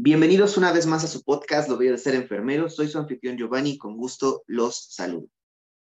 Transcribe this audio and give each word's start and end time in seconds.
Bienvenidos 0.00 0.56
una 0.56 0.70
vez 0.70 0.86
más 0.86 1.02
a 1.02 1.08
su 1.08 1.24
podcast, 1.24 1.68
Lo 1.68 1.74
voy 1.74 1.88
a 1.88 1.98
ser 1.98 2.14
enfermero. 2.14 2.70
Soy 2.70 2.86
su 2.86 2.98
anfitrión 2.98 3.36
Giovanni 3.36 3.70
y 3.70 3.78
con 3.78 3.96
gusto 3.96 4.44
los 4.46 4.94
saludo. 4.94 5.28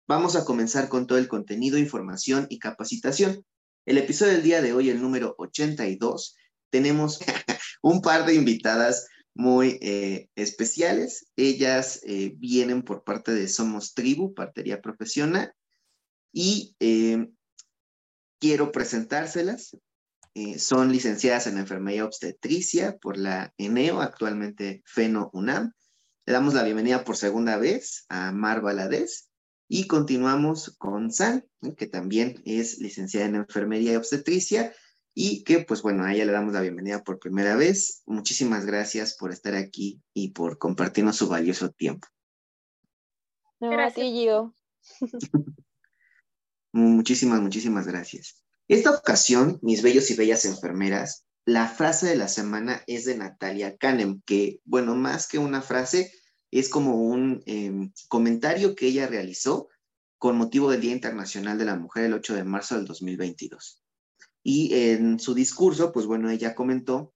Vamos 0.07 0.35
a 0.35 0.43
comenzar 0.43 0.89
con 0.89 1.05
todo 1.05 1.19
el 1.19 1.27
contenido, 1.27 1.77
información 1.77 2.47
y 2.49 2.57
capacitación. 2.57 3.45
El 3.85 3.99
episodio 3.99 4.31
del 4.31 4.41
día 4.41 4.59
de 4.63 4.73
hoy, 4.73 4.89
el 4.89 4.99
número 4.99 5.35
82, 5.37 6.35
tenemos 6.71 7.19
un 7.83 8.01
par 8.01 8.25
de 8.25 8.33
invitadas 8.33 9.07
muy 9.35 9.77
eh, 9.83 10.29
especiales. 10.33 11.27
Ellas 11.35 12.01
eh, 12.03 12.33
vienen 12.37 12.81
por 12.81 13.03
parte 13.03 13.31
de 13.35 13.47
Somos 13.47 13.93
Tribu, 13.93 14.33
partería 14.33 14.81
profesional, 14.81 15.53
y 16.33 16.75
eh, 16.79 17.29
quiero 18.39 18.71
presentárselas. 18.71 19.77
Eh, 20.33 20.59
son 20.59 20.91
licenciadas 20.91 21.47
en 21.47 21.57
enfermería 21.57 22.05
obstetricia 22.05 22.97
por 22.97 23.17
la 23.17 23.53
ENEO, 23.57 24.01
actualmente 24.01 24.81
FENO 24.85 25.29
UNAM. 25.33 25.73
Le 26.25 26.33
damos 26.33 26.53
la 26.53 26.63
bienvenida 26.63 27.03
por 27.03 27.17
segunda 27.17 27.57
vez 27.57 28.05
a 28.07 28.31
Mar 28.31 28.61
Valadez 28.61 29.29
y 29.67 29.87
continuamos 29.87 30.75
con 30.77 31.11
San, 31.11 31.45
que 31.75 31.87
también 31.87 32.41
es 32.45 32.79
licenciada 32.79 33.25
en 33.25 33.35
enfermería 33.35 33.93
y 33.93 33.95
obstetricia 33.95 34.73
y 35.13 35.43
que, 35.43 35.65
pues 35.65 35.81
bueno, 35.81 36.05
a 36.05 36.13
ella 36.13 36.25
le 36.25 36.31
damos 36.31 36.53
la 36.53 36.61
bienvenida 36.61 37.03
por 37.03 37.19
primera 37.19 37.55
vez. 37.55 38.03
Muchísimas 38.05 38.65
gracias 38.65 39.15
por 39.17 39.31
estar 39.31 39.55
aquí 39.55 40.01
y 40.13 40.31
por 40.31 40.57
compartirnos 40.57 41.17
su 41.17 41.27
valioso 41.27 41.71
tiempo. 41.71 42.07
gracias. 43.59 44.07
Gio. 44.07 44.55
muchísimas, 46.71 47.41
muchísimas 47.41 47.85
gracias. 47.85 48.40
Esta 48.71 48.91
ocasión, 48.91 49.59
mis 49.61 49.81
bellos 49.81 50.09
y 50.11 50.15
bellas 50.15 50.45
enfermeras, 50.45 51.25
la 51.43 51.67
frase 51.67 52.07
de 52.07 52.15
la 52.15 52.29
semana 52.29 52.81
es 52.87 53.03
de 53.03 53.17
Natalia 53.17 53.75
Canem, 53.75 54.21
que, 54.25 54.61
bueno, 54.63 54.95
más 54.95 55.27
que 55.27 55.39
una 55.39 55.61
frase, 55.61 56.13
es 56.51 56.69
como 56.69 56.95
un 56.95 57.43
em, 57.47 57.91
comentario 58.07 58.73
que 58.73 58.87
ella 58.87 59.07
realizó 59.07 59.67
con 60.17 60.37
motivo 60.37 60.71
del 60.71 60.79
Día 60.79 60.93
Internacional 60.93 61.57
de 61.57 61.65
la 61.65 61.75
Mujer 61.75 62.05
el 62.05 62.13
8 62.13 62.33
de 62.33 62.45
marzo 62.45 62.77
del 62.77 62.85
2022. 62.85 63.83
Y 64.41 64.73
en 64.73 65.19
su 65.19 65.33
discurso, 65.33 65.91
pues 65.91 66.05
bueno, 66.05 66.29
ella 66.29 66.55
comentó 66.55 67.13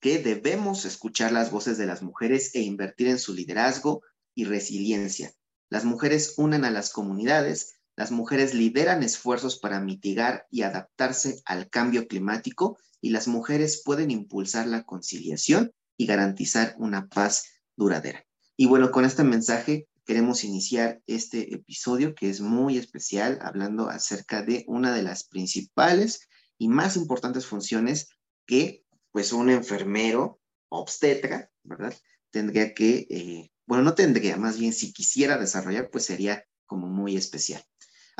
que 0.00 0.18
debemos 0.18 0.86
escuchar 0.86 1.30
las 1.30 1.50
voces 1.50 1.76
de 1.76 1.84
las 1.84 2.00
mujeres 2.00 2.54
e 2.54 2.62
invertir 2.62 3.08
en 3.08 3.18
su 3.18 3.34
liderazgo 3.34 4.00
y 4.34 4.46
resiliencia. 4.46 5.34
Las 5.68 5.84
mujeres 5.84 6.32
unen 6.38 6.64
a 6.64 6.70
las 6.70 6.88
comunidades, 6.88 7.79
las 8.00 8.12
mujeres 8.12 8.54
lideran 8.54 9.02
esfuerzos 9.02 9.58
para 9.58 9.78
mitigar 9.78 10.46
y 10.50 10.62
adaptarse 10.62 11.42
al 11.44 11.68
cambio 11.68 12.08
climático 12.08 12.78
y 13.02 13.10
las 13.10 13.28
mujeres 13.28 13.82
pueden 13.84 14.10
impulsar 14.10 14.66
la 14.66 14.84
conciliación 14.84 15.74
y 15.98 16.06
garantizar 16.06 16.74
una 16.78 17.08
paz 17.08 17.44
duradera. 17.76 18.24
Y 18.56 18.64
bueno, 18.64 18.90
con 18.90 19.04
este 19.04 19.22
mensaje 19.22 19.86
queremos 20.06 20.44
iniciar 20.44 21.02
este 21.06 21.54
episodio 21.54 22.14
que 22.14 22.30
es 22.30 22.40
muy 22.40 22.78
especial, 22.78 23.38
hablando 23.42 23.90
acerca 23.90 24.40
de 24.40 24.64
una 24.66 24.94
de 24.94 25.02
las 25.02 25.24
principales 25.24 26.26
y 26.56 26.68
más 26.68 26.96
importantes 26.96 27.44
funciones 27.44 28.08
que 28.46 28.82
pues 29.10 29.34
un 29.34 29.50
enfermero 29.50 30.40
obstetra, 30.70 31.50
¿verdad? 31.64 31.92
Tendría 32.30 32.72
que, 32.72 33.06
eh, 33.10 33.50
bueno, 33.66 33.84
no 33.84 33.94
tendría, 33.94 34.38
más 34.38 34.58
bien 34.58 34.72
si 34.72 34.90
quisiera 34.90 35.36
desarrollar, 35.36 35.90
pues 35.90 36.06
sería 36.06 36.46
como 36.64 36.86
muy 36.86 37.18
especial. 37.18 37.62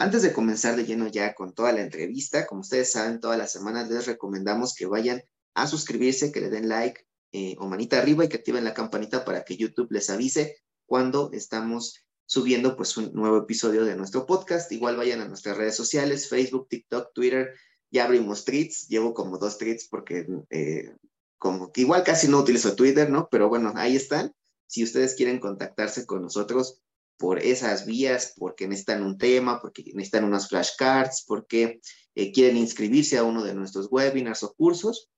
Antes 0.00 0.22
de 0.22 0.32
comenzar 0.32 0.76
de 0.76 0.86
lleno 0.86 1.08
ya 1.08 1.34
con 1.34 1.52
toda 1.52 1.72
la 1.72 1.82
entrevista, 1.82 2.46
como 2.46 2.62
ustedes 2.62 2.90
saben, 2.90 3.20
todas 3.20 3.36
las 3.36 3.52
semanas 3.52 3.90
les 3.90 4.06
recomendamos 4.06 4.74
que 4.74 4.86
vayan 4.86 5.22
a 5.52 5.66
suscribirse, 5.66 6.32
que 6.32 6.40
le 6.40 6.48
den 6.48 6.70
like 6.70 7.04
eh, 7.32 7.54
o 7.58 7.68
manita 7.68 7.98
arriba 7.98 8.24
y 8.24 8.30
que 8.30 8.38
activen 8.38 8.64
la 8.64 8.72
campanita 8.72 9.26
para 9.26 9.44
que 9.44 9.58
YouTube 9.58 9.92
les 9.92 10.08
avise 10.08 10.56
cuando 10.86 11.30
estamos 11.34 12.02
subiendo 12.24 12.78
pues 12.78 12.96
un 12.96 13.12
nuevo 13.12 13.36
episodio 13.36 13.84
de 13.84 13.94
nuestro 13.94 14.24
podcast. 14.24 14.72
Igual 14.72 14.96
vayan 14.96 15.20
a 15.20 15.28
nuestras 15.28 15.58
redes 15.58 15.76
sociales, 15.76 16.30
Facebook, 16.30 16.68
TikTok, 16.70 17.12
Twitter. 17.12 17.54
Ya 17.90 18.06
abrimos 18.06 18.46
tweets, 18.46 18.88
llevo 18.88 19.12
como 19.12 19.36
dos 19.36 19.58
tweets 19.58 19.86
porque 19.86 20.26
eh, 20.48 20.94
como 21.36 21.72
que 21.72 21.82
igual 21.82 22.04
casi 22.04 22.26
no 22.26 22.38
utilizo 22.38 22.74
Twitter, 22.74 23.10
¿no? 23.10 23.28
Pero 23.30 23.50
bueno, 23.50 23.74
ahí 23.76 23.96
están. 23.96 24.32
Si 24.66 24.82
ustedes 24.82 25.14
quieren 25.14 25.40
contactarse 25.40 26.06
con 26.06 26.22
nosotros, 26.22 26.80
por 27.20 27.38
esas 27.38 27.84
vías, 27.84 28.32
porque 28.38 28.66
necesitan 28.66 29.02
un 29.02 29.18
tema, 29.18 29.60
porque 29.60 29.84
necesitan 29.94 30.24
unas 30.24 30.48
flashcards, 30.48 31.22
porque 31.28 31.78
eh, 32.14 32.32
quieren 32.32 32.56
inscribirse 32.56 33.18
a 33.18 33.24
uno 33.24 33.44
de 33.44 33.54
nuestros 33.54 33.88
webinars 33.90 34.42
o 34.42 34.54
cursos, 34.54 35.10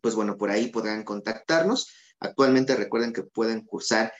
pues 0.00 0.16
bueno, 0.16 0.36
por 0.36 0.50
ahí 0.50 0.66
podrán 0.66 1.04
contactarnos. 1.04 1.88
Actualmente 2.18 2.74
recuerden 2.74 3.12
que 3.12 3.22
pueden 3.22 3.64
cursar 3.64 4.12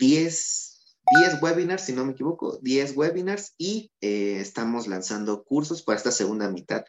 10, 0.00 0.96
10 1.20 1.42
webinars, 1.42 1.84
si 1.84 1.92
no 1.92 2.04
me 2.04 2.10
equivoco, 2.10 2.58
10 2.60 2.96
webinars 2.96 3.54
y 3.56 3.92
eh, 4.00 4.38
estamos 4.40 4.88
lanzando 4.88 5.44
cursos 5.44 5.82
para 5.82 5.96
esta 5.96 6.10
segunda 6.10 6.50
mitad 6.50 6.82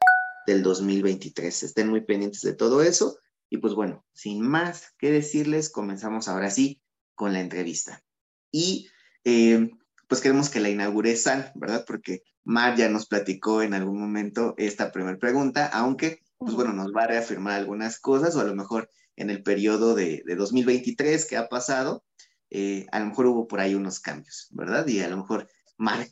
del 0.48 0.64
2023. 0.64 1.62
Estén 1.62 1.90
muy 1.90 2.02
pendientes 2.02 2.42
de 2.42 2.54
todo 2.54 2.82
eso. 2.82 3.20
Y 3.52 3.58
pues 3.58 3.76
bueno, 3.76 4.04
sin 4.14 4.42
más 4.42 4.96
que 4.98 5.12
decirles, 5.12 5.70
comenzamos 5.70 6.28
ahora 6.28 6.50
sí 6.50 6.82
con 7.14 7.34
la 7.34 7.40
entrevista. 7.40 8.04
Y 8.52 8.90
eh, 9.24 9.70
pues 10.08 10.22
queremos 10.22 10.50
que 10.50 10.60
la 10.60 10.70
inaugure 10.70 11.16
San, 11.16 11.52
¿verdad? 11.56 11.86
Porque 11.86 12.24
Mar 12.44 12.76
ya 12.76 12.90
nos 12.90 13.06
platicó 13.06 13.62
en 13.62 13.74
algún 13.74 14.00
momento 14.00 14.56
esta 14.58 14.92
primera 14.92 15.18
pregunta, 15.18 15.68
aunque, 15.68 16.22
pues 16.38 16.54
bueno, 16.56 16.74
nos 16.74 16.92
va 16.94 17.04
a 17.04 17.08
reafirmar 17.08 17.54
algunas 17.54 18.00
cosas, 18.00 18.36
o 18.36 18.42
a 18.42 18.46
lo 18.46 18.56
mejor 18.56 18.90
en 19.16 19.30
el 19.30 19.44
periodo 19.44 19.96
de, 19.96 20.24
2023 20.26 21.26
que 21.26 21.38
ha 21.38 21.50
pasado, 21.50 22.04
eh, 22.50 22.88
a 22.92 23.00
lo 23.00 23.08
mejor 23.08 23.28
hubo 23.28 23.48
por 23.48 23.60
ahí 23.60 23.76
unos 23.76 24.00
cambios, 24.00 24.48
¿verdad? 24.52 24.88
Y 24.88 25.02
a 25.02 25.10
lo 25.10 25.18
mejor 25.18 25.48
Mar 25.78 26.08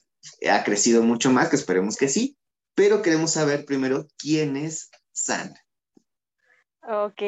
ha 0.50 0.64
crecido 0.64 1.02
mucho 1.04 1.32
más, 1.32 1.50
que 1.50 1.56
esperemos 1.56 1.96
que 1.96 2.10
sí, 2.10 2.38
pero 2.76 3.02
queremos 3.02 3.32
saber 3.32 3.66
primero 3.66 4.08
quién 4.18 4.58
es 4.58 4.92
San. 5.12 5.56
Ok, 6.82 7.22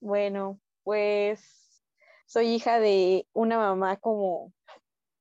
bueno, 0.00 0.60
pues 0.82 1.40
soy 2.26 2.54
hija 2.54 2.80
de 2.80 3.26
una 3.32 3.58
mamá 3.58 3.96
como 3.98 4.54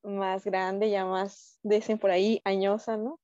más 0.06 0.46
grande, 0.46 0.90
ya 0.90 1.06
más, 1.06 1.60
dicen 1.64 2.00
por 2.00 2.12
ahí, 2.12 2.42
añosa, 2.44 2.98
¿no? 2.98 3.20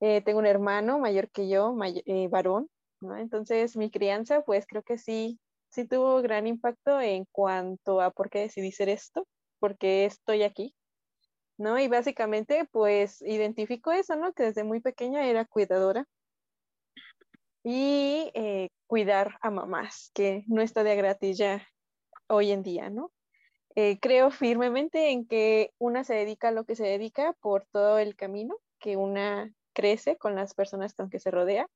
Eh, 0.00 0.22
tengo 0.22 0.38
un 0.38 0.46
hermano 0.46 0.98
mayor 0.98 1.30
que 1.30 1.48
yo, 1.48 1.76
eh, 2.06 2.28
varón, 2.28 2.68
¿no? 3.00 3.16
Entonces 3.16 3.76
mi 3.76 3.90
crianza, 3.90 4.42
pues 4.42 4.66
creo 4.66 4.82
que 4.82 4.98
sí, 4.98 5.40
sí 5.70 5.86
tuvo 5.86 6.22
gran 6.22 6.46
impacto 6.46 7.00
en 7.00 7.26
cuanto 7.32 8.00
a 8.00 8.10
por 8.10 8.30
qué 8.30 8.40
decidí 8.40 8.72
ser 8.72 8.88
esto, 8.88 9.26
por 9.58 9.76
qué 9.78 10.04
estoy 10.04 10.42
aquí, 10.44 10.74
¿no? 11.58 11.78
Y 11.78 11.88
básicamente, 11.88 12.68
pues 12.72 13.22
identifico 13.22 13.92
eso, 13.92 14.16
¿no? 14.16 14.32
Que 14.32 14.44
desde 14.44 14.64
muy 14.64 14.80
pequeña 14.80 15.26
era 15.26 15.44
cuidadora 15.44 16.06
y 17.64 18.30
eh, 18.34 18.70
cuidar 18.86 19.38
a 19.42 19.50
mamás, 19.50 20.10
que 20.14 20.44
no 20.46 20.62
está 20.62 20.84
de 20.84 20.96
gratis 20.96 21.38
ya 21.38 21.66
hoy 22.28 22.52
en 22.52 22.62
día, 22.62 22.90
¿no? 22.90 23.12
Eh, 23.74 23.98
creo 24.00 24.30
firmemente 24.30 25.10
en 25.10 25.26
que 25.26 25.72
una 25.78 26.04
se 26.04 26.14
dedica 26.14 26.48
a 26.48 26.52
lo 26.52 26.64
que 26.64 26.76
se 26.76 26.84
dedica 26.84 27.34
por 27.40 27.66
todo 27.70 27.98
el 27.98 28.16
camino 28.16 28.56
que 28.78 28.96
una 28.96 29.52
crece 29.72 30.16
con 30.16 30.34
las 30.34 30.54
personas 30.54 30.94
con 30.94 31.10
que 31.10 31.20
se 31.20 31.30
rodea. 31.30 31.68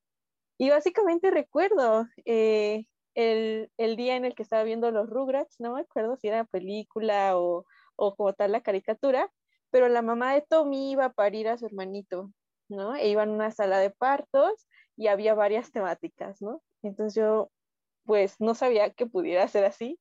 Y 0.59 0.71
básicamente 0.71 1.31
recuerdo 1.31 2.07
eh, 2.25 2.87
el, 3.15 3.71
día 3.97 4.17
en 4.17 4.25
el 4.25 4.35
que 4.35 4.43
estaba 4.43 4.65
viendo 4.65 4.91
los 4.91 5.09
Rugrats, 5.09 5.61
no 5.61 5.75
me 5.75 5.81
acuerdo 5.83 6.17
si 6.17 6.29
era 6.29 6.45
película 6.45 7.39
o, 7.39 7.67
o 7.97 8.17
como 8.17 8.33
tal 8.33 8.53
la 8.53 8.63
caricatura, 8.63 9.31
pero 9.71 9.89
la 9.89 10.03
mamá 10.03 10.35
de 10.35 10.43
Tommy 10.43 10.93
iba 10.93 11.07
a 11.07 11.13
parir 11.13 11.49
a 11.49 11.59
su 11.59 11.67
hermanito, 11.67 12.33
¿no? 12.69 12.95
E 12.97 13.09
iban 13.09 13.31
a 13.31 13.33
una 13.33 13.51
sala 13.51 13.79
de 13.79 13.91
partos 13.91 14.69
y 14.97 15.09
había 15.09 15.35
varias 15.35 15.73
temáticas, 15.73 16.43
¿no? 16.43 16.63
Entonces 16.83 17.15
yo, 17.15 17.51
pues, 18.05 18.41
no 18.41 18.55
sabía 18.55 18.91
que 18.91 19.07
pudiera 19.07 19.47
ser 19.49 19.65
así 19.65 19.99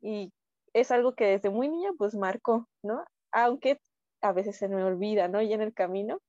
y 0.00 0.32
es 0.72 0.90
algo 0.90 1.14
que 1.14 1.26
desde 1.26 1.50
muy 1.50 1.68
niña 1.68 1.90
pues 1.98 2.14
marcó, 2.14 2.68
¿no? 2.82 3.04
Aunque 3.32 3.78
a 4.20 4.32
veces 4.32 4.56
se 4.56 4.68
me 4.68 4.82
olvida, 4.82 5.28
¿no? 5.28 5.42
Y 5.42 5.52
en 5.52 5.60
el 5.60 5.74
camino. 5.74 6.20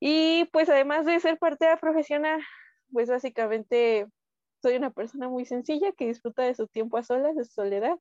Y 0.00 0.44
pues 0.52 0.68
además 0.68 1.06
de 1.06 1.18
ser 1.20 1.38
parte 1.38 1.64
de 1.64 1.72
la 1.72 1.76
profesional, 1.78 2.40
pues 2.92 3.08
básicamente 3.08 4.06
soy 4.62 4.76
una 4.76 4.90
persona 4.90 5.28
muy 5.28 5.44
sencilla 5.44 5.92
que 5.92 6.06
disfruta 6.06 6.42
de 6.42 6.54
su 6.54 6.66
tiempo 6.68 6.96
a 6.96 7.02
solas, 7.02 7.34
de 7.36 7.44
su 7.44 7.52
soledad, 7.52 7.96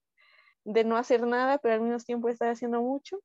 de 0.63 0.83
no 0.83 0.97
hacer 0.97 1.25
nada, 1.25 1.57
pero 1.57 1.75
al 1.75 1.81
mismo 1.81 1.97
tiempo 1.99 2.29
estar 2.29 2.49
haciendo 2.49 2.81
mucho. 2.81 3.19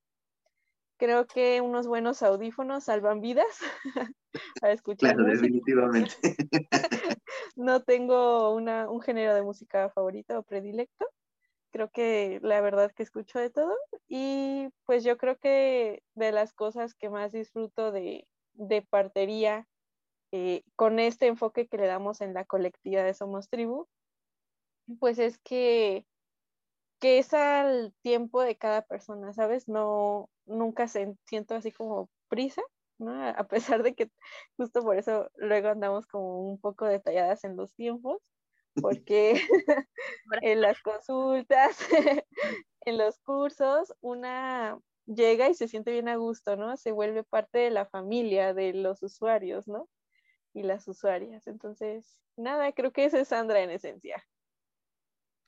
Creo 0.98 1.26
que 1.26 1.60
unos 1.60 1.86
buenos 1.86 2.22
audífonos 2.22 2.84
salvan 2.84 3.20
vidas 3.20 3.58
para 4.60 4.72
escuchar. 4.72 5.16
Claro, 5.16 5.30
definitivamente. 5.30 6.14
no 7.56 7.82
tengo 7.82 8.54
una, 8.54 8.88
un 8.88 9.00
género 9.00 9.34
de 9.34 9.42
música 9.42 9.90
favorito 9.90 10.38
o 10.38 10.42
predilecto, 10.42 11.06
creo 11.72 11.90
que 11.90 12.40
la 12.42 12.60
verdad 12.60 12.92
que 12.92 13.02
escucho 13.02 13.38
de 13.38 13.50
todo 13.50 13.74
y 14.08 14.68
pues 14.84 15.04
yo 15.04 15.18
creo 15.18 15.38
que 15.38 16.02
de 16.14 16.32
las 16.32 16.52
cosas 16.52 16.94
que 16.94 17.10
más 17.10 17.32
disfruto 17.32 17.92
de, 17.92 18.28
de 18.54 18.82
partería 18.82 19.66
eh, 20.32 20.62
con 20.76 20.98
este 21.00 21.26
enfoque 21.26 21.66
que 21.68 21.78
le 21.78 21.86
damos 21.86 22.20
en 22.20 22.34
la 22.34 22.44
colectiva 22.44 23.02
de 23.02 23.14
Somos 23.14 23.48
Tribu 23.48 23.88
pues 24.98 25.18
es 25.18 25.38
que, 25.38 26.06
que 27.00 27.18
es 27.18 27.32
al 27.34 27.94
tiempo 28.02 28.42
de 28.42 28.56
cada 28.56 28.82
persona, 28.82 29.32
¿sabes? 29.32 29.68
No, 29.68 30.30
nunca 30.46 30.88
se, 30.88 31.16
siento 31.26 31.54
así 31.54 31.72
como 31.72 32.10
prisa, 32.28 32.62
¿no? 32.98 33.12
A 33.28 33.44
pesar 33.48 33.82
de 33.82 33.94
que 33.94 34.10
justo 34.56 34.82
por 34.82 34.96
eso 34.96 35.30
luego 35.36 35.68
andamos 35.68 36.06
como 36.06 36.40
un 36.40 36.60
poco 36.60 36.86
detalladas 36.86 37.44
en 37.44 37.56
los 37.56 37.74
tiempos, 37.74 38.18
porque 38.80 39.40
en 40.42 40.60
las 40.60 40.80
consultas, 40.80 41.76
en 42.82 42.98
los 42.98 43.18
cursos, 43.20 43.92
una 44.00 44.78
llega 45.06 45.48
y 45.48 45.54
se 45.54 45.68
siente 45.68 45.92
bien 45.92 46.08
a 46.08 46.16
gusto, 46.16 46.56
¿no? 46.56 46.76
Se 46.76 46.92
vuelve 46.92 47.24
parte 47.24 47.58
de 47.58 47.70
la 47.70 47.86
familia 47.86 48.54
de 48.54 48.72
los 48.72 49.02
usuarios, 49.02 49.66
¿no? 49.68 49.88
Y 50.54 50.62
las 50.62 50.86
usuarias. 50.88 51.46
Entonces, 51.46 52.20
nada, 52.36 52.72
creo 52.72 52.92
que 52.92 53.04
esa 53.04 53.20
es 53.20 53.28
Sandra 53.28 53.60
en 53.60 53.70
esencia. 53.70 54.24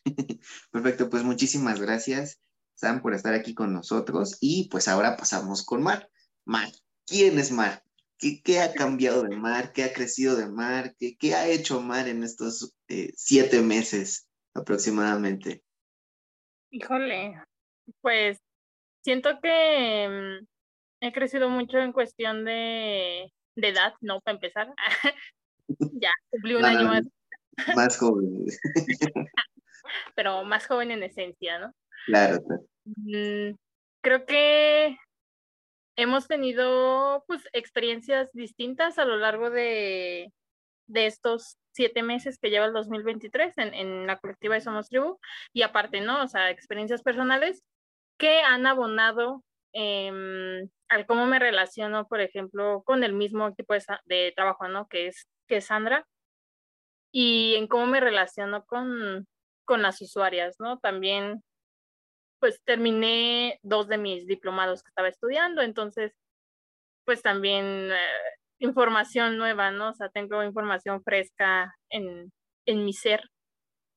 Perfecto, 0.71 1.09
pues 1.09 1.23
muchísimas 1.23 1.81
gracias, 1.81 2.41
Sam, 2.75 3.01
por 3.01 3.15
estar 3.15 3.35
aquí 3.35 3.55
con 3.55 3.73
nosotros. 3.73 4.37
Y 4.41 4.69
pues 4.69 4.89
ahora 4.89 5.17
pasamos 5.17 5.65
con 5.65 5.83
Mar. 5.83 6.11
Mar, 6.45 6.69
¿quién 7.07 7.39
es 7.39 7.51
Mar? 7.51 7.83
¿Qué, 8.19 8.61
ha 8.61 8.73
cambiado 8.73 9.23
de 9.23 9.37
Mar? 9.37 9.73
¿Qué 9.73 9.85
ha 9.85 9.93
crecido 9.93 10.37
de 10.37 10.47
Mar? 10.47 10.95
¿Qué, 10.99 11.35
ha 11.35 11.49
hecho 11.49 11.81
Mar 11.81 12.09
en 12.09 12.23
estos 12.23 12.75
eh, 12.89 13.13
siete 13.17 13.61
meses 13.61 14.29
aproximadamente? 14.55 15.63
Híjole, 16.71 17.43
pues 18.01 18.39
siento 19.03 19.41
que 19.43 20.09
mm, 20.41 20.47
he 21.01 21.13
crecido 21.13 21.49
mucho 21.49 21.79
en 21.79 21.93
cuestión 21.93 22.45
de, 22.45 23.31
edad, 23.57 23.95
¿no? 24.01 24.21
Para 24.21 24.37
empezar. 24.37 24.75
ya, 25.93 26.11
cumplí 26.31 26.55
un 26.55 26.65
año 26.65 26.89
más. 26.89 27.07
Más 27.77 27.99
joven. 27.99 28.47
Pero 30.17 30.45
más 30.45 30.67
joven 30.67 30.91
en 30.91 31.03
esencia, 31.03 31.59
¿no? 31.59 31.73
Claro. 32.07 32.43
Mm, 32.85 33.55
creo 34.03 34.27
que 34.27 34.97
hemos 35.97 36.27
tenido 36.27 37.25
pues 37.27 37.49
experiencias 37.53 38.31
distintas 38.33 38.99
a 38.99 39.05
lo 39.05 39.17
largo 39.17 39.51
de, 39.51 40.33
de 40.87 41.07
estos 41.07 41.59
siete 41.73 42.03
meses 42.03 42.39
que 42.39 42.51
lleva 42.51 42.67
el 42.67 42.73
2023 42.73 43.59
en, 43.59 43.75
en 43.75 44.07
la 44.07 44.19
colectiva 44.19 44.55
de 44.55 44.61
Somos 44.61 44.89
Tribu 44.89 45.19
y 45.53 45.63
aparte, 45.63 46.01
¿no? 46.01 46.23
O 46.23 46.29
sea, 46.29 46.51
experiencias 46.51 47.03
personales 47.03 47.63
que 48.19 48.41
han 48.43 48.67
abonado 48.67 49.43
em, 49.73 50.69
al 50.89 51.07
cómo 51.07 51.27
me 51.27 51.39
relaciono, 51.39 52.07
por 52.07 52.21
ejemplo, 52.21 52.83
con 52.85 53.03
el 53.03 53.13
mismo 53.13 53.49
equipo 53.49 53.75
de, 54.05 54.33
trabajo, 54.37 54.69
¿no? 54.69 54.87
Que 54.89 55.09
es, 55.09 55.29
que 55.49 55.61
Sandra 55.61 56.07
y 57.13 57.55
en 57.57 57.69
cómo 57.69 57.87
me 57.87 58.01
relaciono 58.01 58.65
con, 58.65 59.27
con 59.65 59.83
las 59.83 60.01
usuarias, 60.01 60.57
¿no? 60.59 60.79
También 60.79 61.43
pues 62.45 62.61
terminé 62.63 63.59
dos 63.63 63.89
de 63.89 63.97
mis 63.97 64.27
diplomados 64.27 64.83
que 64.83 64.91
estaba 64.91 65.09
estudiando, 65.09 65.63
entonces, 65.63 66.13
pues 67.07 67.23
también 67.23 67.91
eh, 67.91 67.97
información 68.59 69.39
nueva, 69.39 69.71
¿no? 69.71 69.89
O 69.89 69.95
sea, 69.95 70.11
tengo 70.11 70.45
información 70.45 71.03
fresca 71.03 71.75
en, 71.89 72.31
mi 72.67 72.93
ser. 72.93 73.23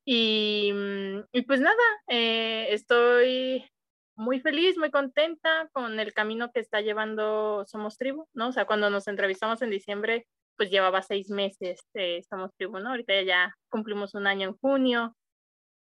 Y, 0.06 0.72
mm, 0.74 1.26
y 1.34 1.42
pues 1.42 1.60
nada, 1.60 1.76
eh, 2.08 2.68
estoy 2.70 3.70
muy 4.16 4.40
feliz, 4.40 4.78
muy 4.78 4.92
contenta 4.92 5.68
con 5.74 6.00
el 6.00 6.14
camino 6.14 6.50
que 6.54 6.62
está 6.62 6.80
llevando 6.80 7.66
Somos 7.66 7.98
Tribu, 7.98 8.30
¿no? 8.34 8.48
O 8.48 8.52
sea, 8.54 8.64
cuando 8.64 8.90
nos 8.90 9.10
entrevistamos 9.10 9.62
en 9.62 9.72
diciembre, 9.72 10.26
pues 10.56 10.72
llevaba 10.72 11.02
seis 11.02 11.30
meses 11.30 11.82
eh, 11.96 12.22
Somos 12.30 12.52
Tribu, 12.56 12.80
¿no? 12.80 12.92
Ahorita 12.92 13.22
ya 13.24 13.54
cumplimos 13.70 14.16
un 14.16 14.26
año 14.26 14.48
en 14.48 14.58
junio. 14.58 15.18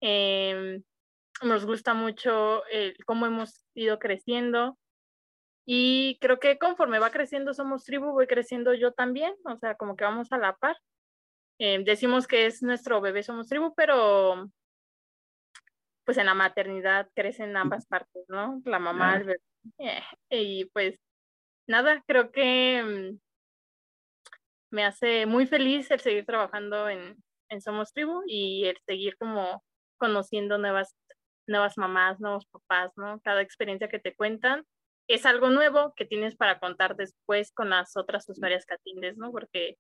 Eh, 0.01 0.81
nos 1.43 1.65
gusta 1.65 1.93
mucho 1.93 2.63
eh, 2.71 2.95
cómo 3.05 3.25
hemos 3.25 3.65
ido 3.73 3.99
creciendo 3.99 4.77
y 5.69 6.17
creo 6.21 6.39
que 6.39 6.57
conforme 6.57 6.97
va 6.97 7.11
creciendo 7.11 7.53
Somos 7.53 7.83
Tribu, 7.83 8.13
voy 8.13 8.25
creciendo 8.25 8.73
yo 8.73 8.93
también, 8.93 9.35
o 9.43 9.57
sea, 9.57 9.75
como 9.75 9.97
que 9.97 10.05
vamos 10.05 10.31
a 10.31 10.37
la 10.37 10.55
par. 10.55 10.77
Eh, 11.59 11.83
decimos 11.83 12.25
que 12.25 12.45
es 12.45 12.63
nuestro 12.63 13.01
bebé 13.01 13.21
Somos 13.21 13.49
Tribu, 13.49 13.73
pero 13.75 14.49
pues 16.05 16.17
en 16.17 16.25
la 16.27 16.33
maternidad 16.33 17.09
crecen 17.13 17.57
ambas 17.57 17.85
partes, 17.85 18.23
¿no? 18.29 18.61
La 18.63 18.79
mamá, 18.79 19.17
el 19.17 19.23
bebé. 19.25 19.41
Eh, 19.79 20.01
y 20.29 20.65
pues 20.65 20.97
nada, 21.67 22.01
creo 22.07 22.31
que 22.31 23.11
mm, 23.11 23.19
me 24.71 24.85
hace 24.85 25.25
muy 25.25 25.47
feliz 25.47 25.91
el 25.91 25.99
seguir 25.99 26.25
trabajando 26.25 26.87
en, 26.87 27.21
en 27.49 27.61
Somos 27.61 27.91
Tribu 27.91 28.21
y 28.25 28.65
el 28.67 28.77
seguir 28.85 29.17
como 29.17 29.65
conociendo 29.97 30.57
nuevas 30.57 30.95
nuevas 31.47 31.77
mamás, 31.77 32.19
nuevos 32.19 32.45
papás, 32.47 32.91
¿no? 32.95 33.19
Cada 33.21 33.41
experiencia 33.41 33.89
que 33.89 33.99
te 33.99 34.15
cuentan 34.15 34.65
es 35.07 35.25
algo 35.25 35.49
nuevo 35.49 35.93
que 35.95 36.05
tienes 36.05 36.35
para 36.35 36.59
contar 36.59 36.95
después 36.95 37.51
con 37.53 37.69
las 37.69 37.95
otras 37.95 38.27
usuarias 38.29 38.65
que 38.65 38.75
atiendes, 38.75 39.17
¿no? 39.17 39.31
Porque 39.31 39.77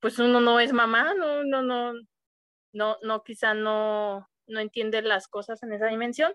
pues 0.00 0.18
uno 0.18 0.40
no 0.40 0.60
es 0.60 0.72
mamá, 0.72 1.14
no, 1.14 1.44
no, 1.44 1.62
no, 1.62 1.92
no, 2.72 2.96
no, 3.02 3.22
quizá 3.24 3.54
no, 3.54 4.28
no 4.46 4.60
entiende 4.60 5.02
las 5.02 5.28
cosas 5.28 5.62
en 5.62 5.72
esa 5.72 5.86
dimensión, 5.86 6.34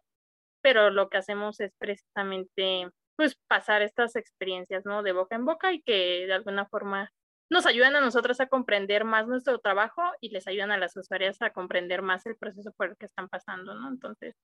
pero 0.61 0.89
lo 0.89 1.09
que 1.09 1.17
hacemos 1.17 1.59
es 1.59 1.73
precisamente 1.77 2.89
pues 3.15 3.37
pasar 3.47 3.81
estas 3.81 4.15
experiencias, 4.15 4.85
¿no? 4.85 5.03
De 5.03 5.13
boca 5.13 5.35
en 5.35 5.45
boca 5.45 5.73
y 5.73 5.81
que 5.81 6.25
de 6.27 6.33
alguna 6.33 6.65
forma 6.67 7.11
nos 7.51 7.65
ayudan 7.65 7.97
a 7.97 7.99
nosotros 7.99 8.39
a 8.39 8.47
comprender 8.47 9.03
más 9.03 9.27
nuestro 9.27 9.59
trabajo 9.59 10.01
y 10.21 10.29
les 10.29 10.47
ayudan 10.47 10.71
a 10.71 10.77
las 10.77 10.95
usuarias 10.95 11.41
a 11.41 11.51
comprender 11.51 12.01
más 12.01 12.25
el 12.25 12.37
proceso 12.37 12.71
por 12.71 12.91
el 12.91 12.95
que 12.95 13.07
están 13.07 13.27
pasando, 13.27 13.75
¿no? 13.75 13.89
Entonces, 13.89 14.35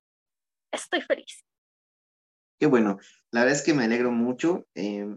estoy 0.74 1.02
feliz. 1.02 1.46
Qué 2.60 2.66
bueno, 2.66 3.00
la 3.32 3.42
verdad 3.42 3.56
es 3.56 3.64
que 3.64 3.74
me 3.74 3.86
alegro 3.86 4.12
mucho. 4.12 4.68
Eh, 4.76 5.08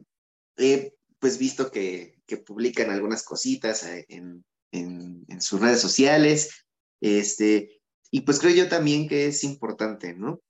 he 0.56 0.94
pues 1.18 1.36
visto 1.36 1.72
que, 1.72 2.22
que, 2.26 2.36
publican 2.36 2.90
algunas 2.90 3.24
cositas 3.24 3.84
eh, 3.84 4.06
en, 4.08 4.44
en, 4.70 5.24
en, 5.26 5.42
sus 5.42 5.60
redes 5.60 5.80
sociales, 5.80 6.64
este, 7.00 7.80
y 8.12 8.20
pues 8.20 8.38
creo 8.38 8.54
yo 8.54 8.68
también 8.68 9.08
que 9.08 9.26
es 9.26 9.42
importante, 9.42 10.14
¿no? 10.14 10.40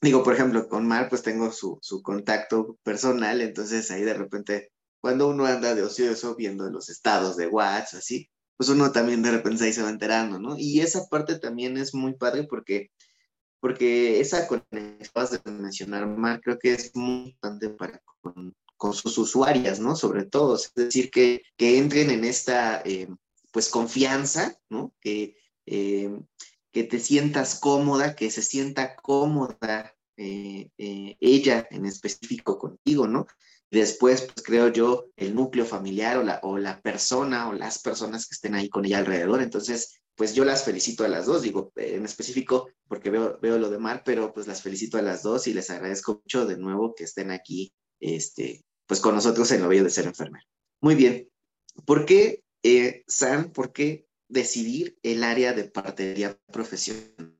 Digo, 0.00 0.22
por 0.22 0.32
ejemplo, 0.32 0.66
con 0.66 0.88
Mar 0.88 1.10
pues 1.10 1.22
tengo 1.22 1.52
su, 1.52 1.78
su 1.82 2.02
contacto 2.02 2.78
personal, 2.82 3.42
entonces 3.42 3.90
ahí 3.90 4.00
de 4.00 4.14
repente 4.14 4.72
cuando 5.00 5.28
uno 5.28 5.46
anda 5.46 5.74
de 5.74 5.82
ocioso 5.82 6.34
viendo 6.36 6.70
los 6.70 6.88
estados 6.88 7.36
de 7.36 7.46
WhatsApp, 7.46 7.98
así, 7.98 8.30
pues 8.56 8.68
uno 8.68 8.92
también 8.92 9.22
de 9.22 9.30
repente 9.30 9.64
ahí 9.64 9.72
se 9.72 9.82
va 9.82 9.88
enterando, 9.88 10.38
¿no? 10.38 10.54
Y 10.58 10.80
esa 10.80 11.06
parte 11.08 11.38
también 11.38 11.78
es 11.78 11.94
muy 11.94 12.14
padre 12.14 12.44
porque, 12.44 12.90
porque 13.58 14.20
esa 14.20 14.46
conexión 14.46 15.42
de 15.44 15.50
mencionar, 15.50 16.06
Mar, 16.06 16.40
creo 16.42 16.58
que 16.58 16.74
es 16.74 16.94
muy 16.94 17.30
importante 17.30 17.70
para 17.70 18.02
con, 18.20 18.54
sus 18.92 19.16
usuarias, 19.18 19.80
¿no? 19.80 19.96
Sobre 19.96 20.24
todo, 20.24 20.56
es 20.56 20.72
decir, 20.74 21.10
que, 21.10 21.42
que 21.56 21.78
entren 21.78 22.10
en 22.10 22.24
esta, 22.24 22.82
eh, 22.84 23.08
pues, 23.52 23.68
confianza, 23.68 24.58
¿no? 24.68 24.94
Que, 25.00 25.36
eh, 25.66 26.18
que 26.72 26.84
te 26.84 26.98
sientas 26.98 27.58
cómoda, 27.58 28.14
que 28.14 28.30
se 28.30 28.42
sienta 28.42 28.96
cómoda 28.96 29.94
eh, 30.16 30.70
ella 30.76 31.66
en 31.70 31.86
específico 31.86 32.58
contigo, 32.58 33.06
¿no? 33.06 33.26
Después, 33.70 34.22
pues 34.22 34.44
creo 34.44 34.68
yo, 34.68 35.06
el 35.16 35.34
núcleo 35.34 35.64
familiar 35.64 36.18
o 36.18 36.22
la, 36.22 36.40
o 36.42 36.58
la 36.58 36.80
persona 36.80 37.48
o 37.48 37.52
las 37.52 37.80
personas 37.80 38.26
que 38.26 38.34
estén 38.34 38.54
ahí 38.54 38.68
con 38.68 38.84
ella 38.84 38.98
alrededor. 38.98 39.40
Entonces, 39.42 40.00
pues 40.16 40.34
yo 40.34 40.44
las 40.44 40.64
felicito 40.64 41.04
a 41.04 41.08
las 41.08 41.26
dos, 41.26 41.42
digo, 41.42 41.72
en 41.76 42.04
específico 42.04 42.68
porque 42.88 43.10
veo, 43.10 43.38
veo 43.40 43.58
lo 43.58 43.70
de 43.70 43.78
Mar, 43.78 44.02
pero 44.04 44.32
pues 44.34 44.46
las 44.46 44.62
felicito 44.62 44.98
a 44.98 45.02
las 45.02 45.22
dos 45.22 45.46
y 45.46 45.54
les 45.54 45.70
agradezco 45.70 46.14
mucho 46.14 46.44
de 46.44 46.58
nuevo 46.58 46.94
que 46.94 47.04
estén 47.04 47.30
aquí, 47.30 47.72
este, 48.00 48.64
pues 48.86 49.00
con 49.00 49.14
nosotros 49.14 49.50
en 49.52 49.62
lo 49.62 49.68
bello 49.68 49.84
de 49.84 49.90
ser 49.90 50.06
enfermero. 50.06 50.44
Muy 50.80 50.96
bien. 50.96 51.30
¿Por 51.86 52.04
qué, 52.04 52.42
eh, 52.64 53.04
Sam, 53.06 53.52
por 53.52 53.72
qué 53.72 54.08
decidir 54.28 54.98
el 55.02 55.22
área 55.22 55.52
de 55.52 55.64
partería 55.64 56.36
profesional? 56.52 57.36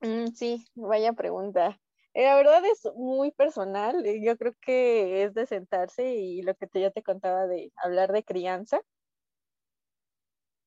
Mm, 0.00 0.32
sí, 0.34 0.66
vaya 0.74 1.12
pregunta. 1.12 1.80
Eh, 2.14 2.24
la 2.24 2.36
verdad 2.36 2.62
es 2.64 2.88
muy 2.96 3.30
personal, 3.32 4.04
eh, 4.04 4.20
yo 4.22 4.36
creo 4.36 4.54
que 4.60 5.22
es 5.24 5.34
de 5.34 5.46
sentarse 5.46 6.14
y 6.14 6.42
lo 6.42 6.54
que 6.56 6.66
te, 6.66 6.80
ya 6.80 6.90
te 6.90 7.02
contaba 7.02 7.46
de 7.46 7.72
hablar 7.76 8.12
de 8.12 8.24
crianza, 8.24 8.80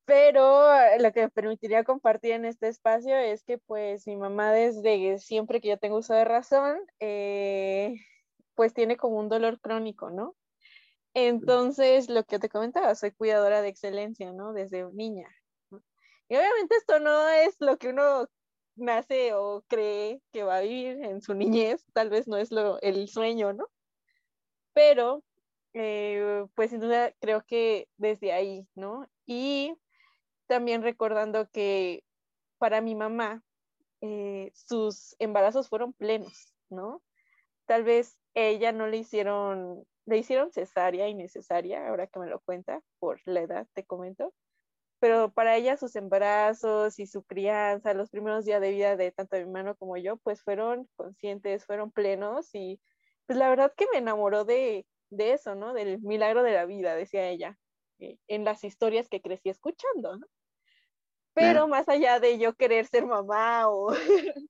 pero 0.06 0.74
eh, 0.74 1.00
lo 1.00 1.12
que 1.12 1.22
me 1.22 1.30
permitiría 1.30 1.84
compartir 1.84 2.32
en 2.32 2.46
este 2.46 2.68
espacio 2.70 3.16
es 3.18 3.44
que 3.44 3.58
pues 3.58 4.08
mi 4.08 4.16
mamá 4.18 4.52
desde 4.52 5.20
siempre 5.20 5.62
que 5.62 5.70
yo 5.70 5.78
tengo 5.78 5.98
uso 5.98 6.14
de 6.14 6.26
razón, 6.26 6.78
pues 8.56 8.74
tiene 8.74 8.98
como 8.98 9.20
un 9.20 9.30
dolor 9.30 9.60
crónico, 9.60 10.10
¿no? 10.12 10.36
Entonces, 11.14 12.10
lo 12.10 12.24
que 12.24 12.40
te 12.40 12.50
comentaba, 12.50 12.96
soy 12.96 13.12
cuidadora 13.12 13.62
de 13.62 13.68
excelencia, 13.70 14.32
¿no? 14.34 14.54
Desde 14.54 14.92
niña. 14.94 15.28
Y 16.28 16.36
obviamente 16.36 16.76
esto 16.78 17.00
no 17.00 17.28
es 17.30 17.56
lo 17.60 17.78
que 17.78 17.90
uno 17.90 18.28
nace 18.76 19.34
o 19.34 19.64
cree 19.68 20.22
que 20.32 20.44
va 20.44 20.58
a 20.58 20.62
vivir 20.62 21.04
en 21.04 21.22
su 21.22 21.34
niñez, 21.34 21.86
tal 21.94 22.10
vez 22.10 22.28
no 22.28 22.38
es 22.38 22.52
lo, 22.52 22.80
el 22.82 23.08
sueño, 23.08 23.54
¿no? 23.54 23.68
Pero, 24.74 25.24
eh, 25.74 26.46
pues 26.56 26.72
sin 26.72 26.80
duda 26.80 27.14
creo 27.20 27.44
que 27.46 27.88
desde 27.98 28.34
ahí, 28.34 28.68
¿no? 28.76 29.08
Y 29.26 29.76
también 30.48 30.82
recordando 30.84 31.48
que 31.50 32.04
para 32.58 32.82
mi 32.82 32.96
mamá 32.96 33.44
eh, 34.02 34.52
sus 34.54 35.16
embarazos 35.20 35.70
fueron 35.70 35.94
plenos, 35.94 36.54
¿no? 36.70 37.02
Tal 37.66 37.84
vez 37.84 38.18
ella 38.34 38.72
no 38.72 38.88
le 38.88 38.98
hicieron, 38.98 39.86
le 40.06 40.18
hicieron 40.18 40.52
cesárea 40.52 41.08
innecesaria, 41.08 41.88
ahora 41.88 42.08
que 42.08 42.20
me 42.20 42.28
lo 42.28 42.40
cuenta, 42.42 42.82
por 43.00 43.22
la 43.26 43.42
edad, 43.42 43.68
te 43.74 43.86
comento, 43.86 44.34
pero 45.04 45.34
para 45.34 45.58
ella 45.58 45.76
sus 45.76 45.98
embarazos 45.98 46.98
y 46.98 47.08
su 47.08 47.24
crianza, 47.24 47.94
los 47.94 48.10
primeros 48.10 48.46
días 48.46 48.62
de 48.62 48.72
vida 48.72 48.96
de 48.96 49.12
tanto 49.12 49.36
mi 49.36 49.42
hermano 49.42 49.76
como 49.76 49.98
yo, 49.98 50.16
pues 50.16 50.42
fueron 50.42 50.88
conscientes, 50.96 51.66
fueron 51.66 51.92
plenos 51.92 52.56
y 52.56 52.80
pues 53.26 53.38
la 53.38 53.50
verdad 53.50 53.74
que 53.76 53.86
me 53.92 53.98
enamoró 53.98 54.46
de, 54.46 54.88
de 55.10 55.34
eso, 55.34 55.56
¿no? 55.56 55.74
Del 55.74 56.00
milagro 56.00 56.42
de 56.42 56.54
la 56.54 56.66
vida, 56.66 56.96
decía 56.96 57.28
ella, 57.28 57.60
eh, 58.00 58.18
en 58.30 58.46
las 58.46 58.64
historias 58.64 59.10
que 59.10 59.22
crecí 59.22 59.50
escuchando, 59.50 60.16
¿no? 60.16 60.28
Pero 61.34 61.68
más 61.68 61.90
allá 61.90 62.22
de 62.22 62.38
yo 62.38 62.54
querer 62.54 62.88
ser 62.88 63.06
mamá 63.06 63.68
o, 63.68 63.90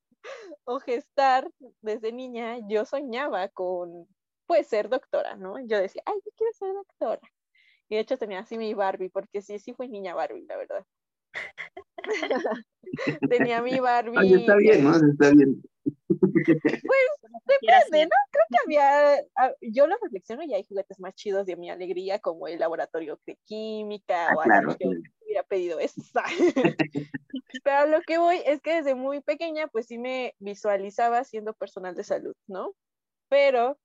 o 0.65 0.79
gestar 0.81 1.50
desde 1.81 2.12
niña, 2.12 2.60
yo 2.67 2.86
soñaba 2.86 3.48
con, 3.48 4.07
pues, 4.45 4.67
ser 4.67 4.88
doctora, 4.88 5.36
¿no? 5.36 5.55
Yo 5.65 5.79
decía, 5.79 6.03
ay, 6.05 6.19
yo 6.24 6.31
quiero 6.38 6.53
ser 6.53 6.74
doctora. 6.75 7.22
Y 7.89 7.95
de 7.95 8.01
hecho 8.01 8.17
tenía 8.17 8.39
así 8.39 8.57
mi 8.57 8.73
Barbie, 8.73 9.09
porque 9.09 9.41
sí, 9.41 9.59
sí 9.59 9.73
fui 9.73 9.87
niña 9.87 10.15
Barbie, 10.15 10.45
la 10.47 10.57
verdad. 10.57 10.85
tenía 13.29 13.61
mi 13.61 13.79
Barbie. 13.79 14.15
Ay, 14.19 14.33
está 14.33 14.55
bien, 14.55 14.83
¿no? 14.83 14.95
Está 14.95 15.31
bien. 15.31 15.61
Pues 15.83 16.43
depende, 17.61 18.05
¿no? 18.05 18.15
Creo 18.31 18.45
que 18.49 18.57
había, 18.65 19.15
ah, 19.35 19.51
yo 19.61 19.87
lo 19.87 19.97
reflexiono 20.01 20.43
y 20.43 20.53
hay 20.53 20.63
juguetes 20.63 20.99
más 20.99 21.13
chidos 21.15 21.45
de 21.45 21.55
mi 21.55 21.69
alegría, 21.69 22.19
como 22.19 22.47
el 22.47 22.59
laboratorio 22.59 23.19
de 23.25 23.37
química 23.45 24.29
ah, 24.29 24.35
o 24.35 24.41
claro, 24.41 24.71
algo. 24.71 24.77
Yo 24.79 24.89
hubiera 25.25 25.43
pedido 25.43 25.79
eso. 25.79 26.01
Pero 27.63 27.87
lo 27.87 28.01
que 28.01 28.17
voy 28.17 28.41
es 28.45 28.61
que 28.61 28.75
desde 28.75 28.95
muy 28.95 29.21
pequeña, 29.21 29.67
pues 29.67 29.87
sí 29.87 29.97
me 29.97 30.35
visualizaba 30.39 31.23
siendo 31.23 31.53
personal 31.53 31.95
de 31.95 32.03
salud, 32.03 32.35
¿no? 32.47 32.73
Pero 33.29 33.77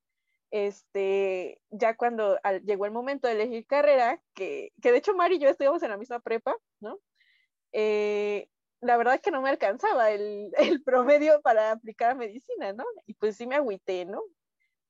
este, 0.50 1.60
ya 1.70 1.96
cuando 1.96 2.38
llegó 2.64 2.86
el 2.86 2.92
momento 2.92 3.26
de 3.28 3.34
elegir 3.34 3.66
carrera, 3.66 4.22
que, 4.34 4.72
que 4.80 4.92
de 4.92 4.98
hecho 4.98 5.14
Mari 5.14 5.36
y 5.36 5.38
yo 5.38 5.48
estudiamos 5.48 5.82
en 5.82 5.90
la 5.90 5.96
misma 5.96 6.20
prepa, 6.20 6.56
¿no? 6.80 6.98
Eh, 7.72 8.48
la 8.80 8.96
verdad 8.96 9.20
que 9.20 9.30
no 9.30 9.42
me 9.42 9.50
alcanzaba 9.50 10.10
el, 10.10 10.52
el, 10.58 10.82
promedio 10.82 11.40
para 11.42 11.72
aplicar 11.72 12.12
a 12.12 12.14
medicina, 12.14 12.72
¿no? 12.72 12.84
Y 13.06 13.14
pues 13.14 13.36
sí 13.36 13.46
me 13.46 13.56
agüité, 13.56 14.04
¿no? 14.04 14.22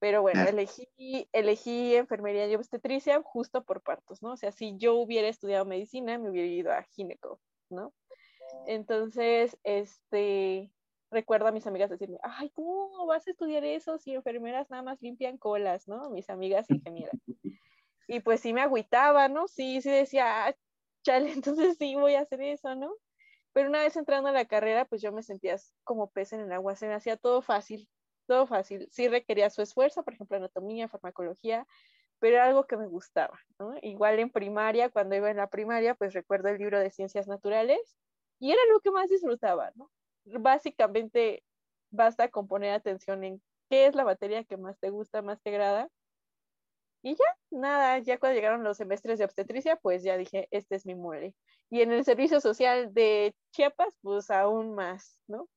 Pero 0.00 0.22
bueno, 0.22 0.42
elegí, 0.46 0.86
elegí 1.32 1.96
enfermería 1.96 2.46
y 2.46 2.54
obstetricia 2.54 3.20
justo 3.22 3.64
por 3.64 3.82
partos, 3.82 4.22
¿no? 4.22 4.32
O 4.32 4.36
sea, 4.36 4.52
si 4.52 4.76
yo 4.76 4.94
hubiera 4.94 5.26
estudiado 5.26 5.64
medicina, 5.64 6.18
me 6.18 6.30
hubiera 6.30 6.46
ido 6.46 6.72
a 6.72 6.84
gineco, 6.84 7.40
¿no? 7.68 7.92
Entonces, 8.66 9.58
este, 9.64 10.70
recuerdo 11.10 11.46
a 11.46 11.52
mis 11.52 11.66
amigas 11.66 11.90
decirme, 11.90 12.18
ay, 12.22 12.50
¿cómo 12.50 13.06
vas 13.06 13.26
a 13.26 13.30
estudiar 13.30 13.64
eso 13.64 13.98
si 13.98 14.14
enfermeras 14.14 14.70
nada 14.70 14.82
más 14.82 15.00
limpian 15.00 15.38
colas, 15.38 15.88
¿no? 15.88 16.10
Mis 16.10 16.30
amigas 16.30 16.66
ingenieras. 16.70 17.16
Y 18.06 18.20
pues 18.20 18.40
sí 18.40 18.52
me 18.52 18.62
agüitaba, 18.62 19.28
¿no? 19.28 19.48
Sí, 19.48 19.80
sí 19.82 19.90
decía, 19.90 20.46
ah, 20.46 20.54
chale, 21.02 21.32
entonces 21.32 21.76
sí 21.78 21.94
voy 21.94 22.14
a 22.14 22.20
hacer 22.20 22.40
eso, 22.42 22.74
¿no? 22.74 22.94
Pero 23.52 23.68
una 23.68 23.80
vez 23.80 23.96
entrando 23.96 24.28
a 24.28 24.32
la 24.32 24.44
carrera, 24.44 24.84
pues 24.84 25.02
yo 25.02 25.12
me 25.12 25.22
sentía 25.22 25.56
como 25.84 26.10
pez 26.10 26.32
en 26.32 26.40
el 26.40 26.52
agua, 26.52 26.76
se 26.76 26.86
me 26.86 26.94
hacía 26.94 27.16
todo 27.16 27.42
fácil, 27.42 27.88
todo 28.26 28.46
fácil. 28.46 28.88
Sí 28.90 29.08
requería 29.08 29.50
su 29.50 29.62
esfuerzo, 29.62 30.04
por 30.04 30.14
ejemplo, 30.14 30.36
anatomía, 30.36 30.88
farmacología, 30.88 31.66
pero 32.18 32.36
era 32.36 32.46
algo 32.46 32.66
que 32.66 32.76
me 32.76 32.86
gustaba, 32.86 33.38
¿no? 33.58 33.74
Igual 33.82 34.18
en 34.18 34.30
primaria, 34.30 34.90
cuando 34.90 35.16
iba 35.16 35.30
en 35.30 35.38
la 35.38 35.48
primaria, 35.48 35.94
pues 35.94 36.12
recuerdo 36.14 36.48
el 36.48 36.58
libro 36.58 36.78
de 36.78 36.90
ciencias 36.90 37.26
naturales 37.26 37.96
y 38.38 38.52
era 38.52 38.60
lo 38.72 38.80
que 38.80 38.90
más 38.90 39.08
disfrutaba, 39.08 39.72
¿no? 39.74 39.90
Básicamente 40.38 41.44
basta 41.90 42.28
con 42.30 42.48
poner 42.48 42.72
atención 42.72 43.24
en 43.24 43.42
qué 43.70 43.86
es 43.86 43.94
la 43.94 44.04
materia 44.04 44.44
que 44.44 44.56
más 44.56 44.78
te 44.78 44.90
gusta, 44.90 45.22
más 45.22 45.40
te 45.42 45.50
agrada. 45.50 45.88
Y 47.02 47.14
ya, 47.14 47.24
nada, 47.50 47.98
ya 47.98 48.18
cuando 48.18 48.34
llegaron 48.34 48.64
los 48.64 48.76
semestres 48.76 49.18
de 49.18 49.24
obstetricia, 49.24 49.76
pues 49.76 50.02
ya 50.02 50.16
dije, 50.16 50.48
este 50.50 50.74
es 50.76 50.84
mi 50.84 50.94
muere. 50.94 51.34
Y 51.70 51.82
en 51.82 51.92
el 51.92 52.04
servicio 52.04 52.40
social 52.40 52.92
de 52.92 53.34
Chiapas, 53.52 53.94
pues 54.02 54.30
aún 54.30 54.74
más, 54.74 55.20
¿no? 55.28 55.48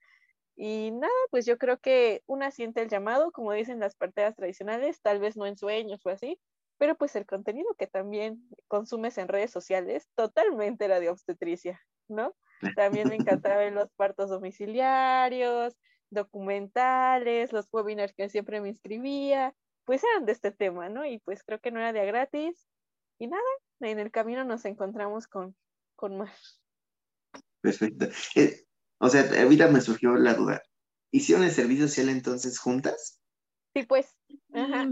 Y 0.55 0.91
nada, 0.91 1.13
pues 1.31 1.45
yo 1.45 1.57
creo 1.57 1.79
que 1.79 2.23
una 2.27 2.51
siente 2.51 2.81
el 2.81 2.89
llamado, 2.89 3.31
como 3.31 3.53
dicen 3.53 3.79
las 3.79 3.95
parteras 3.95 4.35
tradicionales, 4.35 5.01
tal 5.01 5.19
vez 5.19 5.37
no 5.37 5.45
en 5.47 5.57
sueños 5.57 6.05
o 6.05 6.09
así, 6.09 6.39
pero 6.77 6.95
pues 6.95 7.15
el 7.15 7.25
contenido 7.25 7.73
que 7.77 7.87
también 7.87 8.47
consumes 8.67 9.17
en 9.17 9.27
redes 9.27 9.51
sociales 9.51 10.09
totalmente 10.15 10.85
era 10.85 10.99
de 10.99 11.09
obstetricia, 11.09 11.81
¿no? 12.07 12.35
También 12.75 13.09
me 13.09 13.15
encantaba 13.15 13.57
ver 13.57 13.73
los 13.73 13.89
partos 13.93 14.29
domiciliarios, 14.29 15.77
documentales, 16.09 17.53
los 17.53 17.67
webinars 17.71 18.13
que 18.13 18.29
siempre 18.29 18.61
me 18.61 18.69
inscribía, 18.69 19.55
pues 19.85 20.03
eran 20.03 20.25
de 20.25 20.31
este 20.33 20.51
tema, 20.51 20.89
¿no? 20.89 21.05
Y 21.05 21.19
pues 21.19 21.43
creo 21.43 21.59
que 21.59 21.71
no 21.71 21.79
era 21.79 21.93
de 21.93 22.05
gratis. 22.05 22.67
Y 23.19 23.27
nada, 23.27 23.43
en 23.79 23.99
el 23.99 24.11
camino 24.11 24.43
nos 24.43 24.65
encontramos 24.65 25.27
con, 25.27 25.55
con 25.95 26.17
más. 26.17 26.61
Perfecto. 27.61 28.07
Eh, 28.35 28.65
o 28.99 29.09
sea, 29.09 29.29
ahorita 29.41 29.67
me 29.67 29.81
surgió 29.81 30.15
la 30.15 30.33
duda. 30.33 30.61
¿Hicieron 31.11 31.43
el 31.43 31.51
servicio 31.51 31.87
social 31.87 32.09
entonces 32.09 32.57
juntas? 32.57 33.21
Sí, 33.73 33.83
pues. 33.83 34.15
Ajá. 34.53 34.89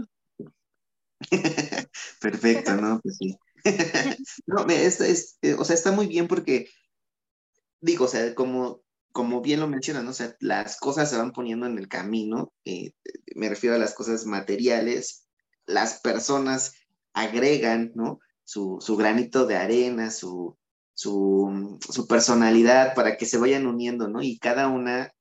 Perfecto, 2.20 2.76
¿no? 2.76 3.00
Pues 3.00 3.16
sí. 3.16 3.38
no, 4.46 4.66
es, 4.68 5.00
es, 5.00 5.38
eh, 5.42 5.54
o 5.54 5.64
sea, 5.64 5.74
está 5.74 5.92
muy 5.92 6.06
bien 6.06 6.28
porque, 6.28 6.68
digo, 7.80 8.04
o 8.04 8.08
sea, 8.08 8.34
como, 8.34 8.82
como 9.12 9.40
bien 9.40 9.60
lo 9.60 9.68
mencionan, 9.68 10.04
¿no? 10.04 10.10
o 10.10 10.14
sea, 10.14 10.36
las 10.40 10.78
cosas 10.78 11.10
se 11.10 11.16
van 11.16 11.32
poniendo 11.32 11.66
en 11.66 11.78
el 11.78 11.88
camino, 11.88 12.52
eh, 12.64 12.92
me 13.34 13.48
refiero 13.48 13.76
a 13.76 13.78
las 13.78 13.94
cosas 13.94 14.26
materiales, 14.26 15.26
las 15.66 16.00
personas 16.00 16.74
agregan, 17.12 17.92
¿no? 17.94 18.20
Su, 18.44 18.78
su 18.80 18.96
granito 18.96 19.46
de 19.46 19.56
arena, 19.56 20.10
su, 20.10 20.56
su, 20.94 21.78
su, 21.88 22.06
personalidad 22.06 22.94
para 22.94 23.16
que 23.16 23.26
se 23.26 23.38
vayan 23.38 23.66
uniendo, 23.66 24.08
¿no? 24.08 24.22
Y 24.22 24.38
cada 24.38 24.68
una 24.68 25.12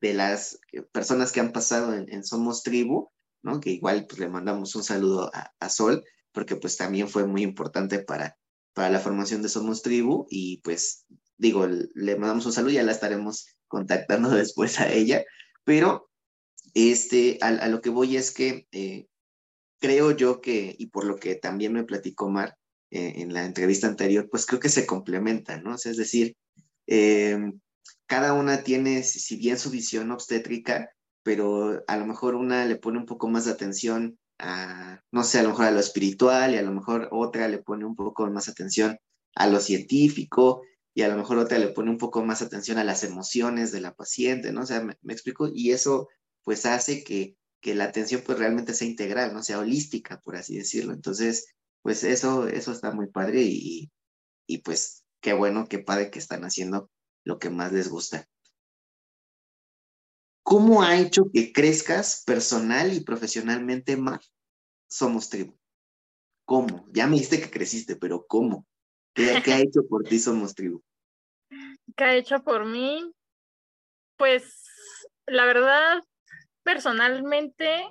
de 0.00 0.14
las 0.14 0.58
personas 0.90 1.30
que 1.30 1.40
han 1.40 1.52
pasado 1.52 1.94
en, 1.94 2.24
Somos 2.24 2.62
Tribu, 2.62 3.10
¿no? 3.42 3.60
Que 3.60 3.70
igual 3.70 4.06
pues, 4.06 4.18
le 4.18 4.28
mandamos 4.28 4.74
un 4.74 4.82
saludo 4.82 5.30
a, 5.32 5.68
Sol, 5.68 6.02
porque 6.32 6.56
pues 6.56 6.76
también 6.76 7.08
fue 7.08 7.26
muy 7.26 7.42
importante 7.42 8.00
para, 8.00 8.36
para 8.72 8.90
la 8.90 8.98
formación 8.98 9.42
de 9.42 9.48
Somos 9.48 9.82
Tribu 9.82 10.26
y 10.28 10.58
pues 10.62 11.04
digo, 11.42 11.66
le 11.66 12.16
mandamos 12.16 12.46
un 12.46 12.52
saludo, 12.52 12.70
ya 12.72 12.84
la 12.84 12.92
estaremos 12.92 13.48
contactando 13.66 14.30
después 14.30 14.78
a 14.80 14.90
ella, 14.90 15.24
pero 15.64 16.08
este, 16.72 17.38
a, 17.40 17.68
lo 17.68 17.80
que 17.82 17.90
voy 17.90 18.16
es 18.16 18.30
que 18.30 18.68
eh, 18.70 19.08
creo 19.80 20.12
yo 20.12 20.40
que, 20.40 20.74
y 20.78 20.86
por 20.86 21.04
lo 21.04 21.16
que 21.16 21.34
también 21.34 21.72
me 21.72 21.82
platicó 21.82 22.30
Mar, 22.30 22.56
eh, 22.92 23.14
en 23.16 23.34
la 23.34 23.44
entrevista 23.44 23.88
anterior, 23.88 24.28
pues 24.30 24.46
creo 24.46 24.60
que 24.60 24.68
se 24.68 24.86
complementan, 24.86 25.64
¿no? 25.64 25.74
es 25.74 25.96
decir, 25.96 26.36
eh, 26.86 27.38
cada 28.06 28.34
una 28.34 28.62
tiene, 28.62 29.02
si 29.02 29.36
bien 29.36 29.58
su 29.58 29.70
visión 29.70 30.12
obstétrica, 30.12 30.90
pero 31.24 31.82
a 31.88 31.96
lo 31.96 32.06
mejor 32.06 32.36
una 32.36 32.66
le 32.66 32.76
pone 32.76 32.98
un 32.98 33.06
poco 33.06 33.28
más 33.28 33.46
de 33.46 33.52
atención 33.52 34.18
a, 34.38 35.00
no 35.10 35.24
sé, 35.24 35.40
a 35.40 35.42
lo 35.42 35.50
mejor 35.50 35.64
a 35.66 35.70
lo 35.72 35.80
espiritual 35.80 36.54
y 36.54 36.58
a 36.58 36.62
lo 36.62 36.72
mejor 36.72 37.08
otra 37.10 37.48
le 37.48 37.58
pone 37.58 37.84
un 37.84 37.96
poco 37.96 38.26
más 38.30 38.48
atención 38.48 38.98
a 39.34 39.46
lo 39.46 39.58
científico 39.60 40.62
y 40.94 41.02
a 41.02 41.08
lo 41.08 41.16
mejor 41.16 41.38
otra 41.38 41.58
le 41.58 41.68
pone 41.68 41.90
un 41.90 41.98
poco 41.98 42.24
más 42.24 42.42
atención 42.42 42.78
a 42.78 42.84
las 42.84 43.02
emociones 43.04 43.72
de 43.72 43.80
la 43.80 43.94
paciente, 43.94 44.52
¿no? 44.52 44.62
O 44.62 44.66
sea, 44.66 44.82
me, 44.82 45.12
explico, 45.12 45.48
y 45.52 45.72
eso 45.72 46.08
pues 46.42 46.66
hace 46.66 47.04
que, 47.04 47.36
que, 47.60 47.74
la 47.74 47.84
atención 47.84 48.22
pues 48.24 48.38
realmente 48.38 48.74
sea 48.74 48.88
integral, 48.88 49.32
¿no? 49.32 49.42
Sea 49.42 49.58
holística, 49.60 50.20
por 50.20 50.36
así 50.36 50.56
decirlo. 50.58 50.92
Entonces, 50.92 51.46
pues 51.82 52.04
eso, 52.04 52.46
eso 52.48 52.72
está 52.72 52.92
muy 52.92 53.08
padre 53.08 53.42
y, 53.42 53.90
y 54.46 54.58
pues 54.58 55.04
qué 55.20 55.32
bueno, 55.32 55.66
qué 55.68 55.78
padre 55.78 56.10
que 56.10 56.18
están 56.18 56.44
haciendo 56.44 56.90
lo 57.24 57.38
que 57.38 57.50
más 57.50 57.72
les 57.72 57.88
gusta. 57.88 58.28
¿Cómo 60.42 60.82
ha 60.82 60.98
hecho 60.98 61.30
que 61.32 61.52
crezcas 61.52 62.22
personal 62.26 62.92
y 62.92 63.00
profesionalmente 63.00 63.96
más? 63.96 64.32
Somos 64.88 65.30
tribu. 65.30 65.56
¿Cómo? 66.44 66.84
Ya 66.92 67.06
me 67.06 67.12
dijiste 67.12 67.40
que 67.40 67.50
creciste, 67.50 67.96
pero 67.96 68.26
¿cómo? 68.26 68.66
¿Qué, 69.14 69.42
¿Qué, 69.44 69.52
ha 69.52 69.60
hecho 69.60 69.86
por 69.88 70.04
ti 70.04 70.18
Somos 70.18 70.54
Tribu? 70.54 70.82
¿Qué 71.96 72.04
ha 72.04 72.14
hecho 72.16 72.42
por 72.42 72.64
mí? 72.64 73.12
Pues 74.16 74.64
la 75.26 75.44
verdad, 75.46 76.02
personalmente, 76.62 77.84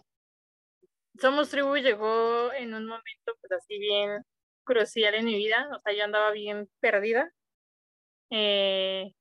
somos 1.20 1.50
Tribu 1.50 1.75
llegó 1.78 2.51
en 2.54 2.74
un 2.74 2.86
momento 2.86 3.36
pues 3.42 3.51
así 3.51 3.78
bien 3.78 4.24
crucial 4.63 5.13
en 5.16 5.25
mi 5.25 5.36
vida, 5.36 5.70
o 5.75 5.80
sea, 5.80 5.94
yo 5.94 6.04
andaba 6.04 6.32
bien 6.32 6.70
perdida. 6.80 7.32
Eh, 8.30 9.13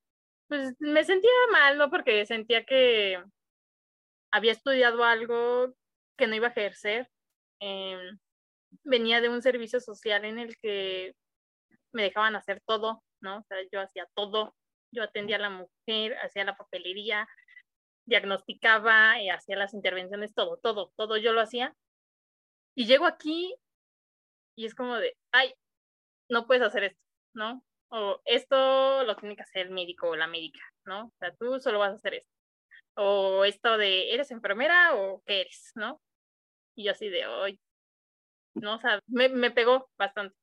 pues 0.48 0.74
me 0.78 1.04
sentía 1.04 1.30
mal, 1.52 1.78
¿no? 1.78 1.90
Porque 1.90 2.26
sentía 2.26 2.64
que 2.64 3.22
había 4.32 4.52
estudiado 4.52 5.04
algo 5.04 5.74
que 6.16 6.26
no 6.26 6.34
iba 6.36 6.48
a 6.48 6.50
ejercer. 6.50 7.08
Em, 7.60 8.18
venía 8.84 9.20
de 9.20 9.28
un 9.28 9.42
servicio 9.42 9.80
social 9.80 10.24
en 10.24 10.38
el 10.38 10.56
que 10.58 11.14
me 11.92 12.02
dejaban 12.02 12.36
hacer 12.36 12.62
todo 12.66 13.02
¿no? 13.20 13.38
O 13.38 13.44
sea, 13.44 13.58
yo 13.72 13.80
hacía 13.80 14.06
todo, 14.14 14.54
yo 14.92 15.02
atendía 15.02 15.36
a 15.36 15.40
la 15.40 15.50
mujer, 15.50 16.16
hacía 16.22 16.44
la 16.44 16.56
papelería, 16.56 17.28
diagnosticaba, 18.06 19.20
eh, 19.20 19.30
hacía 19.30 19.56
las 19.56 19.74
intervenciones, 19.74 20.34
todo, 20.34 20.58
todo, 20.58 20.92
todo 20.96 21.16
yo 21.16 21.32
lo 21.32 21.40
hacía. 21.40 21.74
Y 22.74 22.86
llego 22.86 23.06
aquí 23.06 23.54
y 24.56 24.66
es 24.66 24.74
como 24.74 24.96
de, 24.96 25.16
ay, 25.32 25.54
no 26.28 26.46
puedes 26.46 26.62
hacer 26.62 26.84
esto, 26.84 27.00
¿no? 27.34 27.64
O 27.90 28.20
esto 28.24 29.04
lo 29.04 29.16
tiene 29.16 29.36
que 29.36 29.42
hacer 29.42 29.66
el 29.66 29.72
médico 29.72 30.08
o 30.10 30.16
la 30.16 30.28
médica, 30.28 30.60
¿no? 30.84 31.06
O 31.06 31.12
sea, 31.18 31.34
tú 31.36 31.60
solo 31.60 31.78
vas 31.80 31.92
a 31.92 31.96
hacer 31.96 32.14
esto. 32.14 32.30
O 32.96 33.44
esto 33.44 33.78
de, 33.78 34.12
¿eres 34.14 34.30
enfermera 34.30 34.94
o 34.96 35.22
qué 35.26 35.42
eres, 35.42 35.72
no? 35.74 36.00
Y 36.76 36.84
yo 36.84 36.92
así 36.92 37.08
de, 37.08 37.26
hoy, 37.26 37.60
¿no? 38.54 38.76
O 38.76 38.80
sea, 38.80 39.00
me, 39.08 39.28
me 39.28 39.50
pegó 39.50 39.90
bastante. 39.98 40.39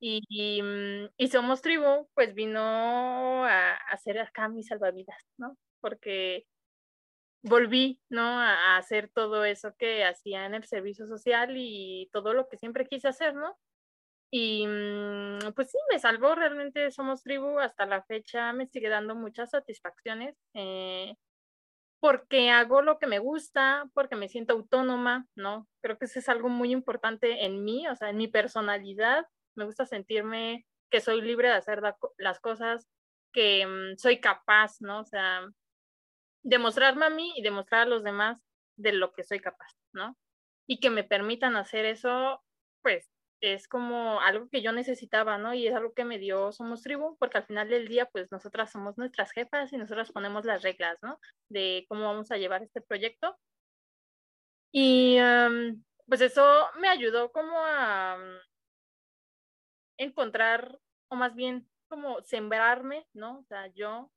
Y, 0.00 0.62
mm, 0.62 1.10
y, 1.16 1.28
Somos 1.28 1.62
Tribu, 1.62 2.08
pues 2.14 2.34
vino 2.34 2.60
a, 2.60 3.74
hacer 3.92 4.18
acá 4.18 4.48
mis 4.48 4.68
salvavidas, 4.68 5.22
¿no? 5.36 5.56
Porque 5.80 6.46
volví, 7.42 8.00
¿no? 8.08 8.22
A, 8.22 8.76
hacer 8.78 9.10
todo 9.14 9.44
eso 9.44 9.74
que 9.78 10.04
hacía 10.04 10.46
en 10.46 10.54
el 10.54 10.64
servicio 10.64 11.06
social 11.06 11.54
y 11.56 12.08
todo 12.12 12.34
lo 12.34 12.48
que 12.48 12.58
siempre 12.58 12.86
quise 12.86 13.08
hacer, 13.08 13.34
¿no? 13.34 13.56
Y 14.30 14.66
mm, 14.66 15.52
pues 15.54 15.70
sí, 15.70 15.78
me 15.90 15.98
salvó 15.98 16.34
realmente 16.34 16.90
Somos 16.90 17.22
Tribu 17.22 17.58
hasta 17.60 17.86
la 17.86 18.02
fecha, 18.04 18.52
me 18.52 18.66
sigue 18.66 18.88
dando 18.88 19.14
muchas 19.14 19.50
satisfacciones. 19.50 20.36
Eh, 20.54 21.14
porque 22.00 22.50
hago 22.50 22.82
lo 22.82 22.98
que 22.98 23.06
me 23.06 23.18
gusta, 23.18 23.90
porque 23.94 24.16
me 24.16 24.28
siento 24.28 24.54
autónoma, 24.54 25.26
¿no? 25.34 25.68
Creo 25.82 25.98
que 25.98 26.04
eso 26.06 26.18
es 26.20 26.28
algo 26.28 26.48
muy 26.48 26.70
importante 26.72 27.44
en 27.44 27.64
mí, 27.64 27.88
o 27.88 27.96
sea, 27.96 28.10
en 28.10 28.18
mi 28.18 28.28
personalidad. 28.28 29.26
Me 29.58 29.64
gusta 29.64 29.86
sentirme 29.86 30.64
que 30.88 31.00
soy 31.00 31.20
libre 31.20 31.48
de 31.48 31.54
hacer 31.54 31.82
las 32.16 32.38
cosas, 32.38 32.88
que 33.32 33.66
mm, 33.66 33.96
soy 33.96 34.20
capaz, 34.20 34.80
¿no? 34.80 35.00
O 35.00 35.04
sea, 35.04 35.48
demostrarme 36.44 37.06
a 37.06 37.10
mí 37.10 37.32
y 37.36 37.42
demostrar 37.42 37.82
a 37.82 37.90
los 37.90 38.04
demás 38.04 38.40
de 38.76 38.92
lo 38.92 39.12
que 39.12 39.24
soy 39.24 39.40
capaz, 39.40 39.72
¿no? 39.92 40.16
Y 40.68 40.78
que 40.78 40.90
me 40.90 41.02
permitan 41.02 41.56
hacer 41.56 41.86
eso, 41.86 42.40
pues 42.82 43.10
es 43.40 43.66
como 43.66 44.20
algo 44.20 44.48
que 44.48 44.62
yo 44.62 44.70
necesitaba, 44.70 45.38
¿no? 45.38 45.54
Y 45.54 45.66
es 45.66 45.74
algo 45.74 45.92
que 45.92 46.04
me 46.04 46.18
dio 46.18 46.52
Somos 46.52 46.82
Tribu, 46.82 47.16
porque 47.18 47.38
al 47.38 47.46
final 47.46 47.68
del 47.68 47.88
día, 47.88 48.06
pues 48.06 48.30
nosotras 48.30 48.70
somos 48.70 48.96
nuestras 48.96 49.32
jefas 49.32 49.72
y 49.72 49.76
nosotras 49.76 50.12
ponemos 50.12 50.44
las 50.44 50.62
reglas, 50.62 50.98
¿no? 51.02 51.18
De 51.48 51.84
cómo 51.88 52.04
vamos 52.04 52.30
a 52.30 52.36
llevar 52.36 52.62
este 52.62 52.80
proyecto. 52.80 53.36
Y 54.72 55.18
pues 56.06 56.20
eso 56.20 56.68
me 56.78 56.88
ayudó 56.88 57.32
como 57.32 57.58
a 57.58 58.16
encontrar, 59.98 60.80
o 61.08 61.16
más 61.16 61.34
bien 61.34 61.68
como 61.88 62.22
sembrarme, 62.22 63.06
¿no? 63.12 63.40
O 63.40 63.44
sea, 63.44 63.66
yo, 63.68 64.10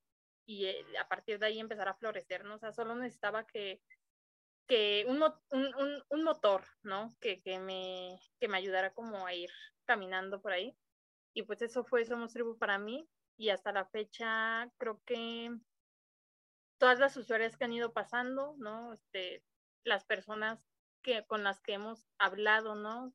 y 0.45 0.65
eh, 0.65 0.85
a 1.00 1.07
partir 1.07 1.39
de 1.39 1.47
ahí 1.47 1.59
empezar 1.59 1.89
a 1.89 1.95
florecer, 1.95 2.45
¿no? 2.45 2.55
O 2.55 2.59
sea, 2.59 2.71
solo 2.71 2.95
necesitaba 2.95 3.45
que 3.45 3.81
que 4.71 5.05
un, 5.05 5.21
un, 5.50 6.03
un, 6.09 6.23
motor, 6.23 6.63
¿no? 6.81 7.13
Que, 7.19 7.41
que, 7.41 7.59
me, 7.59 8.17
que 8.39 8.47
me 8.47 8.57
ayudara 8.57 8.93
como 8.93 9.25
a 9.25 9.33
ir 9.33 9.50
caminando 9.83 10.41
por 10.41 10.53
ahí. 10.53 10.77
Y 11.33 11.43
pues 11.43 11.61
eso 11.61 11.83
fue 11.83 12.05
Somos 12.05 12.31
Tribu 12.31 12.57
para 12.57 12.77
mí. 12.77 13.05
Y 13.38 13.50
hasta 13.50 13.73
la 13.73 13.85
fecha 13.85 14.71
creo 14.77 15.01
que 15.05 15.51
todas 16.77 16.99
las 16.99 17.17
usuarias 17.17 17.58
que 17.58 17.65
han 17.65 17.73
ido 17.73 17.91
pasando, 17.91 18.56
¿no? 18.60 18.93
Este, 18.93 19.43
las 19.84 20.06
personas 20.06 20.63
que, 21.01 21.25
con 21.25 21.43
las 21.43 21.60
que 21.60 21.73
hemos 21.73 22.08
hablado, 22.17 22.75
¿no? 22.75 23.13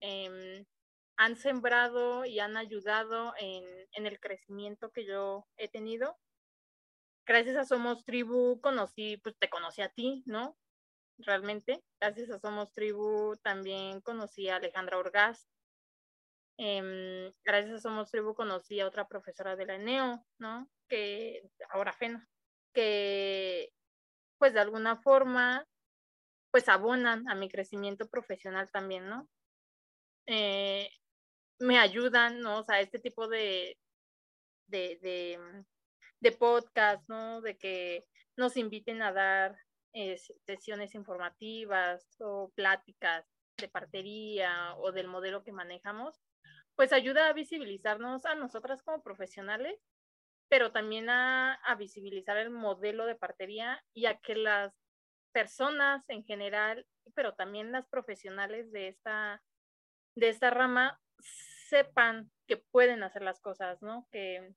Em, 0.00 0.66
han 1.16 1.36
sembrado 1.36 2.24
y 2.24 2.40
han 2.40 2.56
ayudado 2.56 3.34
en, 3.38 3.64
en 3.92 4.06
el 4.06 4.20
crecimiento 4.20 4.90
que 4.90 5.06
yo 5.06 5.46
he 5.56 5.68
tenido 5.68 6.18
gracias 7.26 7.56
a 7.56 7.64
Somos 7.64 8.04
Tribu 8.04 8.60
conocí, 8.60 9.16
pues 9.18 9.34
te 9.38 9.48
conocí 9.48 9.80
a 9.80 9.88
ti, 9.88 10.22
¿no? 10.26 10.56
realmente. 11.18 11.82
Gracias 12.00 12.30
a 12.30 12.38
Somos 12.38 12.72
Tribu 12.72 13.36
también 13.42 14.00
conocí 14.00 14.48
a 14.48 14.56
Alejandra 14.56 14.98
Orgaz. 14.98 15.48
Em, 16.58 17.32
gracias 17.44 17.76
a 17.76 17.80
Somos 17.80 18.10
Tribu 18.10 18.34
conocí 18.34 18.80
a 18.80 18.86
otra 18.86 19.08
profesora 19.08 19.56
de 19.56 19.66
la 19.66 19.76
ENEO, 19.76 20.24
¿no? 20.38 20.68
Que 20.88 21.42
ahora 21.70 21.92
FENA, 21.92 22.28
que 22.74 23.70
pues 24.38 24.54
de 24.54 24.60
alguna 24.60 24.96
forma 24.96 25.66
pues 26.50 26.68
abonan 26.68 27.28
a 27.28 27.34
mi 27.34 27.48
crecimiento 27.48 28.08
profesional 28.08 28.70
también, 28.70 29.08
¿no? 29.08 29.28
Eh, 30.26 30.88
me 31.58 31.78
ayudan, 31.78 32.40
¿no? 32.40 32.58
O 32.58 32.62
sea, 32.64 32.80
este 32.80 32.98
tipo 32.98 33.28
de, 33.28 33.78
de, 34.66 34.98
de, 35.02 35.64
de 36.20 36.32
podcast, 36.32 37.08
¿no? 37.08 37.40
De 37.40 37.56
que 37.56 38.04
nos 38.36 38.56
inviten 38.56 39.02
a 39.02 39.12
dar 39.12 39.56
eh, 39.92 40.18
sesiones 40.46 40.94
informativas 40.94 42.16
o 42.20 42.50
pláticas 42.54 43.24
de 43.56 43.68
partería 43.68 44.74
o 44.78 44.90
del 44.92 45.06
modelo 45.06 45.44
que 45.44 45.52
manejamos, 45.52 46.20
pues 46.74 46.92
ayuda 46.92 47.28
a 47.28 47.32
visibilizarnos 47.32 48.26
a 48.26 48.34
nosotras 48.34 48.82
como 48.82 49.02
profesionales, 49.02 49.80
pero 50.48 50.72
también 50.72 51.08
a, 51.08 51.54
a 51.54 51.74
visibilizar 51.76 52.36
el 52.38 52.50
modelo 52.50 53.06
de 53.06 53.14
partería 53.14 53.84
y 53.94 54.06
a 54.06 54.18
que 54.18 54.34
las 54.34 54.74
personas 55.32 56.04
en 56.08 56.24
general, 56.24 56.86
pero 57.14 57.34
también 57.34 57.72
las 57.72 57.86
profesionales 57.88 58.70
de 58.72 58.88
esta, 58.88 59.42
de 60.16 60.28
esta 60.28 60.50
rama 60.50 61.00
sepan 61.68 62.30
que 62.46 62.56
pueden 62.56 63.02
hacer 63.02 63.22
las 63.22 63.40
cosas, 63.40 63.82
¿no? 63.82 64.06
Que, 64.10 64.54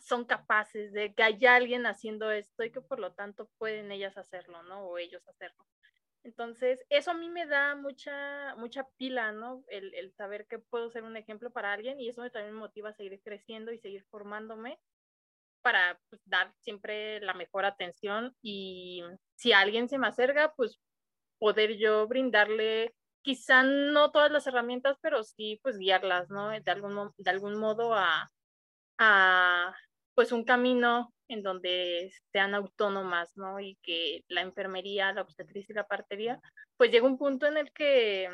son 0.00 0.24
capaces 0.24 0.92
de 0.92 1.14
que 1.14 1.22
hay 1.22 1.44
alguien 1.46 1.86
haciendo 1.86 2.30
esto 2.30 2.64
y 2.64 2.70
que 2.70 2.80
por 2.80 2.98
lo 2.98 3.12
tanto 3.12 3.50
pueden 3.58 3.92
ellas 3.92 4.16
hacerlo, 4.18 4.62
¿no? 4.64 4.86
O 4.86 4.98
ellos 4.98 5.26
hacerlo. 5.28 5.66
Entonces, 6.22 6.80
eso 6.88 7.12
a 7.12 7.14
mí 7.14 7.30
me 7.30 7.46
da 7.46 7.76
mucha, 7.76 8.54
mucha 8.56 8.86
pila, 8.96 9.32
¿no? 9.32 9.62
El, 9.68 9.94
el 9.94 10.12
saber 10.12 10.46
que 10.46 10.58
puedo 10.58 10.90
ser 10.90 11.04
un 11.04 11.16
ejemplo 11.16 11.50
para 11.52 11.72
alguien 11.72 12.00
y 12.00 12.08
eso 12.08 12.20
me 12.20 12.30
también 12.30 12.54
me 12.54 12.60
motiva 12.60 12.90
a 12.90 12.94
seguir 12.94 13.20
creciendo 13.22 13.72
y 13.72 13.78
seguir 13.78 14.04
formándome 14.10 14.78
para 15.62 16.00
pues, 16.10 16.20
dar 16.24 16.52
siempre 16.60 17.20
la 17.20 17.34
mejor 17.34 17.64
atención 17.64 18.36
y 18.42 19.02
si 19.36 19.52
alguien 19.52 19.88
se 19.88 19.98
me 19.98 20.08
acerca, 20.08 20.52
pues 20.56 20.80
poder 21.38 21.76
yo 21.76 22.08
brindarle 22.08 22.94
quizá 23.26 23.64
no 23.64 24.12
todas 24.12 24.30
las 24.30 24.46
herramientas, 24.46 24.98
pero 25.02 25.24
sí 25.24 25.58
pues 25.60 25.78
guiarlas, 25.78 26.30
¿no? 26.30 26.50
De 26.50 26.70
algún, 26.70 27.10
de 27.18 27.30
algún 27.30 27.58
modo 27.58 27.92
a, 27.92 28.30
a 28.98 29.74
pues 30.14 30.30
un 30.30 30.44
camino 30.44 31.12
en 31.26 31.42
donde 31.42 32.12
sean 32.30 32.54
autónomas, 32.54 33.36
¿no? 33.36 33.58
Y 33.58 33.78
que 33.82 34.24
la 34.28 34.42
enfermería, 34.42 35.12
la 35.12 35.22
obstetricia 35.22 35.72
y 35.72 35.74
la 35.74 35.88
partería, 35.88 36.40
pues 36.76 36.92
llega 36.92 37.04
un 37.04 37.18
punto 37.18 37.46
en 37.46 37.56
el 37.56 37.72
que 37.72 38.30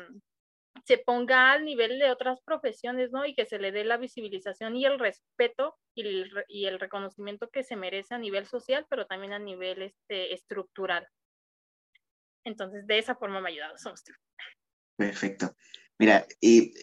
se 0.85 0.99
ponga 0.99 1.51
al 1.51 1.65
nivel 1.65 1.97
de 1.97 2.11
otras 2.11 2.39
profesiones, 2.41 3.11
¿no? 3.11 3.25
Y 3.25 3.33
que 3.33 3.47
se 3.47 3.57
le 3.57 3.71
dé 3.71 3.85
la 3.85 3.97
visibilización 3.97 4.75
y 4.75 4.85
el 4.85 4.99
respeto 4.99 5.75
y 5.95 6.01
el, 6.01 6.45
y 6.47 6.65
el 6.65 6.79
reconocimiento 6.79 7.49
que 7.49 7.63
se 7.63 7.75
merece 7.75 8.13
a 8.13 8.19
nivel 8.19 8.45
social, 8.45 8.85
pero 8.91 9.07
también 9.07 9.33
a 9.33 9.39
nivel 9.39 9.81
este, 9.81 10.35
estructural. 10.35 11.07
Entonces, 12.43 12.85
de 12.85 12.99
esa 12.99 13.15
forma 13.15 13.41
me 13.41 13.49
ha 13.49 13.53
ayudado 13.53 13.75
Perfecto. 14.95 15.55
Mira, 15.99 16.25
y 16.41 16.73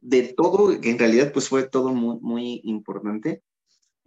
de 0.00 0.34
todo, 0.34 0.72
en 0.72 0.98
realidad, 0.98 1.32
pues 1.32 1.48
fue 1.48 1.68
todo 1.68 1.92
muy, 1.92 2.18
muy 2.20 2.60
importante 2.64 3.42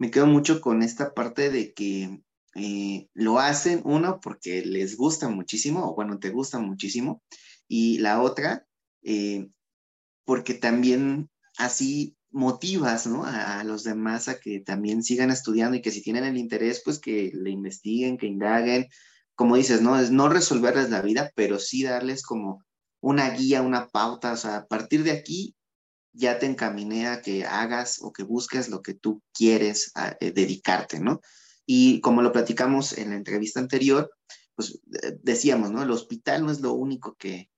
me 0.00 0.10
quedo 0.10 0.26
mucho 0.26 0.62
con 0.62 0.82
esta 0.82 1.12
parte 1.12 1.50
de 1.50 1.74
que 1.74 2.22
eh, 2.54 3.08
lo 3.12 3.38
hacen, 3.38 3.82
uno, 3.84 4.18
porque 4.20 4.64
les 4.64 4.96
gusta 4.96 5.28
muchísimo, 5.28 5.90
o 5.90 5.94
bueno, 5.94 6.18
te 6.18 6.30
gusta 6.30 6.58
muchísimo, 6.58 7.22
y 7.68 7.98
la 7.98 8.22
otra, 8.22 8.66
eh, 9.02 9.50
porque 10.24 10.54
también 10.54 11.28
así 11.58 12.16
motivas 12.30 13.06
¿no? 13.06 13.24
a, 13.26 13.62
los 13.64 13.84
demás 13.84 14.28
a 14.28 14.40
que 14.40 14.60
también 14.60 15.02
sigan 15.02 15.30
estudiando 15.30 15.76
y 15.76 15.82
que 15.82 15.90
si 15.90 16.00
tienen 16.02 16.24
el 16.24 16.38
interés, 16.38 16.80
pues 16.82 16.98
que 16.98 17.30
le 17.34 17.50
investiguen, 17.50 18.16
que 18.16 18.26
indaguen. 18.26 18.88
Como 19.34 19.56
dices, 19.56 19.82
¿no? 19.82 19.98
Es 19.98 20.10
no 20.10 20.30
resolverles 20.30 20.88
la 20.88 21.02
vida, 21.02 21.30
pero 21.34 21.58
sí 21.58 21.82
darles 21.82 22.22
como 22.22 22.64
una 23.00 23.30
guía, 23.30 23.62
una 23.62 23.88
pauta. 23.88 24.32
O 24.32 24.36
sea, 24.36 24.56
a 24.56 24.66
partir 24.66 25.02
de 25.02 25.12
aquí 25.12 25.54
ya 26.12 26.38
te 26.38 26.46
encaminé 26.46 27.06
a 27.06 27.22
que 27.22 27.44
hagas 27.44 27.98
o 28.02 28.12
que 28.12 28.22
busques 28.22 28.68
lo 28.68 28.82
que 28.82 28.94
tú 28.94 29.22
quieres 29.32 29.92
ah, 29.94 30.16
eh, 30.20 30.32
dedicarte, 30.32 31.00
¿no? 31.00 31.20
Y 31.66 32.00
como 32.00 32.22
lo 32.22 32.32
platicamos 32.32 32.98
en 32.98 33.10
la 33.10 33.16
entrevista 33.16 33.60
anterior, 33.60 34.10
pues 34.56 34.80
eh, 35.02 35.18
decíamos, 35.22 35.70
¿no? 35.70 35.82
El 35.82 35.90
hospital 35.90 36.44
no 36.44 36.52
es 36.52 36.60
lo 36.60 36.72
único 36.72 37.14
que, 37.14 37.48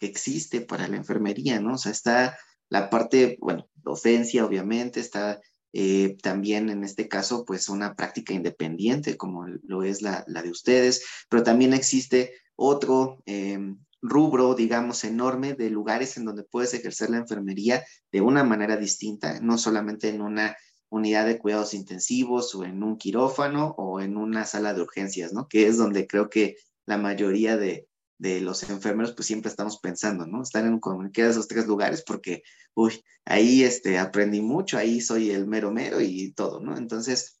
existe 0.00 0.60
para 0.60 0.86
la 0.86 0.96
enfermería, 0.96 1.58
¿no? 1.58 1.74
O 1.74 1.76
sea, 1.76 1.90
está 1.90 2.38
la 2.68 2.88
parte, 2.88 3.36
bueno, 3.40 3.68
docencia, 3.74 4.46
obviamente, 4.46 5.00
está 5.00 5.40
eh, 5.72 6.16
también 6.22 6.70
en 6.70 6.84
este 6.84 7.08
caso, 7.08 7.44
pues 7.44 7.68
una 7.68 7.94
práctica 7.96 8.32
independiente 8.32 9.16
como 9.16 9.46
lo 9.46 9.82
es 9.82 10.00
la, 10.00 10.24
de 10.24 10.50
ustedes, 10.50 11.04
pero 11.28 11.42
también 11.42 11.72
existe 11.74 12.32
otro, 12.54 13.22
em, 13.26 13.78
rubro, 14.00 14.54
digamos, 14.54 15.04
enorme 15.04 15.54
de 15.54 15.70
lugares 15.70 16.16
en 16.16 16.24
donde 16.24 16.44
puedes 16.44 16.74
ejercer 16.74 17.10
la 17.10 17.18
enfermería 17.18 17.84
de 18.12 18.20
una 18.20 18.44
manera 18.44 18.76
distinta, 18.76 19.40
no 19.40 19.58
solamente 19.58 20.08
en 20.08 20.20
una 20.20 20.56
unidad 20.90 21.26
de 21.26 21.38
cuidados 21.38 21.74
intensivos 21.74 22.54
o 22.54 22.64
en 22.64 22.82
un 22.82 22.96
quirófano 22.96 23.74
o 23.76 24.00
en 24.00 24.16
una 24.16 24.44
sala 24.46 24.72
de 24.74 24.82
urgencias, 24.82 25.32
¿no? 25.32 25.48
Que 25.48 25.66
es 25.66 25.76
donde 25.76 26.06
creo 26.06 26.30
que 26.30 26.56
la 26.86 26.98
mayoría 26.98 27.56
de, 27.56 27.86
los 28.18 28.68
enfermeros 28.68 29.12
pues 29.12 29.26
siempre 29.26 29.48
estamos 29.50 29.78
pensando, 29.78 30.26
¿no? 30.26 30.42
Estar 30.42 30.64
en 30.64 30.80
cualquiera 30.80 31.28
de 31.28 31.32
esos 31.32 31.46
tres 31.46 31.66
lugares 31.66 32.02
porque, 32.04 32.42
uy, 32.74 33.04
ahí 33.24 33.62
este, 33.62 33.98
aprendí 33.98 34.40
mucho, 34.40 34.76
ahí 34.76 35.00
soy 35.00 35.30
el 35.30 35.46
mero 35.46 35.70
mero 35.70 36.00
y 36.00 36.32
todo, 36.32 36.60
¿no? 36.60 36.76
Entonces, 36.76 37.37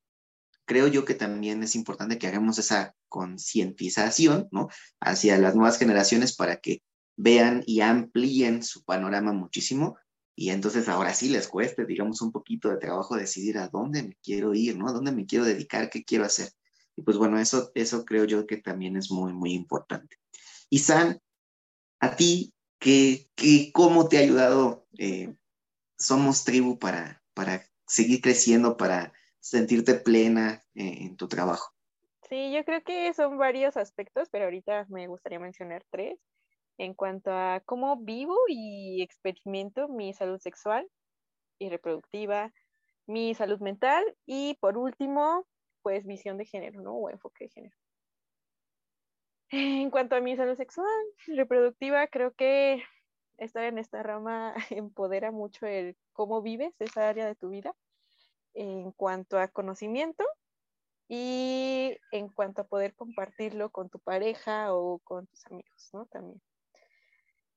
creo 0.68 0.86
yo 0.86 1.04
que 1.04 1.14
también 1.14 1.62
es 1.62 1.74
importante 1.74 2.18
que 2.18 2.28
hagamos 2.28 2.58
esa 2.58 2.94
concientización, 3.08 4.48
¿no? 4.52 4.68
Hacia 5.00 5.38
las 5.38 5.56
nuevas 5.56 5.78
generaciones 5.78 6.36
para 6.36 6.58
que 6.60 6.82
vean 7.16 7.64
y 7.66 7.80
amplíen 7.80 8.62
su 8.62 8.84
panorama 8.84 9.32
muchísimo 9.32 9.96
y 10.36 10.50
entonces 10.50 10.88
ahora 10.88 11.14
sí 11.14 11.30
les 11.30 11.48
cueste, 11.48 11.84
digamos, 11.84 12.20
un 12.22 12.30
poquito 12.30 12.68
de 12.68 12.76
trabajo 12.76 13.16
decidir 13.16 13.58
a 13.58 13.68
dónde 13.68 14.04
me 14.04 14.16
quiero 14.22 14.54
ir, 14.54 14.76
¿no? 14.76 14.88
A 14.88 14.92
dónde 14.92 15.10
me 15.10 15.26
quiero 15.26 15.44
dedicar, 15.44 15.90
qué 15.90 16.04
quiero 16.04 16.24
hacer. 16.24 16.52
Y 16.94 17.02
pues 17.02 17.16
bueno, 17.16 17.40
eso, 17.40 17.72
eso 17.74 18.04
creo 18.04 18.24
yo 18.24 18.46
que 18.46 18.58
también 18.58 18.96
es 18.96 19.10
muy, 19.10 19.32
muy 19.32 19.52
importante. 19.54 20.16
Y 20.70 20.78
San, 20.80 21.20
a 21.98 22.14
ti, 22.14 22.54
¿qué, 22.78 23.28
qué, 23.34 23.72
¿cómo 23.72 24.08
te 24.08 24.18
ha 24.18 24.20
ayudado 24.20 24.86
eh, 24.98 25.34
Somos 25.98 26.44
Tribu 26.44 26.78
para, 26.78 27.20
para 27.34 27.64
seguir 27.86 28.20
creciendo, 28.20 28.76
para 28.76 29.12
sentirte 29.48 29.94
plena 29.94 30.64
eh, 30.74 30.98
en 31.00 31.16
tu 31.16 31.28
trabajo? 31.28 31.72
Sí, 32.28 32.52
yo 32.52 32.64
creo 32.64 32.82
que 32.82 33.12
son 33.14 33.38
varios 33.38 33.76
aspectos, 33.76 34.28
pero 34.30 34.44
ahorita 34.44 34.86
me 34.90 35.06
gustaría 35.06 35.38
mencionar 35.38 35.84
tres 35.90 36.18
en 36.76 36.94
cuanto 36.94 37.32
a 37.32 37.60
cómo 37.64 37.96
vivo 37.96 38.36
y 38.48 39.02
experimento 39.02 39.88
mi 39.88 40.12
salud 40.12 40.38
sexual 40.38 40.88
y 41.58 41.70
reproductiva, 41.70 42.52
mi 43.06 43.34
salud 43.34 43.60
mental 43.60 44.04
y 44.26 44.56
por 44.60 44.76
último, 44.76 45.46
pues 45.82 46.06
visión 46.06 46.36
de 46.36 46.44
género, 46.44 46.82
¿no? 46.82 46.94
O 46.94 47.10
enfoque 47.10 47.44
de 47.44 47.50
género. 47.50 47.76
En 49.50 49.90
cuanto 49.90 50.14
a 50.14 50.20
mi 50.20 50.36
salud 50.36 50.56
sexual 50.56 50.86
y 51.26 51.34
reproductiva, 51.34 52.06
creo 52.08 52.34
que 52.34 52.82
estar 53.38 53.64
en 53.64 53.78
esta 53.78 54.02
rama 54.02 54.54
empodera 54.70 55.30
mucho 55.30 55.66
el 55.66 55.96
cómo 56.12 56.42
vives 56.42 56.74
esa 56.80 57.08
área 57.08 57.26
de 57.26 57.34
tu 57.34 57.48
vida 57.48 57.74
en 58.54 58.92
cuanto 58.92 59.38
a 59.38 59.48
conocimiento 59.48 60.24
y 61.08 61.96
en 62.12 62.28
cuanto 62.28 62.62
a 62.62 62.66
poder 62.66 62.94
compartirlo 62.94 63.70
con 63.70 63.88
tu 63.88 63.98
pareja 63.98 64.74
o 64.74 64.98
con 65.00 65.26
tus 65.26 65.46
amigos, 65.46 65.90
¿no? 65.92 66.06
También. 66.06 66.40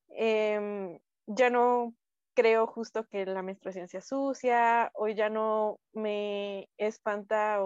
Em, 0.10 0.99
ya 1.27 1.49
no 1.49 1.93
creo 2.34 2.67
justo 2.67 3.06
que 3.08 3.25
la 3.25 3.43
menstruación 3.43 3.88
sea 3.88 4.01
sucia, 4.01 4.91
o 4.95 5.08
ya 5.08 5.30
no 5.30 5.80
me 5.93 6.69
espanta 6.77 7.60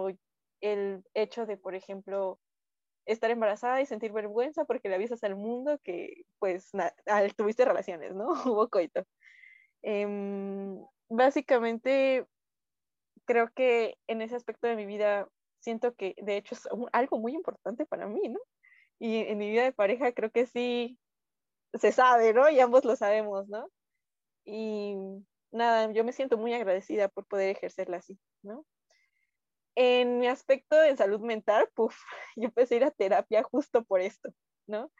el 0.60 1.04
hecho 1.14 1.46
de, 1.46 1.56
por 1.56 1.74
ejemplo, 1.74 2.40
estar 3.06 3.30
embarazada 3.30 3.80
y 3.80 3.86
sentir 3.86 4.12
vergüenza 4.12 4.64
porque 4.64 4.88
le 4.88 4.96
avisas 4.96 5.22
al 5.24 5.36
mundo 5.36 5.78
que, 5.82 6.24
pues, 6.38 6.70
tuviste 7.36 7.64
relaciones, 7.64 8.14
¿no? 8.14 8.28
Hubo 8.54 8.68
coito. 8.68 9.04
Em, 9.82 10.84
básicamente, 11.08 12.26
creo 13.26 13.50
que 13.54 13.98
en 14.06 14.22
ese 14.22 14.36
aspecto 14.36 14.66
de 14.66 14.76
mi 14.76 14.86
vida 14.86 15.28
siento 15.60 15.94
que, 15.94 16.14
de 16.18 16.36
hecho, 16.36 16.54
es 16.54 16.68
algo 16.92 17.18
muy 17.18 17.34
importante 17.34 17.86
para 17.86 18.06
mí, 18.06 18.28
¿no? 18.28 18.40
Y 18.98 19.18
en 19.18 19.38
mi 19.38 19.50
vida 19.50 19.64
de 19.64 19.72
pareja 19.72 20.12
creo 20.12 20.30
que 20.30 20.46
sí 20.46 20.98
se 21.74 21.92
sabe, 21.92 22.32
¿no? 22.32 22.48
Y 22.48 22.60
ambos 22.60 22.84
lo 22.84 22.96
sabemos, 22.96 23.48
¿no? 23.48 23.68
Y 24.44 24.94
nada, 25.50 25.92
yo 25.92 26.04
me 26.04 26.12
siento 26.12 26.38
muy 26.38 26.54
agradecida 26.54 27.08
por 27.08 27.26
poder 27.26 27.50
ejercerla 27.56 27.98
así, 27.98 28.18
¿no? 28.42 28.64
En 29.74 30.18
mi 30.18 30.26
aspecto 30.28 30.76
de 30.76 30.96
salud 30.96 31.20
mental, 31.20 31.68
puff, 31.74 31.96
yo 32.36 32.44
empecé 32.46 32.74
a 32.74 32.76
ir 32.78 32.84
a 32.84 32.90
terapia 32.90 33.42
justo 33.42 33.84
por 33.84 34.00
esto, 34.00 34.30
¿no? 34.66 34.90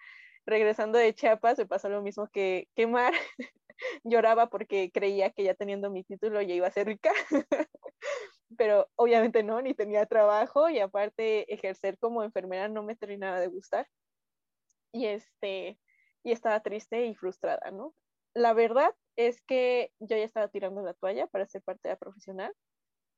Regresando 0.44 0.98
de 0.98 1.14
Chiapas 1.14 1.58
me 1.58 1.66
pasó 1.66 1.88
lo 1.88 2.02
mismo 2.02 2.28
que, 2.28 2.68
que 2.74 2.86
Mar. 2.86 3.14
Lloraba 4.04 4.48
porque 4.48 4.90
creía 4.92 5.30
que 5.30 5.44
ya 5.44 5.54
teniendo 5.54 5.90
mi 5.90 6.04
título 6.04 6.42
ya 6.42 6.54
iba 6.54 6.66
a 6.66 6.70
ser 6.70 6.86
rica, 6.86 7.12
pero 8.58 8.88
obviamente 8.96 9.42
no, 9.42 9.60
ni 9.62 9.74
tenía 9.74 10.06
trabajo 10.06 10.68
y 10.68 10.78
aparte 10.78 11.52
ejercer 11.52 11.98
como 11.98 12.22
enfermera 12.22 12.68
no 12.68 12.82
me 12.82 12.96
terminaba 12.96 13.40
de 13.40 13.48
gustar. 13.48 13.88
Y 14.92 15.06
este, 15.06 15.78
y 16.22 16.32
estaba 16.32 16.60
triste 16.60 17.06
y 17.06 17.14
frustrada, 17.14 17.70
¿no? 17.70 17.94
La 18.34 18.52
verdad 18.52 18.94
es 19.16 19.42
que 19.42 19.92
yo 19.98 20.16
ya 20.16 20.24
estaba 20.24 20.48
tirando 20.48 20.82
la 20.82 20.94
toalla 20.94 21.26
para 21.26 21.46
ser 21.46 21.62
parte 21.62 21.88
de 21.88 21.94
la 21.94 21.98
profesional 21.98 22.54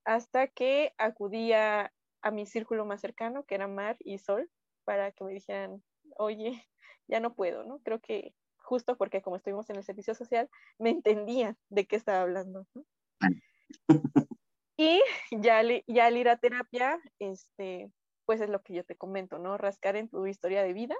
hasta 0.04 0.46
que 0.48 0.94
acudía 0.98 1.92
a 2.22 2.30
mi 2.30 2.46
círculo 2.46 2.84
más 2.86 3.00
cercano, 3.00 3.44
que 3.44 3.54
era 3.54 3.68
Mar 3.68 3.96
y 4.00 4.18
Sol, 4.18 4.50
para 4.84 5.12
que 5.12 5.24
me 5.24 5.32
dijeran, 5.32 5.82
oye, 6.16 6.66
ya 7.08 7.20
no 7.20 7.34
puedo, 7.34 7.64
¿no? 7.64 7.80
Creo 7.80 8.00
que 8.00 8.34
justo 8.68 8.98
porque 8.98 9.22
como 9.22 9.36
estuvimos 9.36 9.70
en 9.70 9.76
el 9.76 9.82
servicio 9.82 10.14
social, 10.14 10.50
me 10.78 10.90
entendían 10.90 11.56
de 11.70 11.86
qué 11.86 11.96
estaba 11.96 12.20
hablando. 12.20 12.66
¿no? 12.74 12.84
y 14.76 15.00
ya, 15.30 15.62
ya 15.86 16.06
al 16.06 16.16
ir 16.16 16.28
a 16.28 16.36
terapia, 16.36 17.00
este, 17.18 17.90
pues 18.26 18.42
es 18.42 18.50
lo 18.50 18.62
que 18.62 18.74
yo 18.74 18.84
te 18.84 18.94
comento, 18.96 19.38
¿no? 19.38 19.56
Rascar 19.56 19.96
en 19.96 20.10
tu 20.10 20.26
historia 20.26 20.62
de 20.62 20.74
vida 20.74 20.96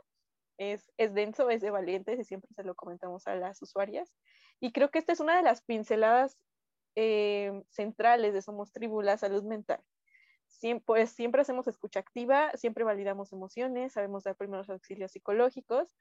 es, 0.57 0.91
es 0.97 1.13
denso, 1.13 1.51
es 1.51 1.61
de 1.61 1.71
valientes 1.71 2.19
y 2.19 2.25
siempre 2.25 2.51
se 2.55 2.65
lo 2.65 2.75
comentamos 2.75 3.27
a 3.27 3.35
las 3.35 3.61
usuarias. 3.61 4.15
Y 4.61 4.73
creo 4.73 4.91
que 4.91 4.99
esta 4.99 5.13
es 5.13 5.21
una 5.21 5.37
de 5.37 5.43
las 5.43 5.63
pinceladas 5.63 6.39
eh, 6.97 7.63
centrales 7.69 8.33
de 8.33 8.41
Somos 8.43 8.73
Tribu, 8.73 9.03
la 9.03 9.19
salud 9.19 9.45
mental. 9.45 9.81
Siempre, 10.47 10.85
pues, 10.87 11.11
siempre 11.11 11.43
hacemos 11.43 11.69
escucha 11.69 12.01
activa, 12.01 12.51
siempre 12.57 12.83
validamos 12.83 13.33
emociones, 13.35 13.93
sabemos 13.93 14.25
dar 14.25 14.37
primeros 14.37 14.71
auxilios 14.71 15.13
psicológicos 15.13 15.95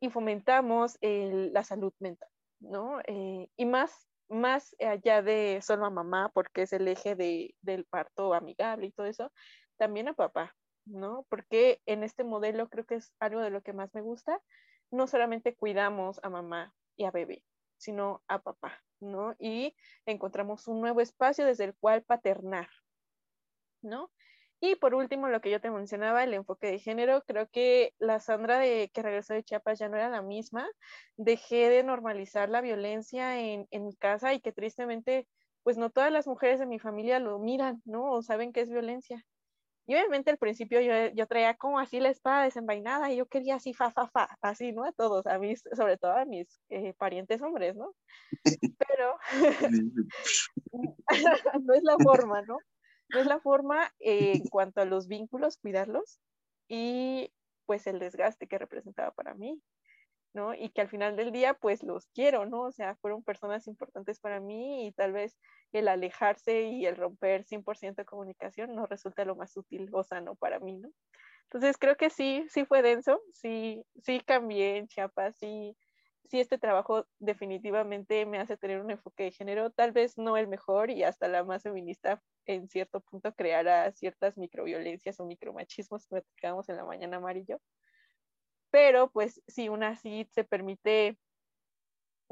y 0.00 0.10
fomentamos 0.10 0.98
la 1.00 1.64
salud 1.64 1.92
mental, 1.98 2.28
¿no? 2.60 3.00
Eh, 3.06 3.48
y 3.56 3.64
más, 3.64 4.08
más 4.28 4.74
allá 4.80 5.22
de 5.22 5.60
solo 5.62 5.86
a 5.86 5.90
mamá, 5.90 6.30
porque 6.34 6.62
es 6.62 6.72
el 6.72 6.88
eje 6.88 7.14
de, 7.14 7.54
del 7.62 7.84
parto 7.84 8.34
amigable 8.34 8.86
y 8.86 8.92
todo 8.92 9.06
eso, 9.06 9.32
también 9.76 10.08
a 10.08 10.14
papá, 10.14 10.54
¿no? 10.84 11.26
Porque 11.28 11.80
en 11.86 12.02
este 12.02 12.24
modelo 12.24 12.68
creo 12.68 12.84
que 12.84 12.96
es 12.96 13.12
algo 13.20 13.40
de 13.40 13.50
lo 13.50 13.62
que 13.62 13.72
más 13.72 13.92
me 13.94 14.02
gusta. 14.02 14.40
No 14.90 15.06
solamente 15.06 15.54
cuidamos 15.56 16.20
a 16.22 16.30
mamá 16.30 16.74
y 16.96 17.04
a 17.04 17.10
bebé, 17.10 17.42
sino 17.76 18.22
a 18.28 18.40
papá, 18.40 18.82
¿no? 19.00 19.34
Y 19.38 19.76
encontramos 20.06 20.68
un 20.68 20.80
nuevo 20.80 21.00
espacio 21.00 21.44
desde 21.44 21.64
el 21.64 21.74
cual 21.74 22.02
paternar, 22.02 22.68
¿no? 23.82 24.10
Y 24.60 24.74
por 24.76 24.94
último, 24.94 25.28
lo 25.28 25.40
que 25.40 25.50
yo 25.50 25.60
te 25.60 25.70
mencionaba, 25.70 26.24
el 26.24 26.34
enfoque 26.34 26.68
de 26.68 26.78
género, 26.78 27.22
creo 27.26 27.46
que 27.48 27.92
la 27.98 28.20
Sandra 28.20 28.58
de 28.58 28.90
que 28.92 29.02
regresó 29.02 29.34
de 29.34 29.44
Chiapas 29.44 29.78
ya 29.78 29.88
no 29.88 29.96
era 29.96 30.08
la 30.08 30.22
misma. 30.22 30.66
Dejé 31.16 31.68
de 31.68 31.82
normalizar 31.82 32.48
la 32.48 32.62
violencia 32.62 33.38
en, 33.38 33.66
en 33.70 33.84
mi 33.84 33.94
casa 33.96 34.32
y 34.32 34.40
que 34.40 34.52
tristemente, 34.52 35.28
pues 35.62 35.76
no 35.76 35.90
todas 35.90 36.10
las 36.10 36.26
mujeres 36.26 36.58
de 36.58 36.66
mi 36.66 36.78
familia 36.78 37.18
lo 37.18 37.38
miran, 37.38 37.82
¿no? 37.84 38.10
O 38.10 38.22
saben 38.22 38.52
que 38.52 38.62
es 38.62 38.70
violencia. 38.70 39.24
Y 39.88 39.94
obviamente 39.94 40.30
al 40.30 40.38
principio 40.38 40.80
yo, 40.80 40.92
yo 41.14 41.26
traía 41.28 41.54
como 41.54 41.78
así 41.78 42.00
la 42.00 42.08
espada 42.08 42.42
desenvainada 42.42 43.12
y 43.12 43.18
yo 43.18 43.26
quería 43.26 43.54
así, 43.54 43.72
fa, 43.72 43.92
fa, 43.92 44.08
fa, 44.08 44.36
así, 44.40 44.72
¿no? 44.72 44.84
A 44.84 44.92
todos, 44.92 45.26
a 45.26 45.38
mis, 45.38 45.62
sobre 45.76 45.96
todo 45.96 46.12
a 46.12 46.24
mis 46.24 46.60
eh, 46.70 46.92
parientes 46.94 47.40
hombres, 47.40 47.76
¿no? 47.76 47.94
Pero 48.88 49.16
no 51.62 51.74
es 51.74 51.84
la 51.84 51.96
forma, 52.02 52.42
¿no? 52.42 52.58
No 53.08 53.20
es 53.20 53.26
la 53.26 53.40
forma 53.40 53.92
en 54.00 54.42
cuanto 54.50 54.80
a 54.80 54.84
los 54.84 55.08
vínculos, 55.08 55.58
cuidarlos 55.58 56.20
y 56.68 57.32
pues 57.66 57.86
el 57.86 57.98
desgaste 57.98 58.46
que 58.46 58.58
representaba 58.58 59.10
para 59.12 59.34
mí. 59.34 59.62
¿no? 60.36 60.54
Y 60.54 60.68
que 60.68 60.82
al 60.82 60.88
final 60.88 61.16
del 61.16 61.32
día, 61.32 61.54
pues 61.54 61.82
los 61.82 62.08
quiero, 62.08 62.44
¿no? 62.44 62.64
O 62.64 62.70
sea, 62.72 62.94
fueron 62.96 63.24
personas 63.24 63.66
importantes 63.66 64.20
para 64.20 64.38
mí 64.38 64.86
y 64.86 64.92
tal 64.92 65.12
vez 65.12 65.38
el 65.72 65.88
alejarse 65.88 66.62
y 66.62 66.86
el 66.86 66.96
romper 66.96 67.44
100% 67.44 68.02
de 68.02 68.04
comunicación 68.04 68.74
no 68.74 68.86
resulta 68.86 69.24
lo 69.24 69.34
más 69.34 69.56
útil 69.56 69.88
o 69.92 70.04
sano 70.04 70.34
para 70.36 70.60
mí, 70.60 70.76
¿no? 70.76 70.90
Entonces 71.44 71.78
creo 71.78 71.96
que 71.96 72.10
sí, 72.10 72.44
sí 72.50 72.64
fue 72.66 72.82
denso, 72.82 73.20
sí, 73.32 73.82
sí 74.02 74.20
cambié 74.20 74.76
en 74.76 74.88
Chiapas, 74.88 75.36
sí, 75.38 75.76
sí 76.28 76.40
este 76.40 76.58
trabajo 76.58 77.06
definitivamente 77.18 78.26
me 78.26 78.38
hace 78.38 78.56
tener 78.56 78.80
un 78.80 78.90
enfoque 78.90 79.24
de 79.24 79.32
género, 79.32 79.70
tal 79.70 79.92
vez 79.92 80.18
no 80.18 80.36
el 80.36 80.48
mejor 80.48 80.90
y 80.90 81.04
hasta 81.04 81.28
la 81.28 81.44
más 81.44 81.62
feminista 81.62 82.22
en 82.46 82.68
cierto 82.68 83.00
punto 83.00 83.34
creará 83.34 83.90
ciertas 83.92 84.36
microviolencias 84.38 85.20
o 85.20 85.26
micromachismos 85.26 86.06
que 86.08 86.22
quedamos 86.36 86.68
en 86.68 86.76
la 86.76 86.84
mañana 86.84 87.18
amarillo, 87.18 87.60
pero 88.70 89.10
pues 89.10 89.42
sí, 89.46 89.68
una 89.68 89.88
así 89.90 90.28
se 90.32 90.44
permite 90.44 91.18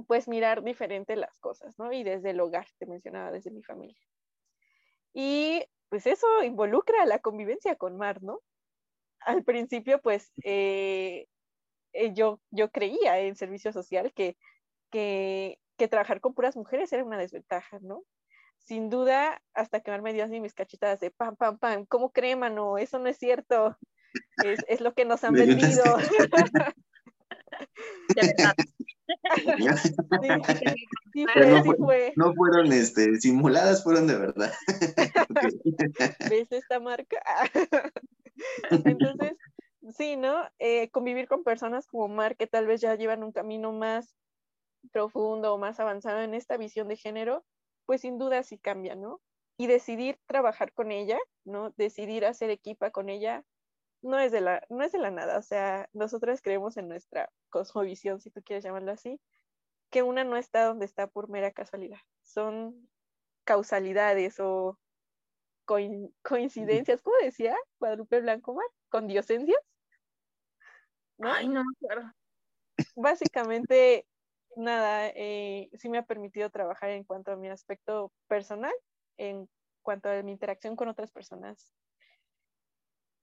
pues 0.07 0.29
mirar 0.29 0.63
diferente 0.63 1.17
las 1.17 1.39
cosas, 1.39 1.79
¿no? 1.79 1.93
Y 1.93 2.03
desde 2.03 2.31
el 2.31 2.41
hogar, 2.41 2.67
te 2.79 2.87
mencionaba, 2.87 3.31
desde 3.31 3.51
mi 3.51 3.63
familia. 3.63 3.97
Y 5.13 5.65
pues 5.89 6.07
eso 6.07 6.27
involucra 6.43 7.07
la 7.07 7.21
convivencia 7.21 7.77
con 7.77 7.97
Mar, 7.97 8.23
¿no? 8.23 8.41
Al 9.21 9.45
principio, 9.45 10.01
pues, 10.03 10.33
eh, 10.45 11.27
eh, 11.95 12.13
yo, 12.13 12.41
yo 12.51 12.71
creía 12.71 13.19
en 13.21 13.37
servicio 13.37 13.73
social 13.73 14.13
que, 14.15 14.37
que, 14.91 15.59
que 15.77 15.89
trabajar 15.89 16.21
con 16.21 16.35
puras 16.35 16.57
mujeres 16.57 16.93
era 16.93 17.05
una 17.05 17.19
desventaja, 17.19 17.79
¿no? 17.81 18.05
Sin 18.59 18.91
duda, 18.91 19.43
hasta 19.53 19.81
que 19.81 19.97
me 20.01 20.13
dio 20.13 20.25
así 20.25 20.41
mis 20.41 20.55
cachetadas 20.55 21.01
de 21.01 21.11
pam, 21.11 21.37
pam, 21.37 21.59
pam, 21.59 21.87
¿cómo 21.87 22.13
cree, 22.13 22.37
mano? 22.37 22.79
Eso 22.79 22.99
no 22.99 23.09
es 23.09 23.19
cierto. 23.19 23.77
Es, 24.43 24.61
es 24.69 24.81
lo 24.81 24.95
que 24.95 25.05
nos 25.05 25.23
han 25.25 25.35
vendido. 25.35 25.83
sí, 31.13 31.27
fue, 31.33 31.47
no, 31.47 31.63
fue. 31.77 32.13
no, 32.17 32.35
fueron 32.35 32.73
este, 32.73 33.21
simuladas, 33.21 33.83
fueron 33.85 34.07
de 34.07 34.17
verdad. 34.19 34.53
¿Ves 36.31 36.51
esta 36.51 36.81
marca? 36.81 37.23
Entonces, 38.71 39.33
sí, 39.93 40.17
¿no? 40.17 40.49
Eh, 40.59 40.91
convivir 40.91 41.29
con 41.29 41.45
personas 41.45 41.87
como 41.87 42.09
Mar, 42.09 42.37
que 42.37 42.47
tal 42.47 42.67
vez 42.67 42.81
ya 42.81 42.95
llevan 42.95 43.23
un 43.23 43.33
camino 43.33 43.73
más 43.73 44.15
profundo 44.93 45.55
o 45.55 45.59
más 45.59 45.81
avanzado 45.81 46.21
en 46.21 46.35
esta 46.35 46.57
visión 46.57 46.89
de 46.89 46.97
género, 46.97 47.45
pues 47.87 48.03
sin 48.03 48.19
duda 48.19 48.43
sí 48.43 48.59
cambia, 48.59 48.95
¿no? 48.95 49.21
Y 49.57 49.67
decidir 49.67 50.19
trabajar 50.27 50.73
con 50.73 50.93
ella, 50.93 51.19
¿no? 51.45 51.71
Decidir 51.77 52.25
hacer 52.27 52.51
equipa 52.51 52.91
con 52.91 53.09
ella, 53.09 53.45
no 54.03 54.19
es 54.19 54.33
de 54.33 54.41
la, 54.41 54.63
no 54.69 54.83
es 54.85 54.93
de 54.93 54.99
la 54.99 55.11
nada, 55.11 55.39
o 55.39 55.43
sea, 55.43 55.89
nosotros 55.93 56.43
creemos 56.43 56.77
en 56.77 56.89
nuestra 56.89 57.31
cosmovisión, 57.49 58.21
si 58.21 58.31
tú 58.31 58.43
quieres 58.43 58.63
llamarlo 58.65 58.93
así, 58.93 59.21
que 59.91 60.03
una 60.03 60.25
no 60.25 60.37
está 60.37 60.65
donde 60.65 60.85
está 60.85 61.07
por 61.07 61.31
mera 61.31 61.53
casualidad, 61.53 62.01
son 62.23 62.89
causalidades 63.45 64.41
o 64.41 64.79
coincidencias, 66.23 67.01
¿cómo 67.01 67.17
decía 67.23 67.57
Guadalupe 67.79 68.21
Blanco 68.21 68.55
Mar? 68.55 68.67
¿Con 68.91 69.07
diosencias? 69.07 69.74
¿No? 71.25 71.63
Básicamente, 72.97 74.07
nada, 74.57 75.09
eh, 75.09 75.71
sí 75.75 75.89
me 75.89 75.99
ha 75.99 76.05
permitido 76.05 76.51
trabajar 76.51 76.91
en 76.91 77.05
cuanto 77.05 77.33
a 77.33 77.37
mi 77.37 77.49
aspecto 77.49 78.13
personal, 78.27 78.73
en 79.17 79.49
cuanto 79.83 80.09
a 80.09 80.23
mi 80.23 80.33
interacción 80.33 80.77
con 80.77 80.89
otras 80.89 81.11
personas 81.11 81.73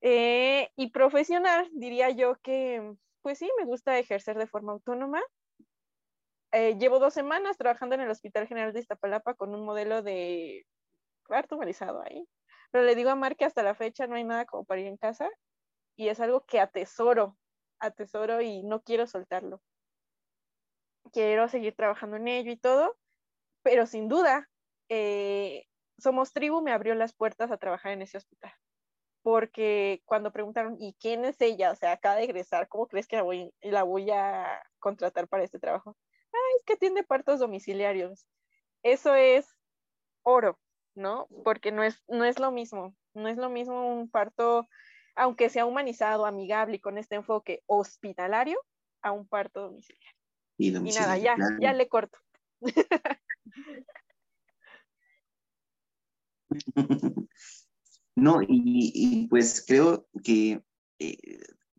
eh, 0.01 0.71
y 0.75 0.89
profesional, 0.89 1.69
diría 1.73 2.09
yo 2.09 2.35
que, 2.41 2.95
pues 3.21 3.37
sí, 3.37 3.49
me 3.57 3.65
gusta 3.65 3.97
ejercer 3.99 4.37
de 4.37 4.47
forma 4.47 4.73
autónoma. 4.73 5.21
Eh, 6.51 6.77
llevo 6.77 6.99
dos 6.99 7.13
semanas 7.13 7.57
trabajando 7.57 7.95
en 7.95 8.01
el 8.01 8.09
Hospital 8.09 8.47
General 8.47 8.73
de 8.73 8.79
Iztapalapa 8.79 9.35
con 9.35 9.53
un 9.53 9.63
modelo 9.63 10.01
de 10.01 10.65
cuarto 11.25 11.55
humanizado 11.55 12.01
ahí. 12.03 12.27
Pero 12.71 12.83
le 12.83 12.95
digo 12.95 13.11
a 13.11 13.15
Mar 13.15 13.35
que 13.35 13.45
hasta 13.45 13.63
la 13.63 13.75
fecha 13.75 14.07
no 14.07 14.15
hay 14.15 14.23
nada 14.23 14.45
como 14.45 14.65
para 14.65 14.81
ir 14.81 14.87
en 14.87 14.97
casa 14.97 15.29
y 15.95 16.09
es 16.09 16.19
algo 16.19 16.45
que 16.45 16.59
atesoro, 16.59 17.37
atesoro 17.81 18.41
y 18.41 18.63
no 18.63 18.81
quiero 18.83 19.07
soltarlo. 19.07 19.61
Quiero 21.11 21.49
seguir 21.49 21.75
trabajando 21.75 22.15
en 22.17 22.27
ello 22.27 22.51
y 22.51 22.57
todo, 22.57 22.97
pero 23.63 23.85
sin 23.85 24.07
duda, 24.07 24.49
eh, 24.89 25.65
Somos 25.97 26.33
Tribu 26.33 26.61
me 26.61 26.71
abrió 26.71 26.95
las 26.95 27.13
puertas 27.13 27.51
a 27.51 27.57
trabajar 27.57 27.91
en 27.91 28.01
ese 28.01 28.17
hospital 28.17 28.53
porque 29.21 30.01
cuando 30.05 30.31
preguntaron, 30.31 30.77
¿y 30.79 30.95
quién 30.99 31.25
es 31.25 31.39
ella? 31.41 31.71
O 31.71 31.75
sea, 31.75 31.93
acaba 31.93 32.15
de 32.15 32.23
egresar, 32.23 32.67
¿cómo 32.67 32.87
crees 32.87 33.07
que 33.07 33.17
la 33.17 33.23
voy, 33.23 33.53
la 33.61 33.83
voy 33.83 34.09
a 34.11 34.61
contratar 34.79 35.27
para 35.27 35.43
este 35.43 35.59
trabajo? 35.59 35.97
Ah, 36.33 36.55
es 36.57 36.63
que 36.65 36.73
atiende 36.73 37.03
partos 37.03 37.39
domiciliarios. 37.39 38.27
Eso 38.83 39.15
es 39.15 39.47
oro, 40.23 40.59
¿no? 40.95 41.27
Porque 41.43 41.71
no 41.71 41.83
es, 41.83 42.01
no 42.07 42.25
es 42.25 42.39
lo 42.39 42.51
mismo, 42.51 42.95
no 43.13 43.27
es 43.27 43.37
lo 43.37 43.49
mismo 43.49 43.93
un 43.93 44.09
parto, 44.09 44.67
aunque 45.15 45.49
sea 45.49 45.65
humanizado, 45.65 46.25
amigable 46.25 46.77
y 46.77 46.79
con 46.79 46.97
este 46.97 47.15
enfoque 47.15 47.63
hospitalario, 47.65 48.59
a 49.01 49.11
un 49.11 49.27
parto 49.27 49.61
domiciliario. 49.61 50.17
Y, 50.57 50.71
nada, 50.71 51.17
ya, 51.17 51.35
ya 51.59 51.73
le 51.73 51.87
corto. 51.87 52.17
No, 58.15 58.41
y, 58.47 59.27
pues 59.29 59.63
creo 59.65 60.07
que, 60.23 60.61
eh, 60.99 61.17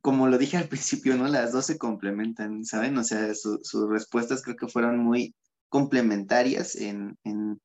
como 0.01 0.29
lo 0.29 0.39
dije 0.39 0.57
al 0.57 0.69
principio, 0.69 1.17
¿no? 1.17 1.29
Las 1.29 1.53
dos 1.53 1.67
se 1.67 1.79
complementan, 1.79 2.65
¿saben? 2.65 2.97
O 2.99 3.05
sea, 3.05 3.35
sus 3.35 3.89
respuestas 3.89 4.43
creo 4.43 4.57
que 4.57 4.69
fueron 4.69 4.99
muy 4.99 5.35
complementarias 5.69 6.75
en, 6.77 7.17
en, 7.25 7.61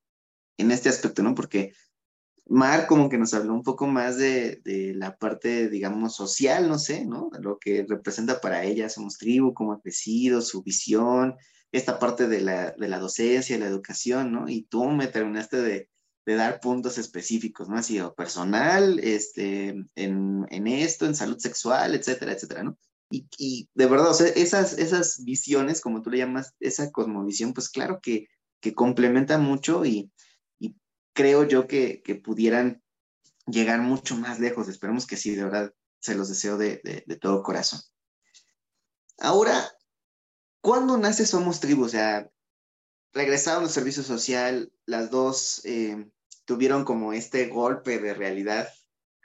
en, 0.57 0.71
este 0.71 0.89
aspecto, 0.89 1.23
¿no? 1.23 1.33
Porque 1.33 1.73
Mar 2.49 2.87
como 2.87 3.09
que 3.09 3.17
nos 3.17 3.33
habló 3.33 3.53
un 3.53 3.63
poco 3.63 3.87
más 3.87 4.17
de, 4.17 4.61
de, 4.63 4.93
la 4.95 5.17
parte, 5.17 5.69
digamos, 5.69 6.15
social, 6.15 6.67
no 6.69 6.79
sé, 6.79 7.05
¿no? 7.05 7.29
Lo 7.39 7.57
que 7.59 7.85
representa 7.87 8.39
para 8.39 8.63
ella 8.63 8.89
Somos 8.89 9.17
Tribu, 9.17 9.53
cómo 9.53 9.73
ha 9.73 9.81
crecido, 9.81 10.41
su 10.41 10.63
visión, 10.63 11.35
esta 11.71 11.99
parte 11.99 12.27
de 12.27 12.41
la, 12.41 12.71
de 12.71 12.87
la 12.87 12.99
docencia, 12.99 13.57
la 13.57 13.67
educación, 13.67 14.31
¿no? 14.31 14.47
Y 14.47 14.63
tú 14.63 14.85
me 14.85 15.07
terminaste 15.07 15.57
de, 15.57 15.89
de 16.25 16.35
dar 16.35 16.59
puntos 16.59 16.97
específicos, 16.97 17.69
¿no? 17.69 17.77
Ha 17.77 17.83
sido 17.83 18.15
personal, 18.15 18.99
este, 18.99 19.75
en, 19.95 20.45
en, 20.49 20.67
esto, 20.67 21.05
en 21.05 21.15
salud 21.15 21.37
sexual, 21.39 21.95
etcétera, 21.95 22.33
etcétera, 22.33 22.63
¿no? 22.63 22.77
Y, 23.09 23.27
y, 23.37 23.69
de 23.73 23.85
verdad, 23.85 24.11
esas, 24.35 24.77
esas 24.77 25.23
visiones, 25.23 25.81
como 25.81 26.01
tú 26.01 26.09
le 26.09 26.17
llamas, 26.17 26.53
esa 26.59 26.91
cosmovisión, 26.91 27.53
pues 27.53 27.69
claro 27.69 27.99
que, 28.01 28.27
que 28.59 28.73
complementa 28.73 29.37
mucho 29.37 29.85
y 29.85 30.11
creo 31.17 31.45
yo 31.45 31.65
que, 31.65 32.03
que, 32.03 32.13
pudieran 32.13 32.83
llegar 33.47 33.81
mucho 33.81 34.15
más 34.15 34.39
lejos. 34.39 34.67
Esperemos 34.67 35.07
que 35.07 35.17
sí, 35.17 35.33
de 35.33 35.45
verdad, 35.45 35.73
se 35.99 36.13
los 36.13 36.29
deseo 36.29 36.59
de, 36.59 36.79
de, 36.83 37.03
de 37.07 37.15
todo 37.15 37.41
corazón. 37.41 37.81
Ahora, 39.17 39.67
¿cuándo 40.61 40.95
nace 40.95 41.25
Somos 41.25 41.59
Tribu? 41.59 41.85
O 41.85 41.89
sea, 41.89 42.29
regresaron 43.13 43.63
al 43.63 43.71
servicio 43.71 44.03
social, 44.03 44.71
las 44.85 45.09
dos 45.09 45.65
eh, 45.65 46.07
tuvieron 46.45 46.85
como 46.85 47.13
este 47.13 47.47
golpe 47.47 47.97
de 47.97 48.13
realidad 48.13 48.71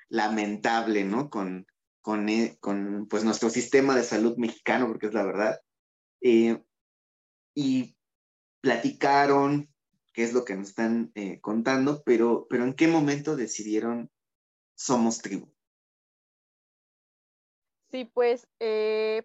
lamentable, 0.09 1.05
¿no? 1.05 1.28
Con, 1.28 1.66
con, 2.00 2.31
eh, 2.31 2.57
con 2.59 3.07
pues 3.07 3.22
nuestro 3.22 3.50
sistema 3.50 3.94
de 3.94 4.02
salud 4.02 4.38
mexicano, 4.38 4.87
porque 4.87 5.09
es 5.09 5.12
la 5.12 5.24
verdad. 5.24 5.61
Eh, 6.22 6.59
y 7.55 7.94
platicaron 8.62 9.71
qué 10.12 10.25
es 10.25 10.33
lo 10.33 10.44
que 10.44 10.55
nos 10.55 10.68
están 10.68 11.12
eh, 11.14 11.40
contando, 11.40 12.03
pero, 12.05 12.46
pero 12.48 12.64
¿en 12.64 12.75
qué 12.75 12.88
momento 12.88 13.37
decidieron 13.37 14.11
somos 14.75 15.18
tribu? 15.18 15.53
Sí, 17.90 18.07
pues, 18.07 18.48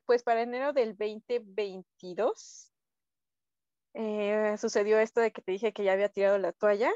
pues 0.06 0.24
para 0.24 0.42
enero 0.42 0.74
del 0.74 0.98
2022 0.98 2.74
sucedió 4.58 5.00
esto 5.00 5.22
de 5.22 5.32
que 5.32 5.42
te 5.42 5.54
dije 5.54 5.72
que 5.72 5.86
ya 5.86 5.94
había 5.94 6.10
tirado 6.10 6.38
la 6.38 6.52
toalla 6.52 6.92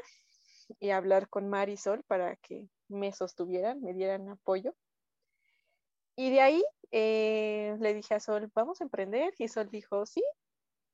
y 0.80 0.90
hablar 0.90 1.28
con 1.28 1.48
Marisol 1.48 2.02
para 2.04 2.36
que 2.36 2.68
me 2.88 3.12
sostuvieran, 3.12 3.80
me 3.82 3.94
dieran 3.94 4.28
apoyo. 4.28 4.74
Y 6.16 6.30
de 6.30 6.40
ahí 6.40 6.64
eh, 6.90 7.76
le 7.80 7.94
dije 7.94 8.14
a 8.14 8.20
Sol, 8.20 8.50
vamos 8.54 8.80
a 8.80 8.84
emprender. 8.84 9.32
Y 9.38 9.48
Sol 9.48 9.68
dijo, 9.70 10.06
sí, 10.06 10.22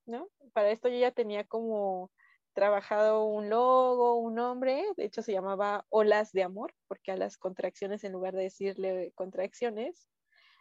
¿no? 0.06 0.28
Para 0.52 0.70
esto 0.70 0.88
yo 0.88 0.96
ya 0.98 1.10
tenía 1.10 1.44
como 1.44 2.10
trabajado 2.54 3.24
un 3.24 3.48
logo, 3.48 4.16
un 4.16 4.34
nombre, 4.34 4.84
de 4.96 5.04
hecho 5.04 5.22
se 5.22 5.32
llamaba 5.32 5.86
Olas 5.90 6.32
de 6.32 6.42
Amor, 6.42 6.74
porque 6.86 7.12
a 7.12 7.16
las 7.16 7.36
contracciones, 7.36 8.04
en 8.04 8.12
lugar 8.12 8.34
de 8.34 8.42
decirle 8.42 9.12
contracciones, 9.14 10.08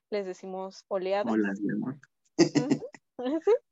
les 0.10 0.26
decimos 0.26 0.86
oleadas. 0.88 1.34
Olas 1.34 1.62
de 1.62 1.74
Amor. 1.74 2.00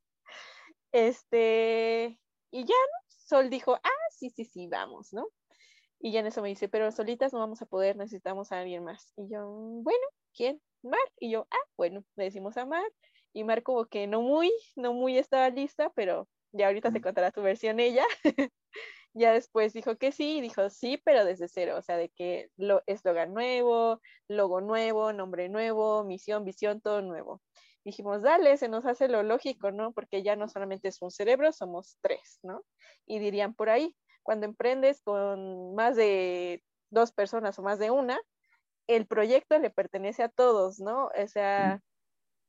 Este, 0.92 2.18
y 2.52 2.64
ya, 2.64 2.74
¿no? 2.74 2.98
Sol 3.10 3.50
dijo, 3.50 3.76
ah, 3.76 3.90
sí, 4.12 4.30
sí, 4.30 4.46
sí, 4.46 4.68
vamos, 4.68 5.12
¿no? 5.12 5.28
Y 6.00 6.14
ya 6.14 6.22
en 6.22 6.28
eso 6.28 6.42
me 6.42 6.48
dice, 6.48 6.70
pero 6.70 6.90
solitas 6.92 7.34
no 7.34 7.40
vamos 7.40 7.62
a 7.62 7.66
poder, 7.66 7.98
necesitamos 7.98 8.54
a 8.54 8.60
alguien 8.60 8.86
más. 8.86 9.12
Y 9.18 9.28
yo, 9.28 9.46
bueno, 9.46 10.08
¿quién? 10.34 10.62
Mar. 10.84 11.00
Y 11.20 11.32
yo, 11.32 11.48
ah, 11.52 11.70
bueno, 11.76 12.06
le 12.16 12.26
decimos 12.26 12.56
a 12.56 12.66
Mar. 12.66 12.90
Y 13.34 13.44
Mar 13.44 13.62
como 13.64 13.88
que 13.88 14.08
no 14.08 14.22
muy, 14.22 14.54
no 14.78 14.94
muy 14.94 15.18
estaba 15.18 15.50
lista, 15.50 15.92
pero 15.96 16.30
ya 16.56 16.68
ahorita 16.68 16.92
te 16.92 17.02
contará 17.02 17.32
tu 17.32 17.42
versión 17.42 17.80
ella. 17.80 18.06
ya 19.14 19.34
después 19.34 19.74
dijo 19.74 19.98
que 19.98 20.12
sí, 20.12 20.42
dijo 20.42 20.70
sí, 20.70 21.02
pero 21.04 21.26
desde 21.26 21.48
cero, 21.48 21.76
o 21.78 21.82
sea, 21.82 21.98
de 21.98 22.10
que 22.10 22.50
lo, 22.58 22.84
eslogan 22.86 23.34
nuevo, 23.34 24.02
logo 24.28 24.62
nuevo, 24.62 25.14
nombre 25.14 25.50
nuevo, 25.50 26.04
misión, 26.04 26.44
visión, 26.46 26.82
todo 26.82 27.02
nuevo. 27.02 27.42
Dijimos, 27.84 28.22
dale, 28.22 28.58
se 28.58 28.68
nos 28.68 28.86
hace 28.86 29.08
lo 29.08 29.24
lógico, 29.24 29.72
¿no? 29.72 29.94
Porque 29.94 30.24
ya 30.24 30.36
no 30.36 30.50
solamente 30.50 30.88
es 30.88 31.02
un 31.02 31.12
cerebro, 31.12 31.52
somos 31.52 31.98
tres, 32.02 32.40
¿no? 32.42 32.64
Y 33.06 33.20
dirían 33.20 33.54
por 33.54 33.70
ahí, 33.70 33.96
cuando 34.24 34.48
emprendes 34.48 35.02
con 35.02 35.76
más 35.76 35.96
de 35.96 36.64
dos 36.90 37.12
personas 37.12 37.58
o 37.60 37.62
más 37.62 37.80
de 37.80 37.92
una, 37.92 38.20
el 38.88 39.06
proyecto 39.08 39.58
le 39.60 39.70
pertenece 39.70 40.24
a 40.24 40.30
todos, 40.30 40.80
¿no? 40.80 41.06
O 41.08 41.28
sea, 41.28 41.82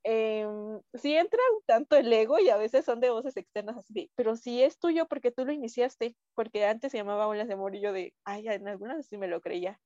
eh, 0.09 0.47
sí 0.95 1.17
entra 1.17 1.41
un 1.57 1.63
tanto 1.67 1.97
el 1.97 2.13
ego 2.13 2.39
y 2.39 2.49
a 2.49 2.57
veces 2.57 2.85
son 2.85 3.01
de 3.01 3.11
voces 3.11 3.37
externas 3.37 3.77
así, 3.77 4.13
pero 4.15 4.37
si 4.37 4.63
es 4.63 4.79
tuyo 4.79 5.07
porque 5.09 5.33
tú 5.33 5.45
lo 5.45 5.53
iniciaste, 5.53 6.17
porque 6.35 6.65
antes 6.65 6.93
se 6.93 6.99
llamaba 6.99 7.27
Olas 7.27 7.49
de 7.49 7.57
yo 7.81 7.93
de, 7.93 8.15
ay, 8.25 8.47
en 8.47 8.69
algunas 8.69 9.07
sí 9.07 9.19
me 9.19 9.27
lo 9.27 9.41
creía, 9.41 9.81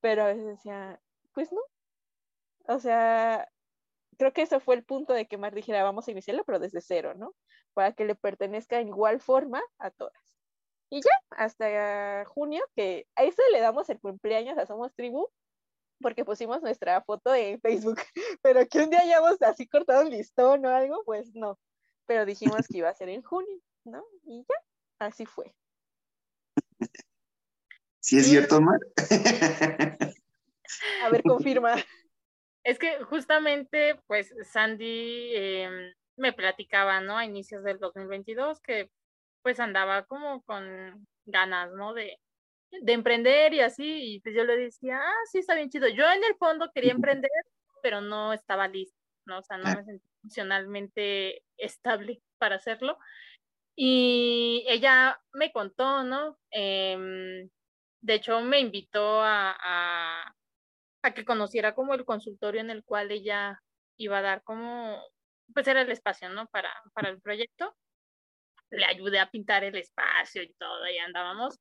pero 0.00 0.22
a 0.22 0.26
veces 0.26 0.46
decía, 0.46 1.00
pues 1.32 1.50
no. 1.52 1.60
O 2.66 2.78
sea, 2.78 3.48
creo 4.18 4.32
que 4.32 4.42
ese 4.42 4.60
fue 4.60 4.76
el 4.76 4.84
punto 4.84 5.12
de 5.12 5.26
que 5.26 5.38
Mar 5.38 5.54
dijera, 5.54 5.82
vamos 5.82 6.06
a 6.08 6.12
iniciarlo, 6.12 6.44
pero 6.44 6.60
desde 6.60 6.80
cero, 6.80 7.14
¿no? 7.16 7.34
Para 7.74 7.92
que 7.94 8.04
le 8.04 8.14
pertenezca 8.14 8.80
en 8.80 8.88
igual 8.88 9.20
forma 9.20 9.62
a 9.78 9.90
todas. 9.90 10.38
Y 10.90 11.00
ya, 11.00 11.10
hasta 11.30 12.24
junio, 12.26 12.62
que 12.76 13.08
a 13.16 13.24
eso 13.24 13.42
le 13.52 13.60
damos 13.60 13.90
el 13.90 14.00
cumpleaños 14.00 14.56
a 14.58 14.66
Somos 14.66 14.94
Tribu, 14.94 15.28
porque 16.04 16.22
pusimos 16.22 16.60
nuestra 16.60 17.00
foto 17.00 17.34
en 17.34 17.58
Facebook, 17.62 17.96
pero 18.42 18.68
que 18.68 18.80
un 18.80 18.90
día 18.90 19.00
hayamos 19.00 19.40
así 19.40 19.66
cortado 19.66 20.02
un 20.02 20.10
listón 20.10 20.66
o 20.66 20.68
algo, 20.68 21.02
pues 21.06 21.34
no. 21.34 21.58
Pero 22.04 22.26
dijimos 22.26 22.68
que 22.70 22.76
iba 22.76 22.90
a 22.90 22.94
ser 22.94 23.08
en 23.08 23.22
junio, 23.22 23.58
¿no? 23.84 24.04
Y 24.24 24.44
ya, 24.46 25.06
así 25.06 25.24
fue. 25.24 25.54
¿Sí 28.00 28.18
es 28.18 28.26
cierto, 28.26 28.60
Mar? 28.60 28.78
A 31.02 31.08
ver, 31.08 31.22
confirma. 31.22 31.74
Es 32.64 32.78
que 32.78 33.02
justamente, 33.04 33.98
pues, 34.06 34.34
Sandy 34.52 35.34
em, 35.34 35.94
me 36.16 36.34
platicaba, 36.34 37.00
¿no? 37.00 37.16
A 37.16 37.24
inicios 37.24 37.64
del 37.64 37.78
2022 37.78 38.60
que 38.60 38.90
pues 39.40 39.58
andaba 39.58 40.04
como 40.04 40.42
con 40.42 41.06
ganas, 41.24 41.72
¿no? 41.72 41.94
De, 41.94 42.18
de 42.82 42.92
emprender 42.92 43.54
y 43.54 43.60
así, 43.60 44.14
y 44.14 44.20
pues 44.20 44.34
yo 44.34 44.44
le 44.44 44.56
decía, 44.56 44.98
ah, 45.00 45.22
sí, 45.30 45.38
está 45.38 45.54
bien 45.54 45.70
chido. 45.70 45.88
Yo 45.88 46.04
en 46.10 46.24
el 46.24 46.34
fondo 46.36 46.70
quería 46.74 46.92
emprender, 46.92 47.30
pero 47.82 48.00
no 48.00 48.32
estaba 48.32 48.68
lista, 48.68 48.98
¿no? 49.26 49.38
O 49.38 49.42
sea, 49.42 49.56
no 49.58 49.64
me 49.64 49.84
sentía 49.84 50.10
emocionalmente 50.22 51.42
estable 51.56 52.22
para 52.38 52.56
hacerlo. 52.56 52.98
Y 53.76 54.64
ella 54.68 55.20
me 55.32 55.52
contó, 55.52 56.04
¿no? 56.04 56.38
Em, 56.50 57.48
de 58.02 58.14
hecho, 58.14 58.40
me 58.40 58.60
invitó 58.60 59.22
a, 59.22 59.56
a 61.02 61.14
que 61.14 61.24
conociera 61.24 61.74
como 61.74 61.94
el 61.94 62.04
consultorio 62.04 62.60
en 62.60 62.70
el 62.70 62.84
cual 62.84 63.10
ella 63.10 63.60
iba 63.98 64.18
a 64.18 64.22
dar 64.22 64.42
como, 64.42 65.02
pues 65.54 65.68
era 65.68 65.82
el 65.82 65.90
espacio, 65.90 66.28
¿no? 66.30 66.46
Para, 66.48 66.70
para 66.94 67.10
el 67.10 67.20
proyecto. 67.20 67.76
Le 68.70 68.84
ayudé 68.86 69.20
a 69.20 69.30
pintar 69.30 69.64
el 69.64 69.76
espacio 69.76 70.42
y 70.42 70.52
todo, 70.54 70.88
y 70.88 70.98
andábamos, 70.98 71.58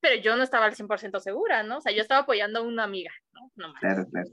pero 0.00 0.20
yo 0.20 0.36
no 0.36 0.42
estaba 0.42 0.66
al 0.66 0.74
100% 0.74 1.20
segura, 1.20 1.62
¿no? 1.62 1.78
O 1.78 1.80
sea, 1.80 1.92
yo 1.92 2.02
estaba 2.02 2.22
apoyando 2.22 2.60
a 2.60 2.62
una 2.62 2.84
amiga, 2.84 3.12
¿no? 3.32 3.50
no 3.56 3.74
claro, 3.74 4.06
claro. 4.10 4.28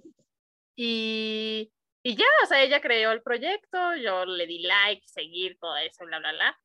Y, 0.76 1.72
y 2.04 2.16
ya, 2.16 2.26
o 2.44 2.46
sea, 2.46 2.62
ella 2.62 2.82
creó 2.82 3.12
el 3.12 3.22
proyecto, 3.22 3.96
yo 3.96 4.26
le 4.26 4.48
di 4.48 4.64
like, 4.64 5.04
seguir, 5.08 5.58
todo 5.60 5.78
eso, 5.78 6.06
bla, 6.06 6.20
bla, 6.20 6.32
bla. 6.32 6.60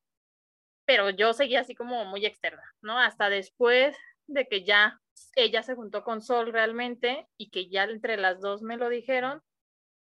Pero 0.85 1.11
yo 1.11 1.33
seguía 1.33 1.61
así 1.61 1.75
como 1.75 2.05
muy 2.05 2.25
externa, 2.25 2.63
¿no? 2.81 2.99
Hasta 2.99 3.29
después 3.29 3.95
de 4.27 4.47
que 4.47 4.63
ya 4.63 4.99
ella 5.35 5.63
se 5.63 5.75
juntó 5.75 6.03
con 6.03 6.21
Sol 6.21 6.51
realmente 6.51 7.27
y 7.37 7.49
que 7.49 7.69
ya 7.69 7.83
entre 7.83 8.17
las 8.17 8.41
dos 8.41 8.61
me 8.61 8.77
lo 8.77 8.89
dijeron, 8.89 9.41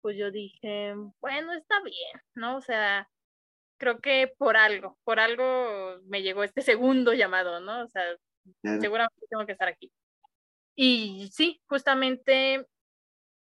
pues 0.00 0.16
yo 0.16 0.31
dije, 0.31 0.94
bueno, 1.20 1.52
está 1.52 1.81
bien, 1.83 2.20
¿no? 2.35 2.57
O 2.57 2.61
sea, 2.61 3.09
creo 3.78 4.00
que 4.00 4.33
por 4.38 4.57
algo, 4.57 4.98
por 5.05 5.20
algo 5.20 5.98
me 6.05 6.22
llegó 6.22 6.44
este 6.44 6.62
segundo 6.62 7.14
llamado, 7.14 7.61
¿no? 7.61 7.85
O 7.85 7.88
sea, 7.88 8.05
seguramente 8.62 9.26
tengo 9.28 9.46
que 9.46 9.52
estar 9.52 9.68
aquí. 9.68 9.92
Y 10.76 11.28
sí, 11.33 11.61
justamente 11.66 12.66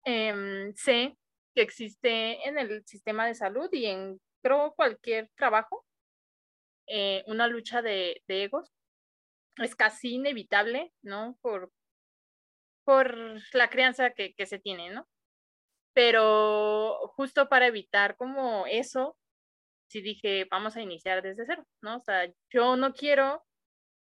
em, 0.05 0.75
sé 0.75 1.17
que 1.55 1.63
existe 1.63 2.49
en 2.49 2.59
el 2.59 2.85
sistema 2.87 3.27
de 3.27 3.35
salud 3.35 3.69
y 3.73 3.87
en 3.87 4.21
creo 4.43 4.73
cualquier 4.75 5.31
trabajo 5.37 5.85
eh, 6.87 7.23
una 7.27 7.47
lucha 7.47 7.83
de, 7.83 8.23
de 8.27 8.45
egos 8.45 8.73
es 9.59 9.77
casi 9.77 10.15
inevitable, 10.15 10.93
¿no? 11.03 11.39
Por, 11.41 11.71
por 12.85 13.17
la 13.53 13.71
crianza 13.71 14.11
que, 14.11 14.35
que 14.35 14.47
se 14.47 14.59
tiene, 14.59 14.91
¿no? 14.91 15.07
Pero 15.95 16.99
justo 17.17 17.49
para 17.49 17.67
evitar 17.69 18.17
como 18.17 18.67
eso, 18.67 19.17
sí 19.89 20.01
dije, 20.01 20.47
vamos 20.51 20.77
a 20.77 20.83
iniciar 20.83 21.23
desde 21.23 21.47
cero, 21.47 21.65
¿no? 21.83 21.99
O 21.99 22.01
sea, 22.01 22.33
yo 22.53 22.77
no 22.77 22.93
quiero, 22.93 23.45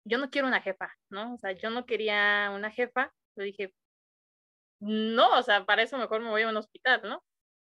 yo 0.09 0.19
no 0.19 0.31
quiero 0.31 0.49
una 0.49 0.61
jefa, 0.63 0.93
¿no? 1.11 1.35
O 1.35 1.39
sea, 1.39 1.53
yo 1.53 1.71
no 1.71 1.87
quería 1.87 2.51
una 2.55 2.71
jefa, 2.71 3.13
yo 3.37 3.45
dije, 3.45 3.73
no, 4.81 5.39
o 5.39 5.43
sea, 5.43 5.65
para 5.65 5.83
eso 5.83 5.99
mejor 5.99 6.21
me 6.21 6.31
voy 6.31 6.43
a 6.43 6.49
un 6.49 6.57
hospital, 6.57 7.03
¿no? 7.05 7.23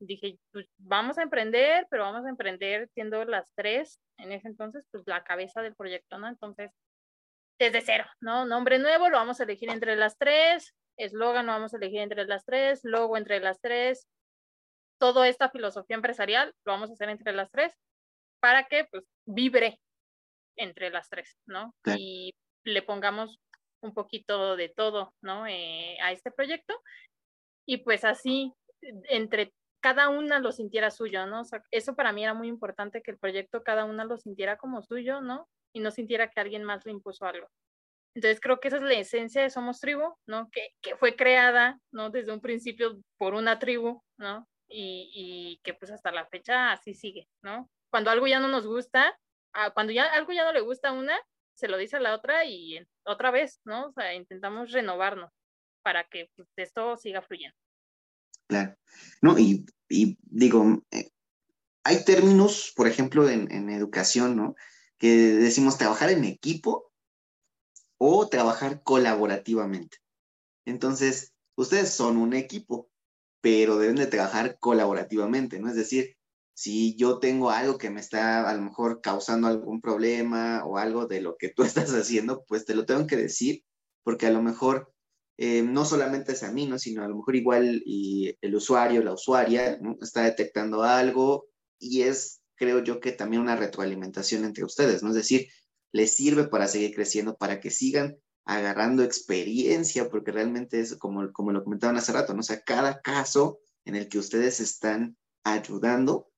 Dije, 0.01 0.39
pues 0.53 0.67
vamos 0.79 1.19
a 1.19 1.23
emprender, 1.23 1.87
pero 1.91 2.05
vamos 2.05 2.25
a 2.27 2.31
emprender 2.31 2.89
siendo 2.95 3.25
las 3.25 3.47
tres, 3.55 4.01
en 4.19 4.33
ese 4.33 4.49
entonces, 4.49 4.85
pues 4.91 5.05
la 5.07 5.25
cabeza 5.25 5.63
del 5.63 5.75
proyecto, 5.75 6.19
¿no? 6.19 6.29
Entonces, 6.29 6.73
desde 7.59 7.83
cero, 7.83 8.07
¿no? 8.21 8.47
Nombre 8.47 8.79
nuevo 8.79 9.09
lo 9.09 9.19
vamos 9.19 9.41
a 9.41 9.45
elegir 9.45 9.71
entre 9.71 9.97
las 9.97 10.17
tres, 10.17 10.75
eslogan 10.97 11.47
lo 11.47 11.53
vamos 11.53 11.75
a 11.75 11.77
elegir 11.79 12.01
entre 12.01 12.25
las 12.27 12.45
tres, 12.45 12.81
logo 12.85 13.17
entre 13.17 13.41
las 13.41 13.61
tres, 13.61 14.09
toda 14.99 15.29
esta 15.29 15.51
filosofía 15.51 15.97
empresarial 15.97 16.55
lo 16.65 16.73
vamos 16.73 16.91
a 16.91 16.93
hacer 16.93 17.09
entre 17.09 17.33
las 17.33 17.51
tres 17.51 17.75
para 18.41 18.65
que 18.65 18.85
pues 18.91 19.05
vibre 19.27 19.81
entre 20.61 20.91
las 20.91 21.09
tres, 21.09 21.37
¿no? 21.47 21.75
Y 21.97 22.35
le 22.65 22.83
pongamos 22.83 23.39
un 23.83 23.95
poquito 23.95 24.57
de 24.57 24.69
todo, 24.69 25.15
¿no? 25.23 25.47
Eh, 25.47 25.99
a 26.03 26.13
este 26.13 26.31
proyecto 26.31 26.75
y 27.67 27.79
pues 27.79 28.05
así 28.05 28.53
entre 29.09 29.53
cada 29.83 30.09
una 30.09 30.39
lo 30.39 30.53
sintiera 30.53 30.91
suyo, 30.91 31.27
¿no? 31.27 31.41
O 31.41 31.45
sea, 31.45 31.63
eso 31.71 31.95
para 31.97 32.13
mí 32.13 32.23
era 32.23 32.35
muy 32.35 32.49
importante 32.49 33.03
que 33.03 33.11
el 33.11 33.19
proyecto 33.19 33.63
cada 33.63 33.85
una 33.85 34.05
lo 34.05 34.19
sintiera 34.19 34.57
como 34.59 34.83
suyo, 34.83 35.21
¿no? 35.21 35.49
y 35.73 35.81
no 35.81 35.91
sintiera 35.91 36.31
que 36.31 36.41
alguien 36.41 36.65
más 36.65 36.85
le 36.85 36.93
impuso 36.93 37.25
algo. 37.25 37.49
Entonces 38.15 38.41
creo 38.41 38.59
que 38.59 38.69
esa 38.69 38.79
es 38.79 38.83
la 38.83 38.95
esencia 38.95 39.43
de 39.43 39.51
Somos 39.51 39.79
Tribu, 39.81 40.15
¿no? 40.27 40.51
Que, 40.51 40.71
que 40.83 40.97
fue 40.97 41.15
creada, 41.15 41.79
¿no? 41.93 42.11
Desde 42.11 42.33
un 42.33 42.41
principio 42.41 43.01
por 43.19 43.35
una 43.35 43.59
tribu, 43.59 44.03
¿no? 44.19 44.49
Y, 44.69 45.11
y, 45.15 45.61
que 45.63 45.75
pues 45.75 45.91
hasta 45.91 46.11
la 46.11 46.27
fecha 46.27 46.73
así 46.73 46.95
sigue, 46.95 47.29
¿no? 47.43 47.69
Cuando 47.91 48.11
algo 48.11 48.27
ya 48.27 48.41
no 48.41 48.49
nos 48.49 48.67
gusta, 48.67 49.17
ah, 49.53 49.71
cuando 49.73 49.93
ya 49.93 50.05
algo 50.07 50.33
ya 50.33 50.45
no 50.45 50.53
le 50.53 50.61
gusta 50.61 50.89
a 50.89 50.93
una, 50.93 51.19
se 51.55 51.69
lo 51.69 51.77
dice 51.77 51.97
a 51.97 52.01
la 52.01 52.15
otra 52.15 52.45
y 52.45 52.79
otra 53.05 53.31
vez, 53.31 53.61
¿no? 53.65 53.87
O 53.87 53.93
sea, 53.93 54.15
intentamos 54.15 54.73
renovarnos 54.73 55.31
para 55.83 56.05
que 56.05 56.31
pues, 56.37 56.49
esto 56.57 56.97
siga 56.97 57.23
fluyendo. 57.23 57.57
Claro. 58.47 58.77
No, 59.23 59.39
y, 59.39 59.65
y 59.89 60.19
digo, 60.23 60.83
eh, 60.91 61.11
hay 61.85 62.05
términos, 62.05 62.73
por 62.75 62.89
ejemplo, 62.89 63.29
en, 63.29 63.51
en 63.53 63.71
educación, 63.71 64.37
¿no? 64.37 64.55
que 65.01 65.09
decimos 65.09 65.79
trabajar 65.79 66.11
en 66.11 66.25
equipo 66.25 66.93
o 67.97 68.29
trabajar 68.29 68.83
colaborativamente. 68.83 69.97
Entonces, 70.67 71.33
ustedes 71.57 71.91
son 71.91 72.19
un 72.19 72.35
equipo, 72.35 72.91
pero 73.41 73.79
deben 73.79 73.97
de 73.97 74.07
trabajar 74.07 74.59
colaborativamente, 74.61 75.59
¿no? 75.59 75.71
Es 75.71 75.75
decir, 75.75 76.19
si 76.61 76.95
yo 76.95 77.21
tengo 77.21 77.49
algo 77.51 77.79
que 77.79 77.89
me 77.89 78.01
está 78.01 78.47
a 78.47 78.53
lo 78.53 78.61
mejor 78.61 79.01
causando 79.01 79.49
algún 79.49 79.81
problema 79.81 80.63
o 80.67 80.77
algo 80.77 81.07
de 81.07 81.23
lo 81.23 81.39
que 81.39 81.49
tú 81.49 81.63
estás 81.65 81.89
haciendo, 81.95 82.45
pues 82.47 82.67
te 82.67 82.75
lo 82.75 82.85
tengo 82.85 83.07
que 83.07 83.17
decir, 83.17 83.65
porque 84.03 84.27
a 84.27 84.31
lo 84.31 84.43
mejor 84.43 84.93
eh, 85.39 85.63
no 85.63 85.87
solamente 85.87 86.33
es 86.33 86.43
a 86.43 86.53
mí, 86.53 86.67
¿no? 86.67 86.79
Sino 86.79 87.03
a 87.03 87.09
lo 87.09 87.17
mejor 87.17 87.35
igual 87.35 87.83
y 87.87 88.37
el 88.43 88.55
usuario, 88.55 89.03
la 89.03 89.15
usuaria. 89.15 89.81
Está 90.03 90.25
detectando 90.25 90.83
algo 90.83 91.47
y 91.79 92.03
es 92.03 92.43
creo 92.57 92.85
yo 92.85 93.01
que 93.01 93.13
también 93.13 93.41
una 93.41 93.57
retroalimentación 93.57 94.45
entre 94.45 94.65
ustedes, 94.65 95.03
¿no? 95.03 95.09
Es 95.09 95.17
decir, 95.17 95.49
les 95.93 96.13
sirve 96.13 96.47
para 96.47 96.69
seguir 96.69 96.95
creciendo, 96.95 97.39
para 97.39 97.59
que 97.59 97.71
sigan 97.71 98.19
agarrando 98.45 99.03
experiencia, 99.03 100.11
porque 100.11 100.31
realmente 100.31 100.79
es 100.79 100.97
como, 100.97 101.33
como 101.33 101.53
lo 101.53 101.65
comentaban 101.65 101.97
hace 101.97 102.13
rato, 102.13 102.35
¿no? 102.35 102.41
O 102.41 102.43
sea, 102.43 102.61
cada 102.61 103.01
caso 103.01 103.61
en 103.87 103.97
el 103.97 104.11
que 104.11 104.19
ustedes 104.19 104.61
están 104.61 105.17
ayudando 105.43 106.30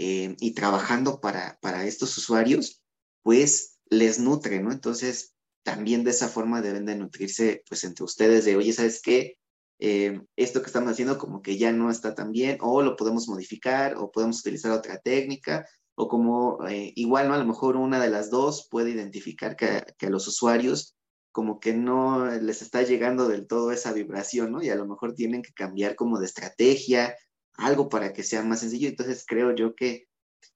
eh, 0.00 0.36
y 0.38 0.52
trabajando 0.52 1.20
para, 1.20 1.58
para 1.60 1.84
estos 1.84 2.16
usuarios, 2.16 2.80
pues 3.24 3.80
les 3.90 4.20
nutre, 4.20 4.60
¿no? 4.60 4.70
Entonces, 4.70 5.34
también 5.64 6.04
de 6.04 6.12
esa 6.12 6.28
forma 6.28 6.62
deben 6.62 6.86
de 6.86 6.94
nutrirse, 6.94 7.64
pues, 7.68 7.82
entre 7.82 8.04
ustedes 8.04 8.44
de, 8.44 8.56
oye, 8.56 8.72
¿sabes 8.72 9.02
qué? 9.02 9.38
Eh, 9.80 10.20
esto 10.36 10.60
que 10.60 10.68
estamos 10.68 10.92
haciendo 10.92 11.18
como 11.18 11.42
que 11.42 11.58
ya 11.58 11.72
no 11.72 11.90
está 11.90 12.14
tan 12.14 12.30
bien, 12.30 12.58
o 12.60 12.80
lo 12.82 12.94
podemos 12.94 13.28
modificar, 13.28 13.96
o 13.96 14.12
podemos 14.12 14.38
utilizar 14.38 14.70
otra 14.70 14.98
técnica, 14.98 15.66
o 15.96 16.06
como 16.06 16.64
eh, 16.68 16.92
igual, 16.94 17.26
¿no? 17.26 17.34
A 17.34 17.38
lo 17.38 17.44
mejor 17.44 17.76
una 17.76 18.00
de 18.00 18.10
las 18.10 18.30
dos 18.30 18.68
puede 18.70 18.90
identificar 18.90 19.56
que, 19.56 19.82
que, 19.98 20.06
a 20.06 20.10
los 20.10 20.28
usuarios 20.28 20.94
como 21.32 21.58
que 21.58 21.74
no 21.74 22.26
les 22.26 22.62
está 22.62 22.82
llegando 22.82 23.26
del 23.28 23.48
todo 23.48 23.72
esa 23.72 23.92
vibración, 23.92 24.52
¿no? 24.52 24.62
Y 24.62 24.70
a 24.70 24.76
lo 24.76 24.86
mejor 24.86 25.14
tienen 25.14 25.42
que 25.42 25.52
cambiar 25.52 25.96
como 25.96 26.20
de 26.20 26.26
estrategia, 26.26 27.16
algo 27.58 27.88
para 27.88 28.12
que 28.12 28.22
sea 28.22 28.42
más 28.42 28.60
sencillo. 28.60 28.88
Entonces 28.88 29.24
creo 29.26 29.54
yo 29.54 29.74
que, 29.74 30.08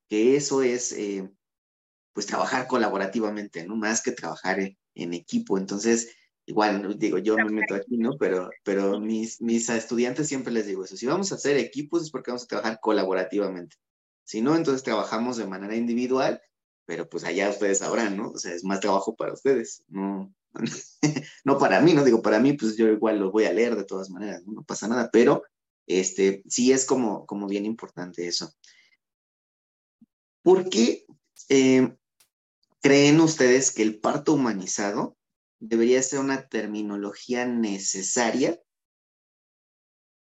que 0.09 0.37
eso 0.37 0.63
es, 0.63 0.93
eh, 0.93 1.31
pues, 2.15 2.27
trabajar 2.27 2.67
colaborativamente, 2.67 3.67
¿no? 3.67 3.77
Más 3.77 4.03
que 4.03 4.13
trabajar 4.13 4.61
en, 4.61 5.15
equipo. 5.15 5.59
Entonces, 5.59 6.15
igual, 6.47 6.99
digo, 6.99 7.19
yo 7.19 7.37
me 7.37 7.51
meto 7.51 7.75
aquí, 7.75 7.97
¿no? 7.99 8.17
Pero, 8.19 8.51
pero 8.65 9.01
mis, 9.01 9.41
mis 9.41 9.69
estudiantes 9.69 10.29
siempre 10.29 10.53
les 10.53 10.67
digo 10.67 10.85
eso, 10.85 10.97
si 10.97 11.07
vamos 11.07 11.33
a 11.33 11.37
hacer 11.37 11.57
equipos 11.57 12.03
es 12.03 12.11
porque 12.11 12.31
vamos 12.31 12.45
a 12.45 12.49
trabajar 12.49 12.79
colaborativamente. 12.81 13.77
Si 14.25 14.41
no, 14.41 14.55
entonces 14.57 14.83
trabajamos 14.83 15.37
de 15.37 15.47
manera 15.47 15.75
individual, 15.75 16.41
pero 16.87 17.09
pues 17.09 17.25
allá 17.25 17.51
ustedes 17.51 17.79
sabrán, 17.79 18.17
¿no? 18.17 18.31
O 18.31 18.39
sea, 18.39 18.55
es 18.55 18.65
más 18.65 18.81
trabajo 18.81 19.17
para 19.17 19.33
ustedes, 19.33 19.85
no, 19.89 20.33
no 21.45 21.59
para 21.59 21.81
mí, 21.81 21.95
¿no? 21.95 22.05
Digo, 22.05 22.23
para 22.23 22.39
mí, 22.39 22.53
pues 22.53 22.77
yo 22.77 22.87
igual 22.89 23.19
lo 23.19 23.33
voy 23.33 23.45
a 23.45 23.53
leer 23.53 23.75
de 23.77 23.85
todas 23.85 24.11
maneras, 24.11 24.43
¿no? 24.45 24.53
no 24.53 24.63
pasa 24.63 24.87
nada, 24.89 25.11
pero 25.11 25.43
Este, 25.87 26.43
sí 26.49 26.73
es 26.73 26.85
como, 26.85 27.27
como 27.27 27.47
bien 27.47 27.67
importante 27.67 28.27
eso. 28.27 28.53
¿Por 30.43 30.69
qué 30.69 31.07
eh, 31.49 31.97
creen 32.81 33.21
ustedes 33.21 33.73
que 33.73 33.83
el 33.83 34.01
parto 34.01 34.35
humanizado 34.35 35.17
debería 35.61 36.03
ser 36.03 36.19
una 36.19 36.49
terminología 36.49 37.47
necesaria 37.47 38.61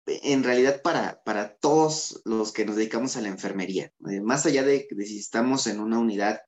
en 0.09 0.43
realidad 0.43 0.83
para, 0.83 1.23
para 1.23 1.57
todos 1.57 2.23
los 2.25 2.53
que 2.53 2.65
nos 2.65 2.77
dedicamos 2.77 3.17
a 3.17 3.21
la 3.21 3.29
enfermería, 3.29 3.93
eh, 4.11 4.21
más 4.21 4.47
allá 4.47 4.63
de, 4.63 4.89
si 5.05 5.19
estamos 5.19 5.67
en 5.67 5.81
una 5.81 5.99
unidad 5.99 6.41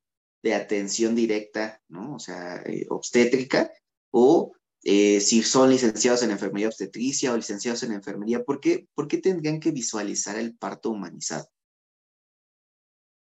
de 0.43 0.55
atención 0.55 1.15
directa, 1.15 1.83
¿no? 1.89 2.15
O 2.15 2.19
sea, 2.19 2.63
eh, 2.63 2.87
obstétrica, 2.89 3.71
o 4.11 4.53
eh, 4.83 5.21
si 5.21 5.43
son 5.43 5.71
licenciados 5.71 6.23
en 6.23 6.31
enfermería 6.31 6.69
obstetricia 6.69 7.33
o 7.33 7.37
licenciados 7.37 7.83
en 7.83 7.93
enfermería, 7.93 8.45
¿por 8.45 8.61
qué, 8.61 8.89
¿por 8.95 9.09
qué 9.09 9.19
tendrían 9.19 9.61
que 9.61 9.71
visualizar 9.71 10.39
el 10.39 10.57
parto 10.57 10.91
humanizado? 10.91 11.49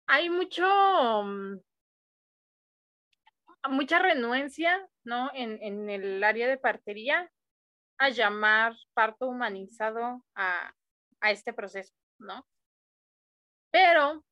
Hay 0.06 0.30
mucho, 0.30 0.64
mm, 1.24 1.60
mucha 3.70 3.98
renuencia, 3.98 4.88
¿no? 5.04 5.30
En, 5.34 5.62
en 5.62 5.90
el 5.90 6.22
área 6.22 6.48
de 6.48 6.58
partería 6.58 7.30
a 7.98 8.08
llamar 8.08 8.74
parto 8.94 9.26
humanizado 9.26 10.24
a, 10.34 10.74
a 11.20 11.30
este 11.30 11.52
proceso, 11.52 11.92
¿no? 12.18 12.46
Pero 13.70 14.24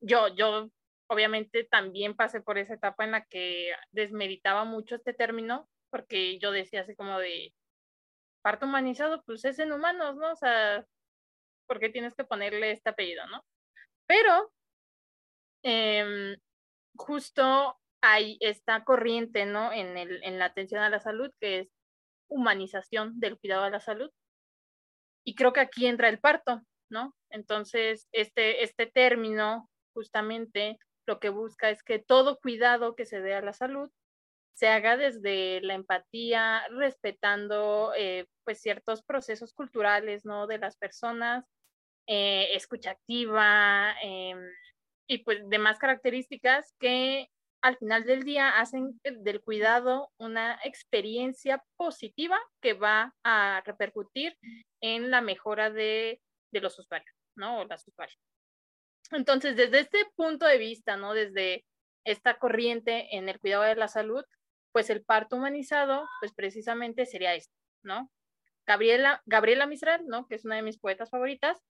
yo, 0.00 0.28
yo 0.28 0.70
obviamente 1.08 1.64
también 1.64 2.14
pasé 2.14 2.40
por 2.40 2.58
esa 2.58 2.74
etapa 2.74 3.04
en 3.04 3.12
la 3.12 3.24
que 3.24 3.72
desmeditaba 3.92 4.64
mucho 4.64 4.96
este 4.96 5.14
término, 5.14 5.68
porque 5.94 6.40
yo 6.40 6.50
decía 6.50 6.80
así 6.80 6.96
como 6.96 7.20
de 7.20 7.54
parto 8.42 8.66
humanizado, 8.66 9.22
pues 9.22 9.44
es 9.44 9.60
en 9.60 9.70
humanos, 9.70 10.16
¿no? 10.16 10.32
O 10.32 10.34
sea, 10.34 10.84
¿por 11.68 11.78
qué 11.78 11.88
tienes 11.88 12.16
que 12.16 12.24
ponerle 12.24 12.72
este 12.72 12.90
apellido, 12.90 13.24
no? 13.28 13.44
Pero 14.04 14.52
em, 15.62 16.36
justo 16.96 17.78
hay 18.00 18.38
esta 18.40 18.82
corriente, 18.82 19.46
¿no? 19.46 19.72
En, 19.72 19.96
el, 19.96 20.20
en 20.24 20.40
la 20.40 20.46
atención 20.46 20.82
a 20.82 20.90
la 20.90 20.98
salud, 20.98 21.30
que 21.40 21.60
es 21.60 21.68
humanización 22.28 23.20
del 23.20 23.38
cuidado 23.38 23.62
de 23.62 23.70
la 23.70 23.80
salud. 23.80 24.10
Y 25.24 25.36
creo 25.36 25.52
que 25.52 25.60
aquí 25.60 25.86
entra 25.86 26.08
el 26.08 26.18
parto, 26.18 26.60
¿no? 26.90 27.14
Entonces, 27.30 28.08
este, 28.10 28.64
este 28.64 28.86
término 28.86 29.70
justamente 29.92 30.76
lo 31.06 31.20
que 31.20 31.28
busca 31.28 31.70
es 31.70 31.84
que 31.84 32.00
todo 32.00 32.40
cuidado 32.40 32.96
que 32.96 33.06
se 33.06 33.20
dé 33.20 33.34
a 33.34 33.42
la 33.42 33.52
salud 33.52 33.92
se 34.54 34.68
haga 34.68 34.96
desde 34.96 35.60
la 35.62 35.74
empatía, 35.74 36.62
respetando 36.70 37.92
eh, 37.96 38.26
pues 38.44 38.60
ciertos 38.60 39.02
procesos 39.02 39.52
culturales, 39.52 40.24
¿no? 40.24 40.46
De 40.46 40.58
las 40.58 40.76
personas, 40.76 41.44
eh, 42.06 42.48
escucha 42.54 42.92
activa 42.92 43.94
em, 44.02 44.38
y 45.08 45.18
pues 45.18 45.40
demás 45.48 45.78
características 45.78 46.72
que 46.78 47.28
al 47.62 47.78
final 47.78 48.04
del 48.04 48.24
día 48.24 48.58
hacen 48.58 49.00
del 49.02 49.40
cuidado 49.40 50.12
una 50.18 50.60
experiencia 50.64 51.64
positiva 51.76 52.38
que 52.60 52.74
va 52.74 53.14
a 53.24 53.62
repercutir 53.64 54.36
en 54.82 55.10
la 55.10 55.22
mejora 55.22 55.70
de, 55.70 56.20
los 56.52 56.78
usuarios, 56.78 57.16
¿no? 57.36 57.60
O 57.60 57.64
las 57.64 57.88
usuarias. 57.88 58.18
Entonces, 59.10 59.56
desde 59.56 59.80
este 59.80 60.04
punto 60.14 60.46
de 60.46 60.58
vista, 60.58 60.98
¿no? 60.98 61.14
Desde 61.14 61.64
esta 62.04 62.38
corriente 62.38 63.16
en 63.16 63.30
el 63.30 63.40
cuidado 63.40 63.62
de 63.62 63.76
la 63.76 63.88
salud, 63.88 64.24
pues 64.74 64.90
el 64.90 65.04
parto 65.04 65.36
humanizado, 65.36 66.08
pues 66.18 66.34
precisamente 66.34 67.06
sería 67.06 67.32
esto, 67.36 67.54
¿no? 67.84 68.10
Gabriela, 68.66 69.22
Gabriela 69.24 69.66
Mistral, 69.66 70.04
¿no? 70.08 70.26
Que 70.26 70.34
es 70.34 70.44
una 70.44 70.56
de 70.56 70.62
mis 70.62 70.78
poetas 70.78 71.10
favoritas, 71.10 71.62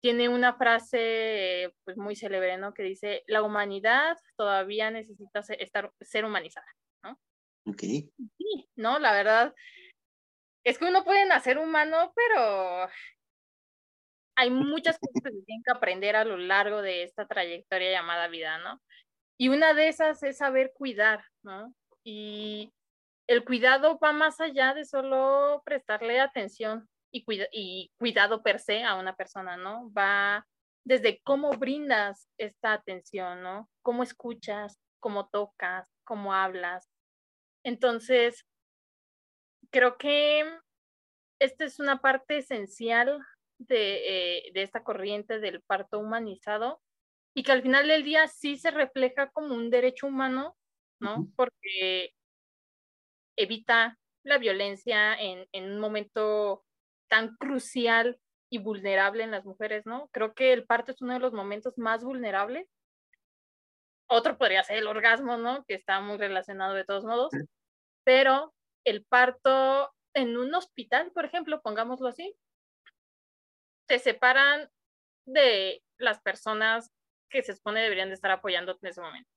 tiene 0.00 0.28
una 0.28 0.54
frase 0.54 1.74
pues 1.82 1.96
muy 1.96 2.14
célebre, 2.14 2.56
¿no? 2.56 2.72
Que 2.72 2.84
dice, 2.84 3.24
la 3.26 3.42
humanidad 3.42 4.16
todavía 4.36 4.92
necesita 4.92 5.42
ser, 5.42 5.60
estar, 5.60 5.90
ser 6.00 6.24
humanizada, 6.24 6.66
¿no? 7.02 7.18
Ok. 7.66 7.80
Sí, 7.80 8.70
¿no? 8.76 9.00
La 9.00 9.12
verdad, 9.12 9.52
es 10.62 10.78
que 10.78 10.84
uno 10.84 11.02
puede 11.02 11.26
nacer 11.26 11.58
humano, 11.58 12.12
pero 12.14 12.88
hay 14.36 14.50
muchas 14.50 14.96
cosas 15.00 15.22
que 15.24 15.30
se 15.32 15.44
tienen 15.44 15.64
que 15.64 15.72
aprender 15.72 16.14
a 16.14 16.24
lo 16.24 16.36
largo 16.36 16.82
de 16.82 17.02
esta 17.02 17.26
trayectoria 17.26 17.90
llamada 17.90 18.28
vida, 18.28 18.58
¿no? 18.58 18.80
Y 19.40 19.48
una 19.48 19.74
de 19.74 19.88
esas 19.88 20.22
es 20.22 20.36
saber 20.36 20.72
cuidar, 20.76 21.24
¿no? 21.42 21.74
Y 22.04 22.72
el 23.26 23.44
cuidado 23.44 23.98
va 23.98 24.12
más 24.12 24.40
allá 24.40 24.74
de 24.74 24.84
solo 24.84 25.62
prestarle 25.64 26.20
atención 26.20 26.88
y, 27.10 27.90
cuidado 27.98 28.42
per 28.42 28.58
se 28.58 28.82
a 28.82 28.96
una 28.96 29.16
persona, 29.16 29.56
¿no? 29.56 29.90
Va 29.92 30.46
desde 30.84 31.20
cómo 31.22 31.52
brindas 31.52 32.28
esta 32.38 32.72
atención, 32.72 33.42
¿no? 33.42 33.70
Cómo 33.82 34.02
escuchas, 34.02 34.78
cómo 35.00 35.28
tocas, 35.28 35.90
cómo 36.04 36.34
hablas. 36.34 36.90
Entonces, 37.64 38.44
creo 39.70 39.96
que 39.96 40.44
esta 41.40 41.64
es 41.64 41.78
una 41.78 42.00
parte 42.00 42.38
esencial 42.38 43.20
de, 43.58 44.38
eh, 44.48 44.52
de, 44.52 44.62
esta 44.62 44.82
corriente 44.82 45.38
del 45.38 45.62
parto 45.62 45.98
humanizado 46.00 46.82
y 47.34 47.44
que 47.44 47.52
al 47.52 47.62
final 47.62 47.86
del 47.88 48.04
día 48.04 48.28
sí 48.28 48.56
se 48.56 48.70
refleja 48.70 49.30
como 49.30 49.54
un 49.54 49.70
derecho 49.70 50.06
humano, 50.06 50.56
¿no? 51.00 51.28
Porque 51.36 52.14
evita 53.36 53.98
la 54.24 54.38
violencia 54.38 55.14
en, 55.14 55.46
en 55.52 55.72
un 55.72 55.80
momento 55.80 56.64
tan 57.08 57.36
crucial 57.36 58.18
y 58.50 58.58
vulnerable 58.58 59.24
en 59.24 59.30
las 59.30 59.44
mujeres, 59.44 59.84
¿no? 59.86 60.08
Creo 60.12 60.34
que 60.34 60.52
el 60.52 60.64
parto 60.64 60.92
es 60.92 61.02
uno 61.02 61.14
de 61.14 61.20
los 61.20 61.32
momentos 61.32 61.76
más 61.76 62.04
vulnerables. 62.04 62.68
Otro 64.06 64.38
podría 64.38 64.62
ser 64.62 64.78
el 64.78 64.86
orgasmo, 64.86 65.36
¿no? 65.36 65.64
Que 65.64 65.74
está 65.74 66.00
muy 66.00 66.18
relacionado 66.18 66.74
de 66.74 66.84
todos 66.84 67.04
modos. 67.04 67.32
Pero 68.04 68.54
el 68.84 69.04
parto 69.04 69.92
en 70.14 70.36
un 70.36 70.54
hospital, 70.54 71.10
por 71.12 71.24
ejemplo, 71.24 71.60
pongámoslo 71.62 72.08
así, 72.08 72.36
se 73.88 73.98
separan 73.98 74.70
de 75.26 75.82
las 75.98 76.20
personas 76.20 76.90
que 77.30 77.42
se 77.42 77.54
supone 77.54 77.82
deberían 77.82 78.08
de 78.08 78.14
estar 78.14 78.30
apoyando 78.30 78.78
en 78.80 78.88
ese 78.88 79.00
momento. 79.00 79.30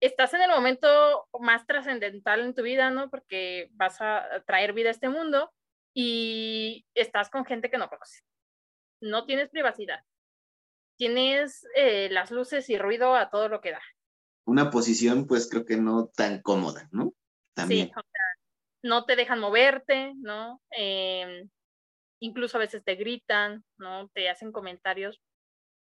Estás 0.00 0.32
en 0.34 0.42
el 0.42 0.50
momento 0.50 1.28
más 1.38 1.66
trascendental 1.66 2.40
en 2.40 2.54
tu 2.54 2.62
vida, 2.62 2.90
¿no? 2.90 3.10
Porque 3.10 3.68
vas 3.72 4.00
a 4.00 4.42
traer 4.46 4.72
vida 4.72 4.88
a 4.88 4.92
este 4.92 5.10
mundo 5.10 5.52
y 5.94 6.86
estás 6.94 7.28
con 7.30 7.44
gente 7.44 7.70
que 7.70 7.78
no 7.78 7.88
conoces. 7.88 8.24
No 9.02 9.26
tienes 9.26 9.50
privacidad. 9.50 10.04
Tienes 10.96 11.66
eh, 11.74 12.08
las 12.10 12.30
luces 12.30 12.68
y 12.70 12.78
ruido 12.78 13.14
a 13.14 13.30
todo 13.30 13.48
lo 13.48 13.60
que 13.60 13.72
da. 13.72 13.82
Una 14.46 14.70
posición, 14.70 15.26
pues 15.26 15.48
creo 15.48 15.64
que 15.64 15.76
no 15.76 16.08
tan 16.08 16.40
cómoda, 16.40 16.88
¿no? 16.92 17.12
También. 17.54 17.88
Sí, 17.88 17.92
o 17.96 18.00
sea, 18.00 18.22
no 18.82 19.04
te 19.04 19.16
dejan 19.16 19.38
moverte, 19.38 20.14
¿no? 20.16 20.60
Em, 20.70 21.48
incluso 22.20 22.56
a 22.56 22.60
veces 22.60 22.82
te 22.84 22.94
gritan, 22.94 23.64
¿no? 23.78 24.08
Te 24.08 24.28
hacen 24.28 24.52
comentarios, 24.52 25.20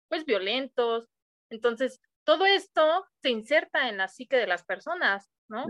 pues, 0.09 0.25
violentos. 0.25 1.09
Entonces, 1.51 2.01
todo 2.27 2.45
esto 2.45 3.07
se 3.23 3.31
inserta 3.31 3.89
en 3.89 3.97
la 3.97 4.09
psique 4.09 4.37
de 4.37 4.47
las 4.47 4.65
personas, 4.65 5.31
¿no? 5.49 5.67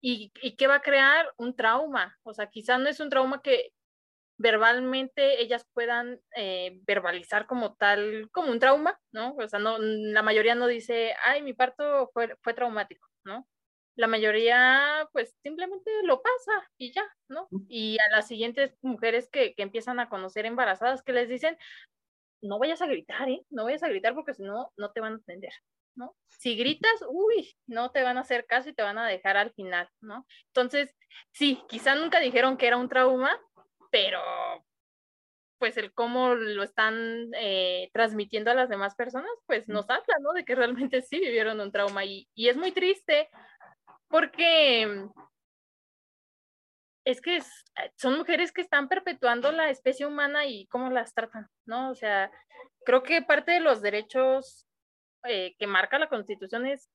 y, 0.00 0.32
y 0.42 0.56
qué 0.56 0.66
va 0.66 0.76
a 0.76 0.82
crear 0.82 1.32
un 1.36 1.54
trauma. 1.54 2.18
O 2.22 2.32
sea, 2.32 2.48
quizás 2.48 2.80
no 2.80 2.88
es 2.88 3.00
un 3.00 3.10
trauma 3.10 3.42
que 3.42 3.72
verbalmente 4.38 5.42
ellas 5.42 5.66
puedan 5.74 6.18
eh, 6.34 6.80
verbalizar 6.86 7.46
como 7.46 7.74
tal, 7.74 8.30
como 8.32 8.50
un 8.50 8.58
trauma, 8.58 8.98
¿no? 9.12 9.34
O 9.36 9.46
sea, 9.46 9.58
no, 9.58 9.76
la 9.78 10.22
mayoría 10.22 10.54
no 10.54 10.66
dice, 10.66 11.14
ay, 11.24 11.42
mi 11.42 11.52
parto 11.52 12.10
fue, 12.14 12.34
fue 12.42 12.54
traumático, 12.54 13.06
¿no? 13.24 13.46
La 13.96 14.06
mayoría, 14.06 15.06
pues, 15.12 15.36
simplemente 15.42 15.90
lo 16.04 16.22
pasa 16.22 16.70
y 16.78 16.92
ya, 16.92 17.04
¿no? 17.28 17.48
Y 17.68 17.98
a 17.98 18.16
las 18.16 18.28
siguientes 18.28 18.74
mujeres 18.80 19.28
que, 19.30 19.54
que 19.54 19.62
empiezan 19.62 20.00
a 20.00 20.08
conocer 20.08 20.46
embarazadas, 20.46 21.02
que 21.02 21.12
les 21.12 21.28
dicen, 21.28 21.58
no 22.42 22.58
vayas 22.58 22.82
a 22.82 22.86
gritar, 22.86 23.28
¿eh? 23.28 23.42
No 23.50 23.64
vayas 23.64 23.82
a 23.82 23.88
gritar 23.88 24.14
porque 24.14 24.34
si 24.34 24.42
no, 24.42 24.72
no 24.76 24.90
te 24.92 25.00
van 25.00 25.14
a 25.14 25.16
atender, 25.16 25.52
¿no? 25.94 26.16
Si 26.28 26.56
gritas, 26.56 27.04
uy, 27.08 27.54
no 27.66 27.90
te 27.90 28.02
van 28.02 28.18
a 28.18 28.22
hacer 28.22 28.46
caso 28.46 28.68
y 28.70 28.74
te 28.74 28.82
van 28.82 28.98
a 28.98 29.06
dejar 29.06 29.36
al 29.36 29.52
final, 29.52 29.88
¿no? 30.00 30.26
Entonces, 30.46 30.94
sí, 31.32 31.62
quizá 31.68 31.94
nunca 31.94 32.20
dijeron 32.20 32.56
que 32.56 32.66
era 32.66 32.76
un 32.76 32.88
trauma, 32.88 33.38
pero 33.90 34.20
pues 35.58 35.76
el 35.76 35.92
cómo 35.92 36.34
lo 36.34 36.62
están 36.62 37.30
eh, 37.34 37.90
transmitiendo 37.92 38.50
a 38.50 38.54
las 38.54 38.70
demás 38.70 38.94
personas, 38.94 39.30
pues 39.46 39.68
nos 39.68 39.90
habla, 39.90 40.16
¿no? 40.20 40.32
De 40.32 40.44
que 40.44 40.54
realmente 40.54 41.02
sí 41.02 41.20
vivieron 41.20 41.60
un 41.60 41.70
trauma 41.70 42.04
y, 42.04 42.28
y 42.34 42.48
es 42.48 42.56
muy 42.56 42.72
triste 42.72 43.28
porque 44.08 45.06
es 47.10 47.20
que 47.20 47.40
son 47.96 48.18
mujeres 48.18 48.52
que 48.52 48.60
están 48.60 48.88
perpetuando 48.88 49.52
la 49.52 49.70
especie 49.70 50.06
humana 50.06 50.46
y 50.46 50.66
cómo 50.66 50.90
las 50.90 51.14
tratan, 51.14 51.48
¿no? 51.66 51.90
O 51.90 51.94
sea, 51.94 52.30
creo 52.84 53.02
que 53.02 53.22
parte 53.22 53.52
de 53.52 53.60
los 53.60 53.82
derechos 53.82 54.66
eh, 55.24 55.54
que 55.58 55.66
marca 55.66 55.98
la 55.98 56.08
Constitución 56.08 56.66
es 56.66 56.88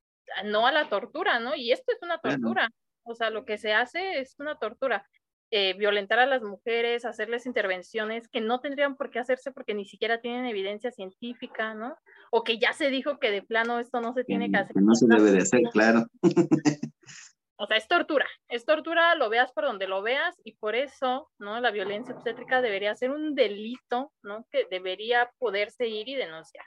no 0.43 0.65
a 0.65 0.71
la 0.71 0.89
tortura, 0.89 1.39
¿no? 1.39 1.55
Y 1.55 1.71
esto 1.71 1.91
es 1.91 1.99
una 2.01 2.17
tortura, 2.19 2.69
o 3.03 3.15
sea, 3.15 3.29
lo 3.29 3.45
que 3.45 3.57
se 3.57 3.73
hace 3.73 4.19
es 4.19 4.35
una 4.39 4.57
tortura. 4.57 5.07
eh, 5.51 5.75
violentar 5.77 6.17
a 6.17 6.25
las 6.25 6.41
mujeres, 6.41 7.05
hacerles 7.05 7.45
intervenciones 7.45 8.27
que 8.27 8.41
no 8.41 8.61
tendrían 8.61 8.97
por 8.97 9.11
qué 9.11 9.19
hacerse 9.19 9.51
porque 9.51 9.75
ni 9.75 9.85
siquiera 9.85 10.19
tienen 10.19 10.47
evidencia 10.47 10.91
científica, 10.91 11.75
¿no? 11.75 11.95
O 12.31 12.43
que 12.43 12.57
ya 12.57 12.73
se 12.73 12.89
dijo 12.89 13.19
que 13.19 13.29
de 13.29 13.43
plano 13.43 13.79
esto 13.79 14.01
no 14.01 14.13
se 14.13 14.23
tiene 14.23 14.49
que 14.49 14.57
hacer. 14.57 14.75
no 14.75 14.95
se 14.95 15.05
debe 15.07 15.31
de 15.31 15.43
hacer, 15.43 15.61
claro. 15.71 16.07
o 17.57 17.67
sea, 17.67 17.77
es 17.77 17.87
tortura, 17.87 18.27
es 18.49 18.65
tortura, 18.65 19.15
lo 19.15 19.29
veas 19.29 19.51
por 19.53 19.65
donde 19.65 19.87
lo 19.87 20.01
veas 20.01 20.35
y 20.43 20.55
por 20.55 20.75
eso, 20.75 21.31
¿no? 21.37 21.59
La 21.61 21.71
violencia 21.71 22.13
obstétrica 22.13 22.61
debería 22.61 22.95
ser 22.95 23.11
un 23.11 23.33
delito, 23.33 24.11
¿no? 24.23 24.45
Que 24.51 24.65
debería 24.69 25.31
poderse 25.37 25.87
ir 25.87 26.09
y 26.09 26.15
denunciar. 26.15 26.65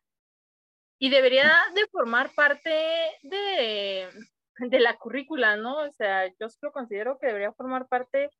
Y 0.98 1.10
debería 1.10 1.52
de 1.74 1.86
formar 1.88 2.30
parte 2.34 2.70
de, 3.22 4.08
de 4.58 4.80
la 4.80 4.96
currícula, 4.96 5.56
¿no? 5.56 5.78
O 5.78 5.92
sea, 5.92 6.26
yo 6.26 6.46
lo 6.62 6.72
considero 6.72 7.18
que 7.18 7.28
debería 7.28 7.52
formar 7.52 7.86
parte, 7.86 8.30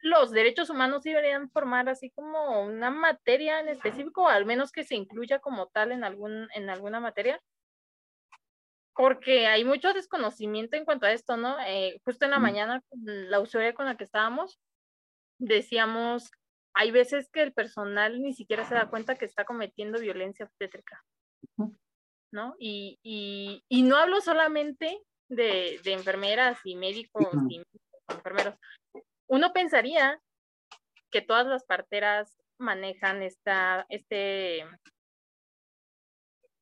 los 0.00 0.30
derechos 0.30 0.70
humanos 0.70 1.02
deberían 1.02 1.50
formar 1.50 1.88
así 1.88 2.10
como 2.10 2.62
una 2.62 2.90
materia 2.90 3.60
en 3.60 3.68
específico, 3.68 4.28
al 4.28 4.44
menos 4.44 4.70
que 4.70 4.84
se 4.84 4.94
incluya 4.94 5.40
como 5.40 5.66
tal 5.68 5.92
en, 5.92 6.04
algún, 6.04 6.48
en 6.54 6.70
alguna 6.70 7.00
materia, 7.00 7.40
porque 8.98 9.46
hay 9.46 9.64
mucho 9.64 9.92
desconocimiento 9.92 10.76
en 10.76 10.84
cuanto 10.84 11.06
a 11.06 11.12
esto, 11.12 11.36
¿no? 11.36 11.56
Eh, 11.64 12.00
justo 12.04 12.24
en 12.24 12.32
la 12.32 12.40
mañana, 12.40 12.82
la 12.90 13.38
usuaria 13.38 13.72
con 13.72 13.86
la 13.86 13.96
que 13.96 14.02
estábamos, 14.02 14.58
decíamos, 15.38 16.32
hay 16.74 16.90
veces 16.90 17.30
que 17.30 17.42
el 17.42 17.52
personal 17.52 18.20
ni 18.20 18.34
siquiera 18.34 18.64
se 18.64 18.74
da 18.74 18.90
cuenta 18.90 19.14
que 19.14 19.24
está 19.24 19.44
cometiendo 19.44 20.00
violencia 20.00 20.46
obstétrica, 20.46 21.00
¿no? 22.32 22.56
Y, 22.58 22.98
y, 23.04 23.62
y 23.68 23.82
no 23.84 23.98
hablo 23.98 24.20
solamente 24.20 25.00
de, 25.30 25.80
de 25.84 25.92
enfermeras 25.92 26.58
y 26.64 26.74
médicos 26.74 27.28
y 27.48 27.62
enfermeros. 28.08 28.56
Uno 29.28 29.52
pensaría 29.52 30.20
que 31.12 31.20
todas 31.20 31.46
las 31.46 31.62
parteras 31.62 32.36
manejan 32.58 33.22
esta, 33.22 33.86
este, 33.90 34.66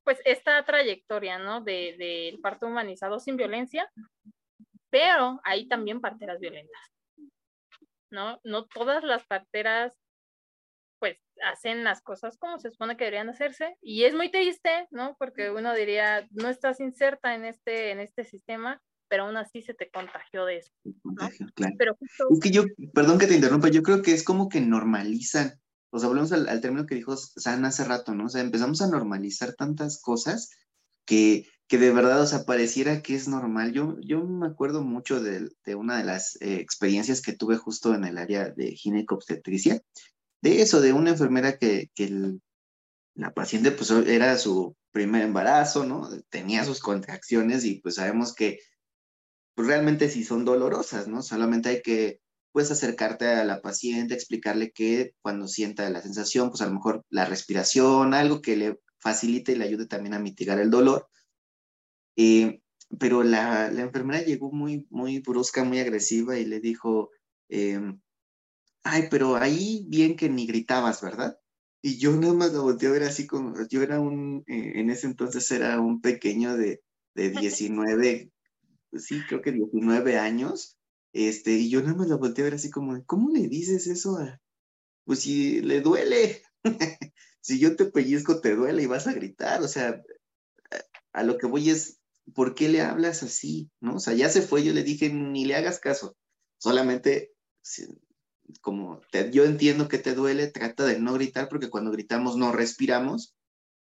pues 0.07 0.21
esta 0.25 0.65
trayectoria, 0.65 1.37
¿no? 1.37 1.63
Del 1.63 1.99
de, 1.99 2.39
parto 2.41 2.69
humanizado 2.69 3.19
sin 3.19 3.37
violencia, 3.37 3.91
pero 4.89 5.41
hay 5.43 5.67
también 5.67 6.01
parteras 6.01 6.39
violentas, 6.39 6.81
¿no? 8.13 8.41
No 8.45 8.67
todas 8.67 9.03
las 9.03 9.27
parteras, 9.27 9.99
pues, 11.01 11.19
hacen 11.43 11.83
las 11.83 12.03
cosas 12.03 12.39
como 12.39 12.61
se 12.61 12.71
supone 12.71 12.97
que 12.97 13.03
deberían 13.03 13.31
hacerse, 13.31 13.77
y 13.83 14.05
es 14.05 14.15
muy 14.15 14.31
triste, 14.31 14.87
¿no? 14.93 15.17
Porque 15.19 15.51
uno 15.51 15.75
diría, 15.75 16.29
no 16.31 16.49
estás 16.49 16.79
inserta 16.79 17.35
en 17.35 17.45
este, 17.45 17.91
en 17.91 17.99
este 17.99 18.23
sistema, 18.23 18.81
pero 19.09 19.25
aún 19.25 19.37
así 19.37 19.61
se 19.61 19.75
te 19.75 19.91
contagió 19.91 20.45
de 20.45 20.59
eso. 20.59 20.73
claro. 21.57 21.75
Pero 21.77 21.97
Es 22.31 22.41
que 22.41 22.53
yo, 22.53 22.63
perdón 22.95 23.19
que 23.19 23.27
te 23.27 23.35
interrumpa, 23.35 23.71
yo 23.71 23.83
creo 23.83 24.03
que 24.03 24.13
es 24.13 24.23
como 24.23 24.49
que 24.49 24.61
normalizan 24.61 25.61
o 25.97 25.99
sea, 25.99 26.09
volvemos 26.09 26.33
al, 26.33 26.61
término 26.61 26.87
que 26.87 26.95
dijo 26.95 27.17
San 27.17 27.65
hace 27.65 27.85
rato, 27.85 28.15
¿no? 28.15 28.27
O 28.27 28.29
sea, 28.29 28.43
empezamos 28.43 28.83
a 28.83 28.89
normalizar 28.89 29.55
tantas 29.55 30.01
cosas 30.01 30.51
que, 31.07 31.47
que 31.69 31.79
de 31.79 31.91
verdad, 31.91 32.21
o 32.21 32.27
sea, 32.27 32.45
pareciera 32.45 33.03
que 33.03 33.15
es 33.15 33.29
normal. 33.29 33.73
Yo, 33.73 33.97
yo 34.01 34.25
me 34.25 34.47
acuerdo 34.47 34.83
mucho 34.83 35.23
de, 35.23 35.49
de 35.65 35.75
una 35.75 35.97
de 35.99 36.05
las 36.05 36.37
eh, 36.43 36.57
experiencias 36.57 37.23
que 37.23 37.33
tuve 37.33 37.57
justo 37.57 37.95
en 37.95 38.05
el 38.05 38.19
área 38.19 38.51
de 38.51 38.73
ginecobstetricia, 38.73 39.81
de 40.43 40.63
eso, 40.63 40.81
de 40.81 40.93
una 40.93 41.11
enfermera 41.11 41.59
que, 41.59 41.91
que 41.95 42.39
la 43.15 43.33
paciente, 43.33 43.73
pues, 43.73 43.91
era 43.91 44.37
su 44.37 44.77
primer 44.93 45.23
embarazo, 45.23 45.87
¿no? 45.87 46.11
Tenía 46.29 46.65
sus 46.65 46.81
contracciones 46.81 47.65
y 47.65 47.81
pues 47.81 47.95
sabemos 47.95 48.35
que 48.35 48.61
pues, 49.55 49.67
realmente 49.67 50.11
sí 50.11 50.25
son 50.25 50.45
dolorosas, 50.45 51.09
¿no? 51.09 51.23
Solamente 51.23 51.71
hay 51.71 51.83
que 51.83 52.21
puedes 52.57 52.71
acercarte 52.71 53.27
a 53.27 53.45
la 53.45 53.61
paciente, 53.61 54.15
explicarle 54.15 54.73
que 54.73 55.13
cuando 55.21 55.47
sienta 55.47 55.91
la 55.91 56.01
sensación, 56.01 56.49
pues 56.49 56.63
a 56.63 56.67
lo 56.67 56.73
mejor 56.73 57.05
la 57.11 57.27
respiración, 57.27 58.15
algo 58.15 58.41
que 58.41 58.57
le 58.57 58.81
facilite 58.99 59.53
y 59.53 59.57
le 59.57 59.67
ayude 59.67 59.85
también 59.85 60.15
a 60.15 60.21
mitigar 60.21 60.59
el 60.59 60.71
dolor. 60.71 61.07
Eh, 62.17 62.63
pero 62.99 63.23
la, 63.23 63.71
la, 63.71 63.83
enfermera 63.83 64.23
llegó 64.23 64.51
muy, 64.51 64.87
muy 64.89 65.19
brusca, 65.19 65.65
muy 65.65 65.81
agresiva 65.81 66.39
y 66.39 66.47
le 66.47 66.61
dijo, 66.61 67.11
em, 67.51 68.01
ay, 68.85 69.09
pero 69.11 69.37
ahí 69.37 69.85
bien 69.91 70.17
que 70.17 70.31
ni 70.31 70.47
gritabas, 70.47 71.03
¿verdad? 71.03 71.39
Y 71.83 71.99
yo 71.99 72.17
nada 72.17 72.33
más 72.33 72.55
lo 72.55 72.63
volteé 72.63 72.89
a 72.89 72.93
ver 72.93 73.03
así 73.03 73.27
como, 73.27 73.53
yo 73.69 73.83
era 73.83 74.01
un, 74.01 74.45
eh, 74.47 74.73
en 74.77 74.89
ese 74.89 75.07
entonces 75.07 75.51
era 75.51 75.79
un 75.79 76.01
pequeño 76.01 76.57
de, 76.57 76.83
de 77.15 77.31
19, 77.51 78.33
sí, 78.95 79.21
creo 79.29 79.43
que 79.43 79.53
19 79.53 80.17
años, 80.17 80.76
este, 81.17 81.53
y 81.53 81.71
yo 81.71 81.81
nada 81.81 81.95
más 81.95 82.09
la 82.09 82.17
volteé 82.17 82.43
a 82.43 82.47
ver 82.47 82.55
así 82.55 82.71
como, 82.71 83.03
¿cómo 83.07 83.31
le 83.31 83.49
dices 83.49 83.87
eso 83.87 84.19
a, 84.19 84.39
pues 85.05 85.21
si 85.21 85.63
le 85.63 85.81
duele? 85.81 86.43
si 87.41 87.59
yo 87.59 87.75
te 87.75 87.87
pellizco, 87.87 88.43
te 88.43 88.55
duele 88.55 88.83
y 88.83 88.87
vas 88.87 89.07
a 89.07 89.15
gritar, 89.15 89.63
o 89.63 89.69
sea, 89.69 90.03
a, 91.13 91.23
lo 91.23 91.39
que 91.39 91.47
voy 91.47 91.71
es, 91.71 92.01
¿por 92.35 92.55
qué 92.55 92.69
le 92.69 92.83
hablas 92.83 93.23
así? 93.23 93.71
¿No? 93.81 93.97
O 93.97 93.99
sea, 93.99 94.13
ya 94.13 94.29
se 94.29 94.43
fue, 94.43 94.63
yo 94.63 94.75
le 94.75 94.83
dije, 94.83 95.09
ni 95.09 95.47
le 95.47 95.57
hagas 95.57 95.81
caso, 95.81 96.19
solamente, 96.59 97.33
como 98.61 99.01
yo 99.33 99.47
entiendo 99.47 99.89
que 99.89 99.97
te 99.97 100.15
duele, 100.15 100.49
trata 100.49 100.85
de 100.85 101.01
no 101.01 101.15
gritar 101.15 101.49
porque 101.49 101.71
cuando 101.71 101.93
gritamos 101.93 102.37
no 102.37 102.53
respiramos 102.53 103.35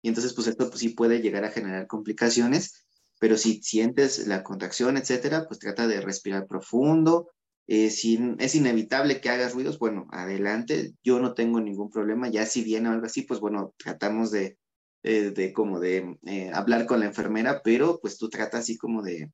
y 0.03 0.09
entonces 0.09 0.35
pues 0.35 0.47
esto 0.47 0.69
pues, 0.69 0.79
sí 0.79 0.91
puede 0.91 1.21
llegar 1.21 1.45
a 1.45 1.51
generar 1.51 1.89
complicaciones 1.89 2.84
pero 3.19 3.37
si 3.37 3.63
sientes 3.63 4.27
la 4.27 4.43
contracción, 4.43 4.97
etcétera, 4.97 5.47
pues 5.47 5.61
trata 5.61 5.87
de 5.87 6.01
respirar 6.01 6.47
profundo. 6.47 7.31
Eh, 7.67 7.91
si 7.91 8.19
es 8.39 8.55
inevitable 8.55 9.21
que 9.21 9.31
hagas 9.31 9.55
ruidos, 9.55 9.79
bueno, 9.79 10.07
adelante, 10.11 10.93
yo 11.03 11.19
no 11.21 11.33
tengo 11.35 11.61
ningún 11.61 11.91
problema, 11.91 12.29
ya 12.29 12.45
si 12.45 12.63
viene 12.63 12.89
algo 12.89 13.07
así, 13.07 13.23
pues 13.23 13.41
bueno, 13.41 13.73
tratamos 13.79 14.31
de, 14.31 14.59
eh, 15.03 15.31
de 15.31 15.53
como 15.53 15.81
de 15.81 16.19
eh, 16.27 16.51
hablar 16.53 16.87
con 16.87 17.01
la 17.01 17.07
enfermera, 17.07 17.63
pero 17.65 18.01
pues 18.01 18.19
tú 18.19 18.29
tratas 18.29 18.61
así 18.61 18.77
como 18.77 19.03
de 19.03 19.33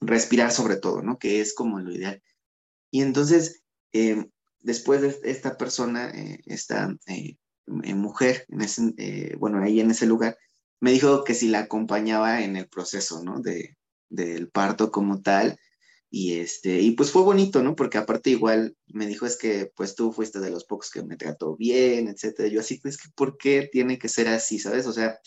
respirar 0.00 0.50
sobre 0.50 0.76
todo, 0.76 1.02
¿no? 1.02 1.18
Que 1.18 1.40
es 1.40 1.54
como 1.54 1.78
lo 1.78 1.92
ideal. 1.92 2.20
Y 2.90 3.02
entonces, 3.02 3.62
después 4.60 5.00
de 5.02 5.16
esta 5.30 5.56
persona, 5.56 6.12
esta 6.46 6.96
mujer, 7.66 8.46
bueno, 9.38 9.62
ahí 9.62 9.78
en 9.78 9.92
ese 9.92 10.06
lugar, 10.06 10.36
me 10.80 10.92
dijo 10.92 11.24
que 11.24 11.34
si 11.34 11.48
la 11.48 11.60
acompañaba 11.60 12.42
en 12.42 12.56
el 12.56 12.68
proceso, 12.68 13.22
¿no? 13.22 13.40
De, 13.40 13.76
del 14.10 14.50
parto 14.50 14.90
como 14.90 15.22
tal. 15.22 15.58
Y, 16.12 16.34
este, 16.40 16.80
y 16.80 16.92
pues 16.92 17.12
fue 17.12 17.22
bonito, 17.22 17.62
¿no? 17.62 17.76
Porque 17.76 17.98
aparte 17.98 18.30
igual 18.30 18.76
me 18.88 19.06
dijo 19.06 19.26
es 19.26 19.36
que 19.36 19.70
pues 19.76 19.94
tú 19.94 20.12
fuiste 20.12 20.40
de 20.40 20.50
los 20.50 20.64
pocos 20.64 20.90
que 20.90 21.04
me 21.04 21.16
trató 21.16 21.56
bien, 21.56 22.08
etcétera. 22.08 22.48
Yo 22.48 22.60
así, 22.60 22.80
pues 22.80 22.98
que 22.98 23.08
¿por 23.14 23.38
qué 23.38 23.68
tiene 23.70 23.98
que 23.98 24.08
ser 24.08 24.26
así, 24.28 24.58
sabes? 24.58 24.86
O 24.86 24.92
sea, 24.92 25.20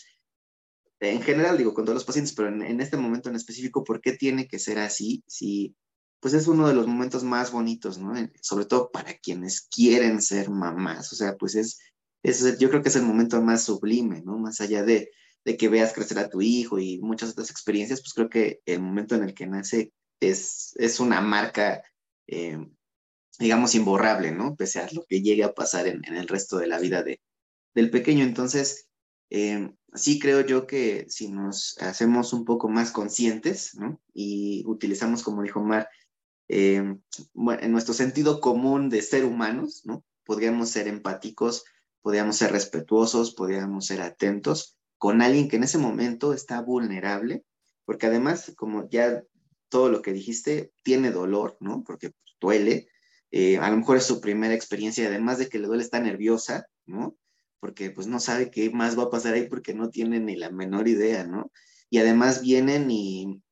en 1.00 1.22
general 1.22 1.56
digo 1.56 1.72
con 1.72 1.84
todos 1.84 1.96
los 1.96 2.04
pacientes, 2.04 2.34
pero 2.34 2.48
en, 2.48 2.80
este 2.80 2.96
momento 2.98 3.30
en 3.30 3.36
específico, 3.36 3.82
¿por 3.82 4.00
qué 4.00 4.12
tiene 4.12 4.46
que 4.46 4.58
ser 4.58 4.78
así? 4.78 5.24
Si, 5.26 5.74
pues 6.20 6.34
es 6.34 6.46
uno 6.48 6.68
de 6.68 6.74
los 6.74 6.86
momentos 6.86 7.24
más 7.24 7.50
bonitos, 7.50 7.98
¿no? 7.98 8.12
Sobre 8.42 8.66
todo 8.66 8.90
para 8.90 9.16
quienes 9.18 9.62
quieren 9.62 10.20
ser 10.20 10.50
mamás, 10.50 11.12
o 11.12 11.16
sea, 11.16 11.36
pues 11.36 11.54
es, 11.54 11.78
es 12.22 12.58
yo 12.58 12.68
creo 12.70 12.82
que 12.82 12.88
es 12.90 12.96
el 12.96 13.02
momento 13.02 13.40
más 13.42 13.64
sublime, 13.64 14.22
¿no? 14.22 14.38
Más 14.38 14.60
allá 14.60 14.82
de, 14.82 15.10
de 15.44 15.56
que 15.56 15.68
veas 15.68 15.92
crecer 15.92 16.18
a 16.18 16.28
tu 16.28 16.40
hijo 16.40 16.78
y 16.78 16.98
muchas 17.00 17.30
otras 17.30 17.50
experiencias, 17.50 18.00
pues 18.00 18.14
creo 18.14 18.30
que 18.30 18.60
el 18.64 18.80
momento 18.80 19.14
en 19.14 19.24
el 19.24 19.34
que 19.34 19.46
nace 19.46 19.92
es, 20.20 20.74
es 20.76 21.00
una 21.00 21.20
marca, 21.20 21.82
eh, 22.26 22.58
digamos, 23.38 23.74
imborrable, 23.74 24.32
¿no? 24.32 24.56
Pese 24.56 24.80
a 24.80 24.88
lo 24.92 25.04
que 25.04 25.20
llegue 25.20 25.44
a 25.44 25.52
pasar 25.52 25.86
en, 25.86 26.02
el 26.04 26.28
resto 26.28 26.56
de 26.56 26.66
la 26.66 26.78
vida 26.78 27.02
de, 27.02 27.20
del 27.74 27.90
pequeño. 27.90 28.24
Entonces, 28.24 28.88
eh, 29.30 29.70
sí 29.92 30.18
creo 30.18 30.40
yo 30.40 30.66
que 30.66 31.04
si 31.08 31.28
nos 31.28 31.76
hacemos 31.78 32.32
un 32.32 32.46
poco 32.46 32.68
más 32.68 32.90
conscientes, 32.90 33.74
¿no? 33.74 34.00
Y 34.14 34.64
utilizamos, 34.66 35.22
como 35.22 35.42
dijo 35.42 35.60
Mar, 35.60 35.88
eh, 36.48 36.76
en 36.76 37.72
nuestro 37.72 37.92
sentido 37.92 38.40
común 38.40 38.88
de 38.88 39.02
ser 39.02 39.26
humanos, 39.26 39.82
¿no? 39.84 40.04
Podríamos 40.24 40.70
ser 40.70 40.88
empáticos, 40.88 41.64
podríamos 42.00 42.36
ser 42.36 42.52
respetuosos, 42.52 43.34
podríamos 43.34 43.86
ser 43.86 44.00
atentos 44.00 44.78
con 45.04 45.20
alguien 45.20 45.50
que 45.50 45.56
en 45.56 45.64
ese 45.64 45.76
momento 45.76 46.32
está 46.32 46.62
vulnerable, 46.62 47.44
porque 47.84 48.06
además, 48.06 48.54
como 48.56 48.88
ya 48.88 49.22
todo 49.68 49.90
lo 49.90 50.00
que 50.00 50.14
dijiste, 50.14 50.72
tiene 50.82 51.10
dolor, 51.10 51.58
¿no? 51.60 51.84
Porque 51.84 52.08
pues, 52.08 52.36
duele, 52.40 52.88
eh, 53.30 53.58
a 53.58 53.68
lo 53.68 53.76
mejor 53.76 53.98
es 53.98 54.04
su 54.04 54.22
primera 54.22 54.54
experiencia, 54.54 55.06
además 55.06 55.36
de 55.36 55.50
que 55.50 55.58
le 55.58 55.66
duele, 55.66 55.82
está 55.82 56.00
nerviosa, 56.00 56.68
¿no? 56.86 57.18
Porque 57.60 57.90
pues 57.90 58.06
no 58.06 58.18
sabe 58.18 58.50
qué 58.50 58.70
más 58.70 58.98
va 58.98 59.02
a 59.02 59.10
pasar 59.10 59.34
ahí 59.34 59.46
porque 59.46 59.74
no 59.74 59.90
tiene 59.90 60.20
ni 60.20 60.36
la 60.36 60.50
menor 60.50 60.88
idea, 60.88 61.26
¿no? 61.26 61.52
Y 61.90 61.98
además 61.98 62.40
vienen 62.40 62.90
y 62.90 63.42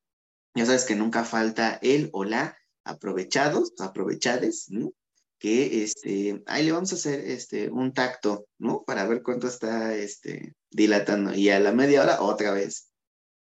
ya 0.55 0.65
sabes 0.65 0.85
que 0.85 0.95
nunca 0.95 1.23
falta 1.23 1.77
él 1.83 2.09
o 2.13 2.23
la 2.23 2.57
aprovechados, 2.83 3.73
aprovechades, 3.77 4.71
¿no? 4.71 4.91
Que 5.43 5.83
este, 5.83 6.41
ahí 6.45 6.63
le 6.63 6.71
vamos 6.71 6.93
a 6.93 6.95
hacer 6.95 7.19
este, 7.19 7.69
un 7.69 7.91
tacto, 7.91 8.47
¿no? 8.59 8.85
Para 8.87 9.05
ver 9.05 9.21
cuánto 9.21 9.45
está 9.45 9.93
este, 9.93 10.55
dilatando. 10.71 11.35
Y 11.35 11.49
a 11.49 11.59
la 11.59 11.73
media 11.73 12.01
hora 12.01 12.21
otra 12.21 12.53
vez. 12.53 12.93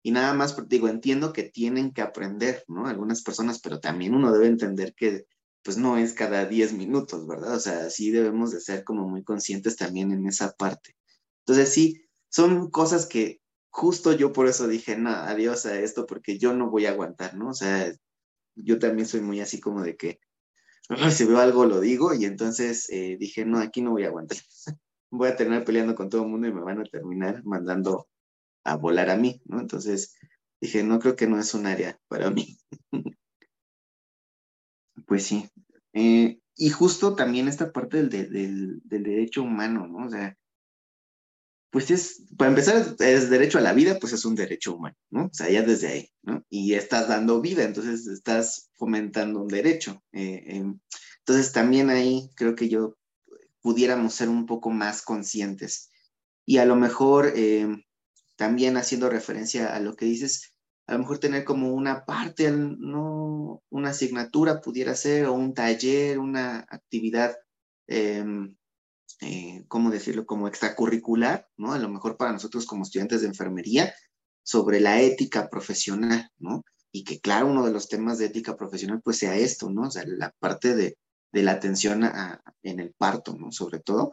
Y 0.02 0.10
nada 0.10 0.32
más, 0.32 0.56
digo, 0.66 0.88
entiendo 0.88 1.34
que 1.34 1.42
tienen 1.42 1.92
que 1.92 2.00
aprender, 2.00 2.64
¿no? 2.68 2.86
Algunas 2.86 3.20
personas, 3.22 3.60
pero 3.60 3.80
también 3.80 4.14
uno 4.14 4.32
debe 4.32 4.46
entender 4.46 4.94
que 4.94 5.26
pues 5.62 5.76
no 5.76 5.98
es 5.98 6.14
cada 6.14 6.46
10 6.46 6.72
minutos, 6.72 7.26
¿verdad? 7.26 7.56
O 7.56 7.60
sea, 7.60 7.90
sí 7.90 8.10
debemos 8.10 8.50
de 8.50 8.62
ser 8.62 8.82
como 8.82 9.06
muy 9.06 9.22
conscientes 9.22 9.76
también 9.76 10.10
en 10.10 10.26
esa 10.26 10.52
parte. 10.52 10.96
Entonces, 11.44 11.70
sí, 11.70 12.00
son 12.30 12.70
cosas 12.70 13.04
que 13.04 13.42
justo 13.68 14.14
yo 14.14 14.32
por 14.32 14.46
eso 14.46 14.68
dije, 14.68 14.96
no, 14.96 15.10
adiós 15.10 15.66
a 15.66 15.78
esto, 15.78 16.06
porque 16.06 16.38
yo 16.38 16.54
no 16.54 16.70
voy 16.70 16.86
a 16.86 16.92
aguantar, 16.92 17.34
¿no? 17.34 17.50
O 17.50 17.54
sea, 17.54 17.92
yo 18.54 18.78
también 18.78 19.06
soy 19.06 19.20
muy 19.20 19.40
así 19.40 19.60
como 19.60 19.82
de 19.82 19.98
que, 19.98 20.18
si 21.10 21.24
veo 21.24 21.38
algo 21.38 21.66
lo 21.66 21.80
digo, 21.80 22.14
y 22.14 22.24
entonces 22.24 22.88
eh, 22.90 23.16
dije, 23.18 23.44
no, 23.44 23.58
aquí 23.58 23.80
no 23.82 23.92
voy 23.92 24.04
a 24.04 24.08
aguantar. 24.08 24.38
voy 25.10 25.28
a 25.28 25.36
terminar 25.36 25.64
peleando 25.64 25.94
con 25.94 26.08
todo 26.08 26.22
el 26.22 26.28
mundo 26.28 26.46
y 26.48 26.52
me 26.52 26.62
van 26.62 26.80
a 26.80 26.84
terminar 26.84 27.44
mandando 27.44 28.08
a 28.64 28.76
volar 28.76 29.10
a 29.10 29.16
mí, 29.16 29.40
¿no? 29.44 29.60
Entonces 29.60 30.14
dije, 30.60 30.82
no 30.82 30.98
creo 30.98 31.16
que 31.16 31.26
no 31.26 31.38
es 31.38 31.54
un 31.54 31.66
área 31.66 31.98
para 32.08 32.30
mí. 32.30 32.58
pues 35.06 35.24
sí. 35.24 35.48
Eh, 35.92 36.38
y 36.56 36.70
justo 36.70 37.14
también 37.16 37.48
esta 37.48 37.72
parte 37.72 38.04
del, 38.04 38.30
del, 38.30 38.80
del, 38.84 39.02
derecho 39.02 39.42
humano, 39.42 39.86
¿no? 39.86 40.06
O 40.06 40.10
sea, 40.10 40.36
pues 41.70 41.90
es, 41.90 42.24
para 42.36 42.50
empezar, 42.50 42.96
es 42.98 43.30
derecho 43.30 43.58
a 43.58 43.60
la 43.60 43.72
vida, 43.72 43.98
pues 44.00 44.12
es 44.12 44.24
un 44.24 44.34
derecho 44.34 44.74
humano, 44.74 44.96
¿no? 45.10 45.26
O 45.26 45.30
sea, 45.32 45.48
ya 45.48 45.62
desde 45.62 45.88
ahí, 45.88 46.10
¿no? 46.22 46.44
Y 46.50 46.74
estás 46.74 47.08
dando 47.08 47.40
vida, 47.40 47.62
entonces 47.62 48.06
estás 48.08 48.70
fomentando 48.74 49.40
un 49.40 49.48
derecho. 49.48 50.02
Eh, 50.12 50.42
em, 50.46 50.80
entonces 51.18 51.52
también 51.52 51.90
ahí 51.90 52.28
creo 52.34 52.56
que 52.56 52.68
yo 52.68 52.96
pudiéramos 53.60 54.14
ser 54.14 54.28
un 54.28 54.46
poco 54.46 54.70
más 54.70 55.02
conscientes. 55.02 55.90
Y 56.44 56.58
a 56.58 56.64
lo 56.64 56.74
mejor 56.74 57.32
em, 57.36 57.84
también 58.36 58.76
haciendo 58.76 59.08
referencia 59.08 59.74
a 59.74 59.80
lo 59.80 59.94
que 59.94 60.06
dices, 60.06 60.54
a 60.88 60.94
lo 60.94 61.00
mejor 61.00 61.18
tener 61.18 61.44
como 61.44 61.72
una 61.72 62.04
parte, 62.04 62.50
no 62.50 63.62
una 63.70 63.90
asignatura 63.90 64.60
pudiera 64.60 64.96
ser, 64.96 65.26
o 65.26 65.34
un 65.34 65.54
taller, 65.54 66.18
una 66.18 66.66
actividad 66.68 67.36
em, 67.86 68.56
eh, 69.20 69.64
¿cómo 69.68 69.90
decirlo?, 69.90 70.26
como 70.26 70.48
extracurricular, 70.48 71.48
¿no? 71.56 71.72
A 71.72 71.78
lo 71.78 71.88
mejor 71.88 72.16
para 72.16 72.32
nosotros 72.32 72.66
como 72.66 72.84
estudiantes 72.84 73.20
de 73.20 73.28
enfermería, 73.28 73.94
sobre 74.42 74.80
la 74.80 75.00
ética 75.00 75.48
profesional, 75.48 76.30
¿no? 76.38 76.64
Y 76.92 77.04
que 77.04 77.20
claro, 77.20 77.48
uno 77.48 77.64
de 77.64 77.72
los 77.72 77.88
temas 77.88 78.18
de 78.18 78.26
ética 78.26 78.56
profesional 78.56 79.00
pues 79.02 79.18
sea 79.18 79.36
esto, 79.36 79.70
¿no? 79.70 79.82
O 79.82 79.90
sea, 79.90 80.04
la 80.06 80.32
parte 80.38 80.74
de, 80.74 80.96
de 81.32 81.42
la 81.42 81.52
atención 81.52 82.02
en 82.62 82.80
el 82.80 82.92
parto, 82.94 83.36
¿no? 83.38 83.52
Sobre 83.52 83.80
todo, 83.80 84.12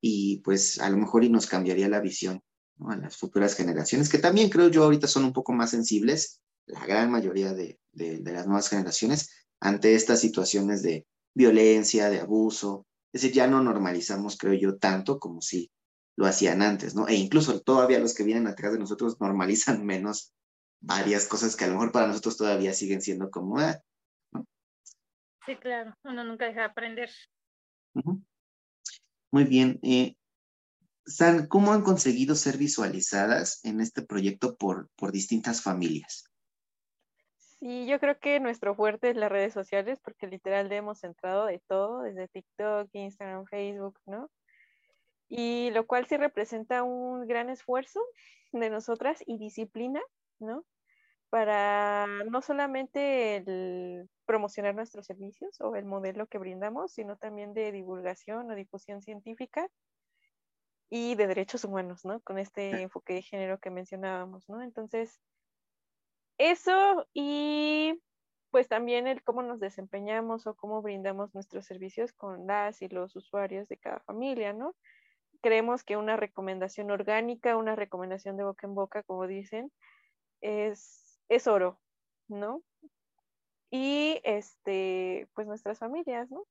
y 0.00 0.38
pues 0.38 0.80
a 0.80 0.90
lo 0.90 0.96
mejor 0.96 1.24
y 1.24 1.30
nos 1.30 1.46
cambiaría 1.46 1.88
la 1.88 2.00
visión. 2.00 2.42
A 2.88 2.96
las 2.96 3.18
futuras 3.18 3.54
generaciones, 3.54 4.08
que 4.08 4.16
también 4.18 4.48
creo 4.48 4.68
yo 4.68 4.84
ahorita 4.84 5.06
son 5.06 5.24
un 5.24 5.34
poco 5.34 5.52
más 5.52 5.70
sensibles, 5.70 6.40
la 6.64 6.86
gran 6.86 7.10
mayoría 7.10 7.52
de, 7.52 7.78
de 7.92 8.32
las 8.32 8.46
nuevas 8.46 8.70
generaciones, 8.70 9.28
ante 9.60 9.94
estas 9.94 10.20
situaciones 10.20 10.82
de 10.82 11.06
violencia, 11.34 12.08
de 12.08 12.20
abuso, 12.20 12.86
es 13.12 13.22
decir, 13.22 13.32
ya 13.32 13.46
no 13.46 13.62
normalizamos, 13.62 14.36
creo 14.36 14.54
yo, 14.54 14.78
tanto 14.78 15.18
como 15.18 15.40
si 15.40 15.70
lo 16.16 16.26
hacían 16.26 16.62
antes, 16.62 16.94
¿no? 16.94 17.08
E 17.08 17.14
incluso 17.14 17.60
todavía 17.60 17.98
los 17.98 18.14
que 18.14 18.24
vienen 18.24 18.46
atrás 18.46 18.72
de 18.72 18.78
nosotros 18.78 19.20
normalizan 19.20 19.84
menos 19.84 20.32
varias 20.80 21.26
cosas 21.26 21.56
que 21.56 21.64
a 21.64 21.68
lo 21.68 21.74
mejor 21.74 21.92
para 21.92 22.06
nosotros 22.06 22.36
todavía 22.36 22.72
siguen 22.72 23.02
siendo 23.02 23.30
como, 23.30 23.58
ah, 23.58 23.80
¿no? 24.32 24.46
Sí, 25.46 25.56
claro, 25.56 25.94
uno 26.04 26.24
nunca 26.24 26.46
deja 26.46 26.60
de 26.60 26.66
aprender. 26.66 27.10
Muy 29.32 29.44
bien. 29.44 29.78
Eh, 29.82 30.14
San, 31.04 31.46
¿cómo 31.48 31.72
han 31.72 31.82
conseguido 31.82 32.34
ser 32.34 32.56
visualizadas 32.56 33.60
en 33.64 33.80
este 33.80 34.02
proyecto 34.02 34.56
por, 34.56 34.88
por 34.96 35.12
distintas 35.12 35.62
familias? 35.62 36.29
Sí, 37.60 37.86
yo 37.86 38.00
creo 38.00 38.18
que 38.18 38.40
nuestro 38.40 38.74
fuerte 38.74 39.10
es 39.10 39.16
las 39.16 39.30
redes 39.30 39.52
sociales, 39.52 40.00
porque 40.00 40.26
literal 40.26 40.72
hemos 40.72 41.04
entrado 41.04 41.44
de 41.44 41.60
todo, 41.68 42.00
desde 42.00 42.26
TikTok, 42.26 42.88
Instagram, 42.94 43.44
Facebook, 43.44 43.98
¿no? 44.06 44.30
Y 45.28 45.70
lo 45.72 45.86
cual 45.86 46.06
sí 46.06 46.16
representa 46.16 46.82
un 46.82 47.26
gran 47.26 47.50
esfuerzo 47.50 48.00
de 48.52 48.70
nosotras 48.70 49.22
y 49.26 49.36
disciplina, 49.36 50.00
¿no? 50.38 50.64
Para 51.28 52.06
no 52.30 52.40
solamente 52.40 53.36
el 53.36 54.08
promocionar 54.24 54.74
nuestros 54.74 55.04
servicios 55.04 55.60
o 55.60 55.76
el 55.76 55.84
modelo 55.84 56.26
que 56.28 56.38
brindamos, 56.38 56.92
sino 56.94 57.18
también 57.18 57.52
de 57.52 57.72
divulgación 57.72 58.50
o 58.50 58.54
difusión 58.54 59.02
científica 59.02 59.68
y 60.88 61.14
de 61.14 61.26
derechos 61.26 61.64
humanos, 61.64 62.06
¿no? 62.06 62.20
Con 62.22 62.38
este 62.38 62.80
enfoque 62.80 63.12
de 63.12 63.22
género 63.22 63.58
que 63.58 63.68
mencionábamos, 63.68 64.48
¿no? 64.48 64.62
Entonces, 64.62 65.20
eso 66.40 67.06
y 67.12 68.00
pues 68.50 68.66
también 68.66 69.06
el 69.06 69.22
cómo 69.22 69.42
nos 69.42 69.60
desempeñamos 69.60 70.46
o 70.46 70.54
cómo 70.54 70.80
brindamos 70.80 71.34
nuestros 71.34 71.66
servicios 71.66 72.14
con 72.14 72.46
las 72.46 72.80
y 72.80 72.88
los 72.88 73.14
usuarios 73.14 73.68
de 73.68 73.76
cada 73.76 74.00
familia, 74.00 74.54
¿no? 74.54 74.74
Creemos 75.42 75.84
que 75.84 75.98
una 75.98 76.16
recomendación 76.16 76.90
orgánica, 76.90 77.58
una 77.58 77.76
recomendación 77.76 78.38
de 78.38 78.44
boca 78.44 78.66
en 78.66 78.74
boca, 78.74 79.02
como 79.02 79.26
dicen, 79.26 79.70
es, 80.40 81.20
es 81.28 81.46
oro, 81.46 81.78
¿no? 82.28 82.62
Y 83.70 84.20
este, 84.24 85.28
pues 85.34 85.46
nuestras 85.46 85.78
familias, 85.78 86.30
¿no? 86.30 86.46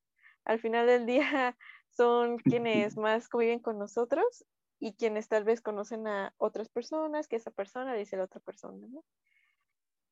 Al 0.46 0.60
final 0.60 0.86
del 0.86 1.08
día 1.08 1.58
son 1.90 2.38
quienes 2.38 2.96
más 2.96 3.28
conviven 3.28 3.60
con 3.60 3.80
nosotros 3.80 4.46
y 4.80 4.94
quienes 4.94 5.28
tal 5.28 5.46
vez 5.46 5.62
conocen 5.62 6.08
a 6.08 6.34
otras 6.38 6.70
personas 6.70 7.28
que 7.28 7.38
esa 7.38 7.50
persona 7.50 7.96
dice 7.96 8.16
a 8.16 8.20
la 8.20 8.26
otra 8.26 8.40
persona, 8.40 8.88
¿no? 8.88 9.04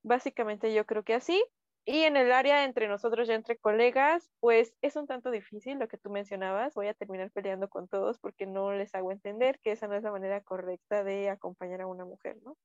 Básicamente 0.07 0.73
yo 0.73 0.85
creo 0.85 1.03
que 1.03 1.13
así. 1.13 1.43
Y 1.85 2.03
en 2.03 2.17
el 2.17 2.31
área 2.31 2.65
entre 2.65 2.87
nosotros, 2.87 3.27
ya 3.27 3.35
entre 3.35 3.57
colegas, 3.57 4.29
pues 4.39 4.73
es 4.81 4.95
un 4.95 5.07
tanto 5.07 5.31
difícil 5.31 5.79
lo 5.79 5.87
que 5.87 5.97
tú 5.97 6.09
mencionabas. 6.09 6.73
Voy 6.75 6.87
a 6.87 6.93
terminar 6.93 7.31
peleando 7.31 7.69
con 7.69 7.87
todos 7.87 8.19
porque 8.19 8.45
no 8.45 8.73
les 8.73 8.93
hago 8.95 9.11
entender 9.11 9.59
que 9.61 9.71
esa 9.71 9.87
no 9.87 9.95
es 9.95 10.03
la 10.03 10.11
manera 10.11 10.41
correcta 10.41 11.03
de 11.03 11.29
acompañar 11.29 11.81
a 11.81 11.87
una 11.87 12.05
mujer, 12.05 12.37
¿no? 12.43 12.57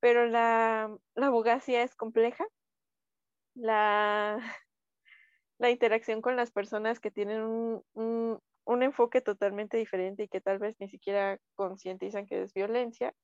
Pero 0.00 0.26
la, 0.26 0.94
abogacía 1.16 1.82
es 1.82 1.94
compleja. 1.94 2.46
La, 3.54 4.38
la 5.58 5.70
interacción 5.70 6.22
con 6.22 6.36
las 6.36 6.50
personas 6.50 7.00
que 7.00 7.10
tienen 7.10 7.42
un, 7.42 8.40
un 8.64 8.82
enfoque 8.82 9.20
totalmente 9.22 9.78
diferente 9.78 10.24
y 10.24 10.28
que 10.28 10.40
tal 10.40 10.58
vez 10.58 10.76
ni 10.80 10.88
siquiera 10.88 11.38
concientizan 11.54 12.26
que 12.26 12.42
es 12.42 12.52
violencia, 12.52 13.14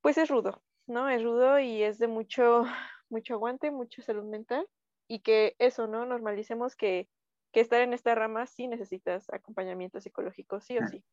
pues 0.00 0.18
es 0.18 0.28
rudo, 0.28 0.62
¿no? 0.86 1.08
Es 1.08 1.22
rudo 1.22 1.58
y 1.58 1.82
es 1.82 1.98
de 1.98 2.08
mucho, 2.08 2.64
mucho 3.08 3.34
aguante, 3.34 3.70
mucha 3.70 4.02
salud 4.02 4.24
mental 4.24 4.66
y 5.08 5.20
que 5.20 5.54
eso, 5.58 5.86
¿no? 5.86 6.06
Normalicemos 6.06 6.76
que, 6.76 7.08
que 7.52 7.60
estar 7.60 7.80
en 7.80 7.92
esta 7.92 8.14
rama 8.14 8.46
sí 8.46 8.68
necesitas 8.68 9.30
acompañamiento 9.30 10.00
psicológico, 10.00 10.60
sí 10.60 10.78
o 10.78 10.86
sí, 10.86 11.04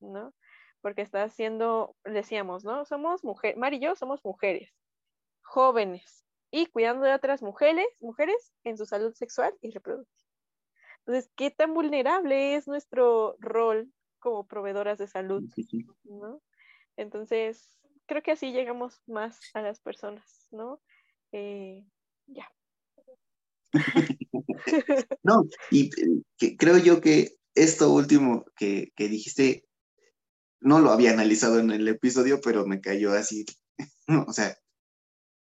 ¿no? 0.00 0.34
Porque 0.80 1.02
estás 1.02 1.34
siendo, 1.34 1.96
decíamos, 2.04 2.64
¿no? 2.64 2.84
Somos 2.84 3.24
mujeres, 3.24 3.56
Mari 3.58 3.76
y 3.76 3.80
yo 3.80 3.96
somos 3.96 4.24
mujeres, 4.24 4.72
jóvenes 5.42 6.24
y 6.50 6.66
cuidando 6.66 7.06
de 7.06 7.14
otras 7.14 7.42
mujeres, 7.42 7.86
mujeres 8.00 8.54
en 8.64 8.76
su 8.76 8.86
salud 8.86 9.12
sexual 9.14 9.54
y 9.60 9.70
reproductiva. 9.70 10.28
Entonces, 11.00 11.30
¿qué 11.36 11.50
tan 11.50 11.74
vulnerable 11.74 12.54
es 12.56 12.68
nuestro 12.68 13.36
rol 13.38 13.92
como 14.18 14.46
proveedoras 14.46 14.98
de 14.98 15.06
salud? 15.06 15.42
¿no? 16.04 16.40
Entonces, 16.96 17.79
creo 18.10 18.22
que 18.24 18.32
así 18.32 18.50
llegamos 18.50 19.00
más 19.06 19.38
a 19.54 19.62
las 19.62 19.78
personas, 19.78 20.48
¿no? 20.50 20.82
Eh, 21.30 21.86
ya. 22.26 22.52
no, 25.22 25.44
y 25.70 25.90
eh, 26.40 26.56
creo 26.56 26.78
yo 26.78 27.00
que 27.00 27.36
esto 27.54 27.92
último 27.92 28.44
que, 28.56 28.90
dijiste, 28.98 29.64
no 30.58 30.80
lo 30.80 30.90
había 30.90 31.12
analizado 31.12 31.60
en 31.60 31.70
el 31.70 31.86
episodio, 31.86 32.40
pero 32.40 32.66
me 32.66 32.80
cayó 32.80 33.12
así, 33.12 33.44
o 34.26 34.32
sea, 34.32 34.58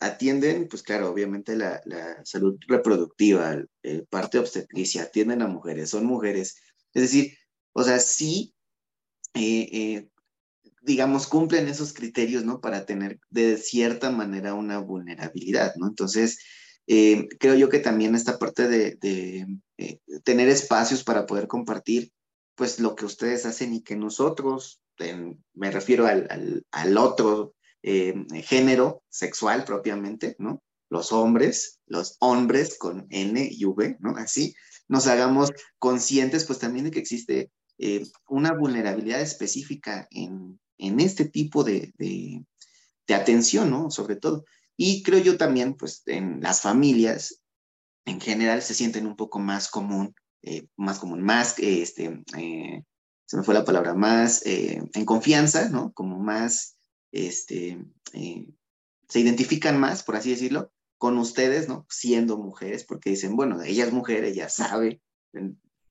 atienden, 0.00 0.66
pues 0.66 0.82
claro, 0.82 1.10
obviamente 1.10 1.56
la, 1.56 1.82
salud 2.24 2.58
reproductiva, 2.66 3.62
el, 3.82 4.06
parte 4.06 4.38
obstetricia, 4.38 5.02
atienden 5.02 5.42
a 5.42 5.48
mujeres, 5.48 5.90
son 5.90 6.06
mujeres, 6.06 6.62
es 6.94 7.02
decir, 7.02 7.36
o 7.74 7.84
sea, 7.84 8.00
sí, 8.00 8.54
eh, 9.34 10.08
digamos, 10.84 11.26
cumplen 11.26 11.68
esos 11.68 11.92
criterios, 11.92 12.44
¿no? 12.44 12.60
Para 12.60 12.84
tener 12.84 13.18
de 13.30 13.56
cierta 13.56 14.10
manera 14.10 14.54
una 14.54 14.78
vulnerabilidad, 14.78 15.74
¿no? 15.76 15.88
Entonces, 15.88 16.38
eh, 16.86 17.26
creo 17.40 17.54
yo 17.54 17.68
que 17.70 17.78
también 17.78 18.14
esta 18.14 18.38
parte 18.38 18.68
de, 18.68 18.98
eh, 19.78 19.98
tener 20.24 20.48
espacios 20.48 21.02
para 21.02 21.26
poder 21.26 21.48
compartir, 21.48 22.12
pues, 22.54 22.78
lo 22.80 22.94
que 22.94 23.06
ustedes 23.06 23.46
hacen 23.46 23.74
y 23.74 23.82
que 23.82 23.96
nosotros, 23.96 24.80
me 25.54 25.70
refiero 25.70 26.06
al, 26.06 26.64
al, 26.70 26.98
otro 26.98 27.54
eh, 27.82 28.14
género 28.44 29.02
sexual 29.08 29.64
propiamente, 29.64 30.36
¿no? 30.38 30.62
Los 30.90 31.12
hombres, 31.12 31.80
los 31.86 32.16
hombres 32.20 32.78
con 32.78 33.06
N 33.10 33.48
y 33.50 33.64
V, 33.64 33.96
¿no? 34.00 34.16
Así, 34.16 34.54
nos 34.86 35.06
hagamos 35.06 35.50
conscientes, 35.78 36.44
pues, 36.44 36.58
también 36.58 36.84
de 36.84 36.90
que 36.90 37.00
existe 37.00 37.50
una 38.28 38.52
vulnerabilidad 38.52 39.20
específica 39.20 40.06
en, 40.10 40.60
en 40.78 41.00
este 41.00 41.24
tipo 41.24 41.64
de, 41.64 41.92
atención, 43.08 43.70
¿no? 43.70 43.90
Sobre 43.90 44.16
todo. 44.16 44.44
Y 44.76 45.02
creo 45.02 45.20
yo 45.20 45.36
también, 45.36 45.74
pues, 45.74 46.02
en 46.06 46.40
las 46.40 46.60
familias, 46.60 47.42
en 48.04 48.20
general 48.20 48.62
se 48.62 48.74
sienten 48.74 49.06
un 49.06 49.16
poco 49.16 49.38
más 49.38 49.68
común, 49.68 50.14
más 50.76 50.98
común, 50.98 51.22
más, 51.22 51.58
este, 51.58 52.22
se 53.26 53.36
me 53.36 53.42
fue 53.42 53.54
la 53.54 53.64
palabra, 53.64 53.94
más 53.94 54.42
en 54.44 55.04
confianza, 55.04 55.68
¿no? 55.68 55.92
Como 55.92 56.18
más, 56.18 56.76
este, 57.12 57.78
se 59.08 59.20
identifican 59.20 59.78
más, 59.78 60.02
por 60.02 60.16
así 60.16 60.30
decirlo, 60.30 60.72
con 60.98 61.18
ustedes, 61.18 61.68
¿no? 61.68 61.86
Siendo 61.88 62.36
mujeres, 62.38 62.84
porque 62.84 63.10
dicen, 63.10 63.36
bueno, 63.36 63.62
ella 63.62 63.84
es 63.84 63.92
mujer, 63.92 64.24
ella 64.24 64.48
sabe, 64.48 65.00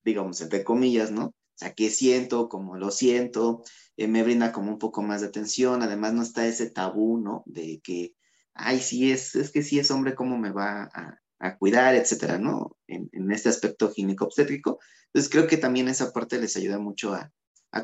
digamos, 0.03 0.41
entre 0.41 0.63
comillas, 0.63 1.11
¿no? 1.11 1.33
O 1.55 1.57
sea, 1.57 1.73
qué 1.73 1.89
siento, 1.89 2.49
cómo 2.49 2.77
lo 2.77 2.89
siento, 2.91 3.63
eh, 3.95 4.07
me 4.07 4.23
brinda 4.23 4.51
como 4.51 4.71
un 4.71 4.79
poco 4.79 5.03
más 5.03 5.21
de 5.21 5.27
atención, 5.27 5.83
además 5.83 6.13
no 6.13 6.23
está 6.23 6.47
ese 6.47 6.69
tabú, 6.69 7.19
¿no? 7.19 7.43
De 7.45 7.79
que, 7.83 8.15
ay, 8.53 8.79
sí 8.79 9.11
es, 9.11 9.35
es 9.35 9.51
que 9.51 9.61
sí 9.61 9.79
es 9.79 9.91
hombre, 9.91 10.15
¿cómo 10.15 10.37
me 10.37 10.51
va 10.51 10.89
a, 10.93 11.19
cuidar, 11.59 11.93
etcétera, 11.93 12.39
¿no? 12.39 12.77
En, 12.87 13.09
este 13.31 13.49
aspecto 13.49 13.91
gineco-obstétrico. 13.91 14.79
Entonces 15.07 15.29
creo 15.29 15.45
que 15.45 15.57
también 15.57 15.89
esa 15.89 16.13
parte 16.13 16.39
les 16.39 16.55
ayuda 16.55 16.79
mucho 16.79 17.13
a, 17.13 17.31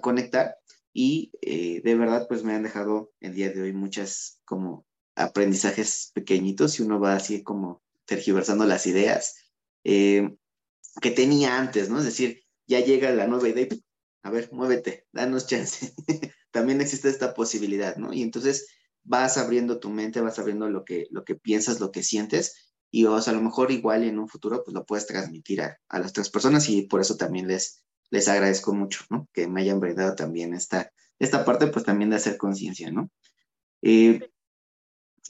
conectar 0.02 0.56
y 0.94 1.32
eh, 1.42 1.82
de 1.84 1.96
verdad 1.96 2.28
pues 2.28 2.44
me 2.44 2.54
han 2.54 2.62
dejado 2.62 3.12
el 3.22 3.34
día 3.34 3.50
de 3.50 3.62
hoy 3.64 3.74
muchas 3.74 4.40
como 4.46 4.86
aprendizajes 5.16 6.12
pequeñitos 6.14 6.80
y 6.80 6.84
uno 6.84 7.00
va 7.00 7.16
así 7.16 7.42
como 7.42 7.82
tergiversando 8.06 8.66
las 8.66 8.86
ideas 8.86 9.36
eh, 9.84 10.36
que 11.02 11.12
tenía 11.12 11.58
antes, 11.58 11.90
¿no? 11.90 12.00
Es 12.00 12.06
decir, 12.06 12.44
ya 12.70 12.80
llega 12.80 13.12
la 13.12 13.28
nueva 13.28 13.50
idea 13.50 13.68
a 14.24 14.32
ver, 14.32 14.50
muévete, 14.52 15.08
danos 15.12 15.48
chance. 15.48 15.94
También 16.52 16.82
existe 16.82 17.10
esta 17.10 17.34
posibilidad, 17.34 17.96
¿no? 17.98 18.14
Y 18.14 18.22
entonces 18.22 18.68
vas 19.04 19.38
abriendo 19.38 19.80
tu 19.80 19.90
mente, 19.90 20.22
vas 20.22 20.40
abriendo 20.40 20.70
lo 20.70 20.84
que, 20.84 21.08
lo 21.12 21.24
que 21.24 21.36
piensas, 21.36 21.80
lo 21.80 21.92
que 21.92 22.04
sientes, 22.04 22.74
y 22.92 23.06
o 23.06 23.16
a 23.16 23.32
lo 23.32 23.42
mejor 23.42 23.72
igual 23.72 24.04
en 24.04 24.20
un 24.20 24.28
futuro 24.28 24.64
pues 24.64 24.74
lo 24.74 24.86
puedes 24.86 25.08
transmitir 25.08 25.62
a, 25.62 25.78
a, 25.88 26.00
las 26.00 26.10
otras 26.10 26.30
personas 26.30 26.70
y 26.70 26.84
por 26.84 27.02
eso 27.02 27.18
también 27.18 27.48
les, 27.48 27.84
les 28.10 28.28
agradezco 28.28 28.74
mucho, 28.74 29.06
¿no? 29.10 29.28
Que 29.32 29.48
me 29.48 29.62
hayan 29.62 29.80
brindado 29.80 30.16
también 30.16 30.54
esta, 30.54 30.92
esta 31.20 31.46
parte, 31.46 31.68
pues 31.68 31.86
también 31.86 32.10
de 32.10 32.18
hacer 32.18 32.38
conciencia, 32.38 32.92
¿no? 32.92 33.10
Eh, 33.82 34.32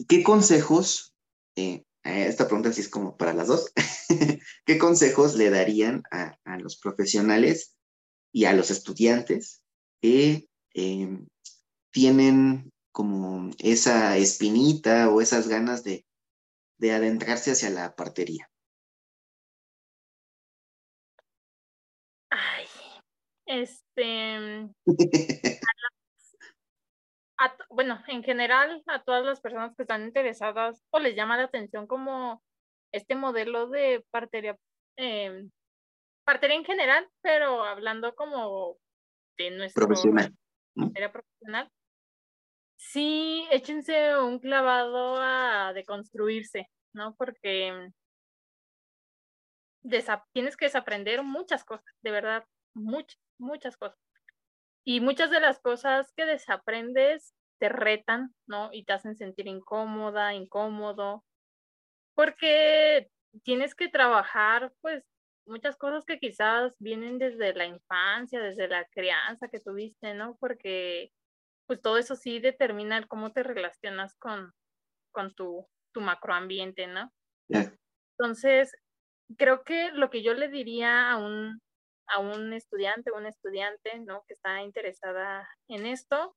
¿Qué 0.08 0.24
consejos, 0.24 1.14
eh, 1.56 1.84
esta 2.04 2.48
pregunta 2.48 2.72
sí 2.72 2.82
es 2.82 2.90
como 2.90 3.18
para 3.18 3.34
las 3.34 3.48
dos, 3.48 3.72
¿qué 4.66 4.78
consejos 4.78 5.36
le 5.36 5.50
darían 5.50 6.04
a, 6.12 6.58
los 6.58 6.78
profesionales 6.78 7.76
y 8.32 8.46
a 8.46 8.54
los 8.54 8.72
estudiantes 8.72 9.62
que 10.02 10.48
em, 10.74 11.28
tienen 11.92 12.72
como 12.92 13.52
esa 13.60 14.18
espinita 14.18 15.10
o 15.10 15.22
esas 15.22 15.48
ganas 15.48 15.84
de, 15.84 16.06
de 16.78 16.92
adentrarse 16.92 17.52
hacia 17.52 17.70
la 17.70 17.96
partería? 17.96 18.50
Ay, 22.32 22.66
este, 23.46 24.70
bueno, 27.70 28.02
en 28.08 28.24
general, 28.24 28.84
a 28.88 29.04
todas 29.04 29.26
las 29.26 29.40
personas 29.42 29.76
que 29.76 29.84
están 29.84 30.04
interesadas 30.04 30.84
o 30.92 31.00
les 31.00 31.16
llama 31.16 31.38
la 31.38 31.44
atención 31.44 31.88
como 31.88 32.44
este 32.92 33.16
modelo 33.16 33.68
de 33.68 34.04
partería, 34.12 34.58
em, 34.98 35.50
partería 36.26 36.58
en 36.58 36.66
general, 36.66 37.08
pero 37.22 37.64
hablando 37.64 38.14
como 38.16 38.78
de 39.38 39.52
nuestro 39.52 39.88
profesional. 39.88 40.34
partería 40.76 41.12
profesional, 41.12 41.72
sí, 42.78 43.48
échense 43.52 44.18
un 44.18 44.40
clavado 44.40 45.18
a 45.22 45.72
deconstruirse, 45.74 46.70
¿no? 46.94 47.16
Porque 47.16 47.92
tienes 50.34 50.58
que 50.58 50.66
desaprender 50.66 51.24
muchas 51.24 51.64
cosas, 51.64 51.86
de 52.02 52.12
verdad, 52.12 52.46
muchas, 52.74 53.20
muchas 53.38 53.78
cosas. 53.78 53.98
Y 54.90 55.02
muchas 55.02 55.30
de 55.30 55.40
las 55.40 55.60
cosas 55.60 56.12
que 56.18 56.26
desaprendes 56.26 57.36
te 57.60 57.70
retan, 57.70 58.34
¿no? 58.48 58.72
Y 58.74 58.86
te 58.86 58.94
hacen 58.94 59.16
sentir 59.16 59.46
incómoda, 59.46 60.34
incómodo, 60.34 61.24
porque 62.16 63.12
tienes 63.44 63.76
que 63.76 63.88
trabajar, 63.88 64.74
pues, 64.82 65.04
muchas 65.46 65.78
cosas 65.78 66.06
que 66.06 66.18
quizás 66.18 66.74
vienen 66.80 67.20
desde 67.20 67.54
la 67.54 67.68
infancia, 67.68 68.42
desde 68.42 68.68
la 68.68 68.84
crianza 68.86 69.48
que 69.48 69.60
tuviste, 69.60 70.16
¿no? 70.16 70.38
Porque, 70.40 71.12
pues, 71.68 71.80
todo 71.84 72.00
eso 72.00 72.16
sí 72.16 72.40
determina 72.40 72.98
el 72.98 73.08
cómo 73.08 73.32
te 73.32 73.44
relacionas 73.44 74.16
con, 74.16 74.54
con 75.12 75.36
tu, 75.36 75.68
tu 75.94 76.02
macroambiente, 76.02 76.88
¿no? 76.88 77.14
Entonces, 78.18 78.76
creo 79.38 79.64
que 79.64 79.92
lo 79.92 80.10
que 80.10 80.24
yo 80.24 80.34
le 80.34 80.48
diría 80.48 81.12
a 81.12 81.18
un, 81.18 81.62
a 82.10 82.20
un 82.20 82.54
estudiante 82.54 83.12
o 83.12 83.18
un 83.18 83.26
estudiante, 83.26 84.00
¿no? 84.00 84.24
Que 84.28 84.34
está 84.34 84.62
interesada 84.62 85.48
en 85.68 85.86
esto, 85.86 86.36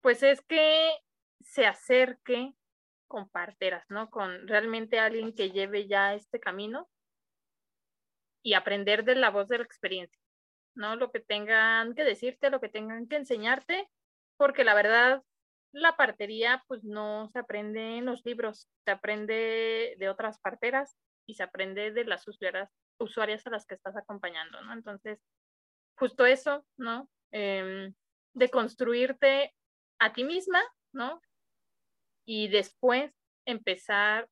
pues 0.00 0.22
es 0.22 0.40
que 0.42 0.92
se 1.40 1.66
acerque 1.66 2.54
con 3.08 3.28
parteras, 3.28 3.84
¿no? 3.88 4.10
Con 4.10 4.46
realmente 4.46 4.98
alguien 4.98 5.34
que 5.34 5.50
lleve 5.50 5.88
ya 5.88 6.14
este 6.14 6.38
camino 6.38 6.88
y 8.42 8.54
aprender 8.54 9.04
de 9.04 9.16
la 9.16 9.30
voz 9.30 9.48
de 9.48 9.58
la 9.58 9.64
experiencia, 9.64 10.20
¿no? 10.74 10.96
Lo 10.96 11.10
que 11.10 11.20
tengan 11.20 11.94
que 11.94 12.04
decirte, 12.04 12.50
lo 12.50 12.60
que 12.60 12.68
tengan 12.68 13.08
que 13.08 13.16
enseñarte, 13.16 13.88
porque 14.36 14.64
la 14.64 14.74
verdad, 14.74 15.22
la 15.72 15.96
partería 15.96 16.64
pues 16.66 16.84
no 16.84 17.28
se 17.32 17.38
aprende 17.38 17.98
en 17.98 18.06
los 18.06 18.24
libros, 18.24 18.68
se 18.84 18.90
aprende 18.90 19.96
de 19.98 20.08
otras 20.08 20.38
parteras 20.38 20.96
y 21.26 21.34
se 21.34 21.42
aprende 21.42 21.92
de 21.92 22.04
las 22.04 22.26
usuarias, 22.26 22.70
usuarias 23.00 23.46
a 23.46 23.50
las 23.50 23.66
que 23.66 23.74
estás 23.74 23.96
acompañando, 23.96 24.60
¿no? 24.62 24.72
Entonces, 24.72 25.18
justo 25.96 26.26
eso, 26.26 26.64
¿no? 26.76 27.08
Em, 27.32 27.94
de 28.34 28.48
construirte 28.50 29.54
a 29.98 30.12
ti 30.12 30.24
misma, 30.24 30.62
¿no? 30.92 31.20
Y 32.26 32.48
después 32.48 33.12
empezar 33.46 34.28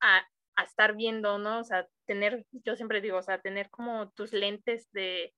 a, 0.00 0.26
estar 0.62 0.94
viendo, 0.94 1.38
¿no? 1.38 1.60
O 1.60 1.64
sea, 1.64 1.88
tener, 2.06 2.46
yo 2.52 2.76
siempre 2.76 3.00
digo, 3.00 3.18
o 3.18 3.22
sea, 3.22 3.40
tener 3.40 3.70
como 3.70 4.10
tus 4.12 4.32
lentes 4.32 4.88
de, 4.92 5.34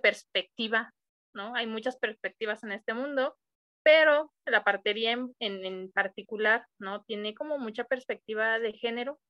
perspectiva, 0.00 0.94
¿no? 1.34 1.54
Hay 1.54 1.66
muchas 1.66 1.98
perspectivas 1.98 2.64
en 2.64 2.72
este 2.72 2.94
mundo, 2.94 3.36
pero 3.82 4.32
la 4.46 4.64
partería 4.64 5.12
en, 5.12 5.34
en, 5.38 5.92
particular, 5.92 6.66
¿no? 6.78 7.02
Tiene 7.04 7.34
como 7.34 7.58
mucha 7.58 7.84
perspectiva 7.84 8.58
de 8.58 8.72
género, 8.72 9.20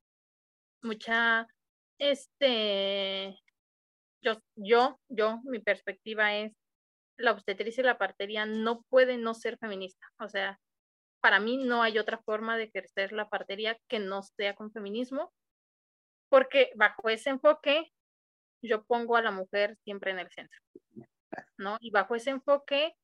mucha, 0.82 1.48
este, 1.98 3.38
yo, 4.22 4.40
yo, 4.56 5.00
yo, 5.08 5.40
mi 5.44 5.58
perspectiva 5.60 6.34
es, 6.34 6.52
la 7.16 7.32
obstetricia 7.32 7.82
y 7.82 7.84
la 7.84 7.98
partería 7.98 8.46
no 8.46 8.82
puede 8.88 9.16
no 9.18 9.34
ser 9.34 9.58
feminista. 9.58 10.06
O 10.18 10.28
sea, 10.28 10.58
para 11.20 11.40
mí 11.40 11.56
no 11.56 11.82
hay 11.82 11.98
otra 11.98 12.18
forma 12.18 12.56
de 12.56 12.64
ejercer 12.64 13.12
la 13.12 13.28
partería 13.28 13.78
que 13.88 13.98
no 13.98 14.22
sea 14.22 14.54
con 14.54 14.72
feminismo, 14.72 15.32
porque 16.28 16.72
bajo 16.74 17.08
ese 17.08 17.30
enfoque 17.30 17.92
yo 18.62 18.84
pongo 18.84 19.16
a 19.16 19.22
la 19.22 19.30
mujer 19.30 19.76
siempre 19.84 20.10
en 20.10 20.18
el 20.18 20.30
centro, 20.30 20.60
¿no? 21.58 21.76
Y 21.80 21.90
bajo 21.90 22.14
ese 22.14 22.30
enfoque 22.30 22.94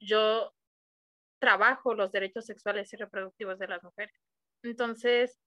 yo 0.00 0.54
trabajo 1.38 1.94
los 1.94 2.12
derechos 2.12 2.46
sexuales 2.46 2.92
y 2.92 2.96
reproductivos 2.96 3.58
de 3.58 3.68
las 3.68 3.82
mujeres. 3.82 4.14
Entonces, 4.62 5.38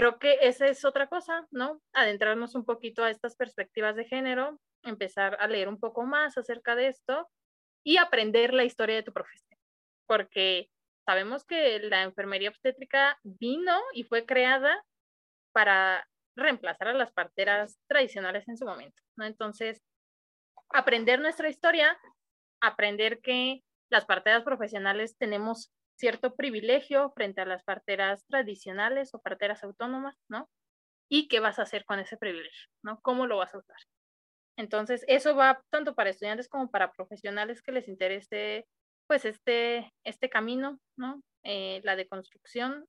creo 0.00 0.18
que 0.18 0.38
esa 0.40 0.66
es 0.66 0.86
otra 0.86 1.08
cosa, 1.08 1.46
¿no? 1.50 1.82
Adentrarnos 1.92 2.54
un 2.54 2.64
poquito 2.64 3.04
a 3.04 3.10
estas 3.10 3.36
perspectivas 3.36 3.96
de 3.96 4.06
género, 4.06 4.58
empezar 4.82 5.36
a 5.38 5.46
leer 5.46 5.68
un 5.68 5.78
poco 5.78 6.04
más 6.04 6.38
acerca 6.38 6.74
de 6.74 6.86
esto 6.86 7.28
y 7.84 7.98
aprender 7.98 8.54
la 8.54 8.64
historia 8.64 8.96
de 8.96 9.02
tu 9.02 9.12
profesión, 9.12 9.60
porque 10.06 10.70
sabemos 11.04 11.44
que 11.44 11.80
la 11.80 12.02
enfermería 12.02 12.48
obstétrica 12.48 13.18
vino 13.24 13.78
y 13.92 14.04
fue 14.04 14.24
creada 14.24 14.82
para 15.52 16.08
reemplazar 16.34 16.88
a 16.88 16.94
las 16.94 17.12
parteras 17.12 17.78
tradicionales 17.86 18.48
en 18.48 18.56
su 18.56 18.64
momento, 18.64 19.02
¿no? 19.18 19.26
Entonces, 19.26 19.82
aprender 20.70 21.20
nuestra 21.20 21.50
historia, 21.50 21.98
aprender 22.62 23.20
que 23.20 23.62
las 23.90 24.06
parteras 24.06 24.44
profesionales 24.44 25.18
tenemos 25.18 25.70
cierto 26.00 26.34
privilegio 26.34 27.12
frente 27.14 27.42
a 27.42 27.44
las 27.44 27.62
parteras 27.62 28.24
tradicionales 28.26 29.14
o 29.14 29.20
parteras 29.20 29.62
autónomas, 29.62 30.16
¿no? 30.28 30.48
Y 31.10 31.28
qué 31.28 31.40
vas 31.40 31.58
a 31.58 31.62
hacer 31.62 31.84
con 31.84 31.98
ese 31.98 32.16
privilegio, 32.16 32.68
¿no? 32.82 33.00
¿Cómo 33.02 33.26
lo 33.26 33.36
vas 33.36 33.54
a 33.54 33.58
usar? 33.58 33.76
Entonces, 34.56 35.04
eso 35.08 35.36
va 35.36 35.62
tanto 35.70 35.94
para 35.94 36.10
estudiantes 36.10 36.48
como 36.48 36.70
para 36.70 36.92
profesionales 36.92 37.62
que 37.62 37.72
les 37.72 37.86
interese, 37.86 38.66
pues, 39.06 39.24
este, 39.24 39.92
este 40.04 40.30
camino, 40.30 40.80
¿no? 40.96 41.22
Eh, 41.44 41.80
la 41.84 41.96
deconstrucción 41.96 42.86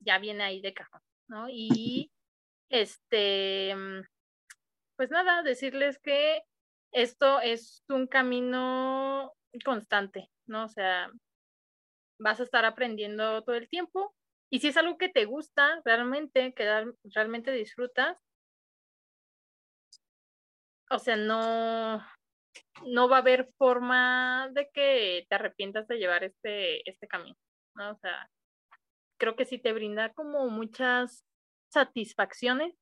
ya 0.00 0.18
viene 0.18 0.42
ahí 0.44 0.60
de 0.60 0.74
cajón, 0.74 1.00
¿no? 1.28 1.48
Y, 1.48 2.10
este, 2.68 3.74
pues 4.96 5.10
nada, 5.10 5.42
decirles 5.42 5.98
que 6.00 6.42
esto 6.92 7.40
es 7.40 7.84
un 7.88 8.08
camino 8.08 9.32
constante, 9.64 10.30
¿no? 10.46 10.64
O 10.64 10.68
sea, 10.68 11.10
vas 12.18 12.40
a 12.40 12.44
estar 12.44 12.64
aprendiendo 12.64 13.42
todo 13.44 13.56
el 13.56 13.68
tiempo 13.68 14.14
Y 14.50 14.60
si 14.60 14.68
es 14.68 14.76
algo 14.76 14.98
que 14.98 15.08
te 15.08 15.24
gusta 15.24 15.80
realmente, 15.84 16.54
que 16.54 16.92
realmente 17.14 17.52
disfrutas, 17.52 18.16
o 20.90 20.98
sea, 20.98 21.16
no, 21.16 22.02
no 22.86 23.08
va 23.08 23.16
a 23.16 23.20
haber 23.20 23.50
forma 23.58 24.48
de 24.52 24.70
que 24.72 25.26
te 25.28 25.34
arrepientas 25.34 25.86
de 25.86 25.98
llevar 25.98 26.24
este, 26.24 26.88
este 26.88 27.06
camino, 27.06 27.36
¿no? 27.74 27.92
O 27.92 27.98
sea, 27.98 28.30
creo 29.18 29.36
que 29.36 29.44
sí 29.44 29.58
te 29.58 29.72
brinda 29.72 30.12
como 30.14 30.48
muchas 30.48 31.24
satisfacciones 31.70 32.74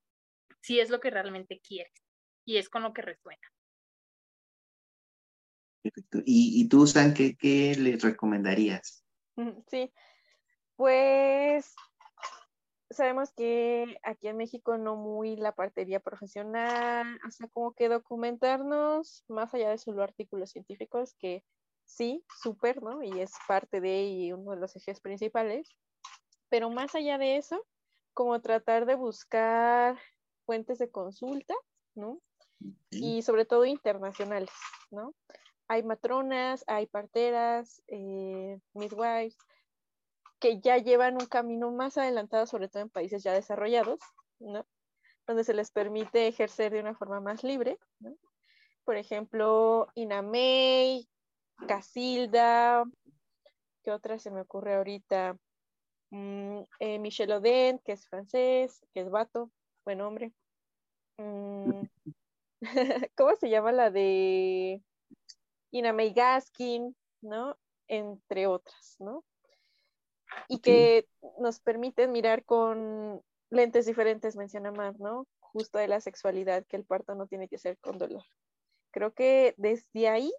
si 0.63 0.79
es 0.81 0.91
lo 0.91 1.01
que 1.01 1.11
realmente 1.11 1.61
quieres 1.61 1.93
y 2.47 2.59
es 2.59 2.69
con 2.69 2.83
lo 2.83 2.93
que 2.93 3.03
resuena. 3.03 3.43
¿Y, 6.25 6.61
y 6.61 6.69
tú, 6.69 6.87
San, 6.87 7.15
qué, 7.15 7.37
qué 7.37 7.75
les 7.77 8.03
recomendarías? 8.03 9.06
Sí, 9.69 9.93
pues 10.77 11.75
sabemos 12.91 13.33
que 13.33 13.99
aquí 14.03 14.29
en 14.29 14.37
México 14.37 14.79
no 14.79 14.97
muy 14.97 15.37
la 15.37 15.53
partería 15.53 16.01
profesional, 16.01 17.19
o 17.27 17.31
sea, 17.31 17.49
como 17.49 17.73
que 17.73 17.89
documentarnos 17.89 19.25
más 19.29 19.53
allá 19.55 19.71
de 19.71 19.79
solo 19.79 20.03
artículos 20.03 20.51
científicos, 20.51 21.15
que 21.19 21.45
sí, 21.85 22.25
súper, 22.43 22.83
¿no? 22.83 23.03
Y 23.03 23.21
es 23.21 23.33
parte 23.47 23.81
de 23.81 24.05
y 24.05 24.33
uno 24.33 24.53
de 24.53 24.59
los 24.59 24.77
ejes 24.77 25.01
principales, 25.01 25.69
pero 26.49 26.71
más 26.71 26.95
allá 26.95 27.19
de 27.19 27.37
eso, 27.37 27.65
como 28.15 28.41
tratar 28.41 28.87
de 28.87 28.95
buscar 28.95 29.99
fuentes 30.45 30.79
de 30.79 30.91
consulta, 30.91 31.55
¿no? 31.95 32.21
Y 32.91 33.23
sobre 33.23 33.45
todo 33.45 33.67
internacionales, 33.67 34.51
¿no? 34.91 35.15
Hay 35.69 35.83
matronas, 35.83 36.65
hay 36.67 36.87
parteras, 36.87 37.83
eh, 37.89 38.59
midwives, 38.75 39.37
que 40.39 40.61
ya 40.61 40.79
llevan 40.79 41.15
un 41.15 41.27
camino 41.27 41.71
más 41.73 41.99
adelantado, 41.99 42.47
sobre 42.47 42.69
todo 42.69 42.83
en 42.83 42.91
países 42.91 43.23
ya 43.23 43.33
desarrollados, 43.33 44.01
¿no? 44.39 44.67
Donde 45.27 45.45
se 45.45 45.55
les 45.55 45.71
permite 45.71 46.29
ejercer 46.29 46.73
de 46.73 46.81
una 46.81 46.95
forma 46.95 47.21
más 47.21 47.43
libre. 47.43 47.79
Por 48.85 48.97
ejemplo, 48.97 49.89
Inamei, 49.95 51.09
Casilda, 51.67 52.85
¿qué 53.83 53.91
otra 53.91 54.19
se 54.19 54.31
me 54.31 54.43
ocurre 54.43 54.77
ahorita? 54.77 55.37
Mm, 56.11 56.61
eh, 56.79 56.99
Michel 56.99 57.33
Oden, 57.33 57.81
que 57.81 57.93
es 57.93 58.07
francés, 58.07 58.85
que 58.93 59.01
es 59.01 59.11
vato, 59.11 59.51
buen 59.85 60.01
hombre. 60.01 60.33
Mm, 61.19 61.83
¿Cómo 63.17 63.35
se 63.37 63.51
llama 63.51 63.73
la 63.73 63.91
de 63.91 64.83
Gaskin, 65.83 66.97
¿no? 67.21 67.57
Entre 67.89 68.47
otras, 68.47 68.97
¿no? 68.99 69.25
y 70.49 70.61
que 70.61 71.09
nos 71.39 71.61
permiten 71.61 72.13
mirar 72.13 72.45
con 72.45 73.23
lentes 73.51 73.87
diferentes, 73.87 74.37
menciona 74.37 74.73
más, 74.73 74.99
¿no? 74.99 75.27
Justo 75.41 75.79
de 75.79 75.89
la 75.89 76.01
sexualidad, 76.01 76.67
que 76.67 76.77
el 76.77 76.85
parto 76.85 77.15
no 77.15 77.27
tiene 77.27 77.49
que 77.49 77.59
ser 77.59 77.79
con 77.79 77.99
dolor. 77.99 78.25
Creo 78.91 79.13
que 79.13 79.55
desde 79.57 80.09
ahí 80.09 80.33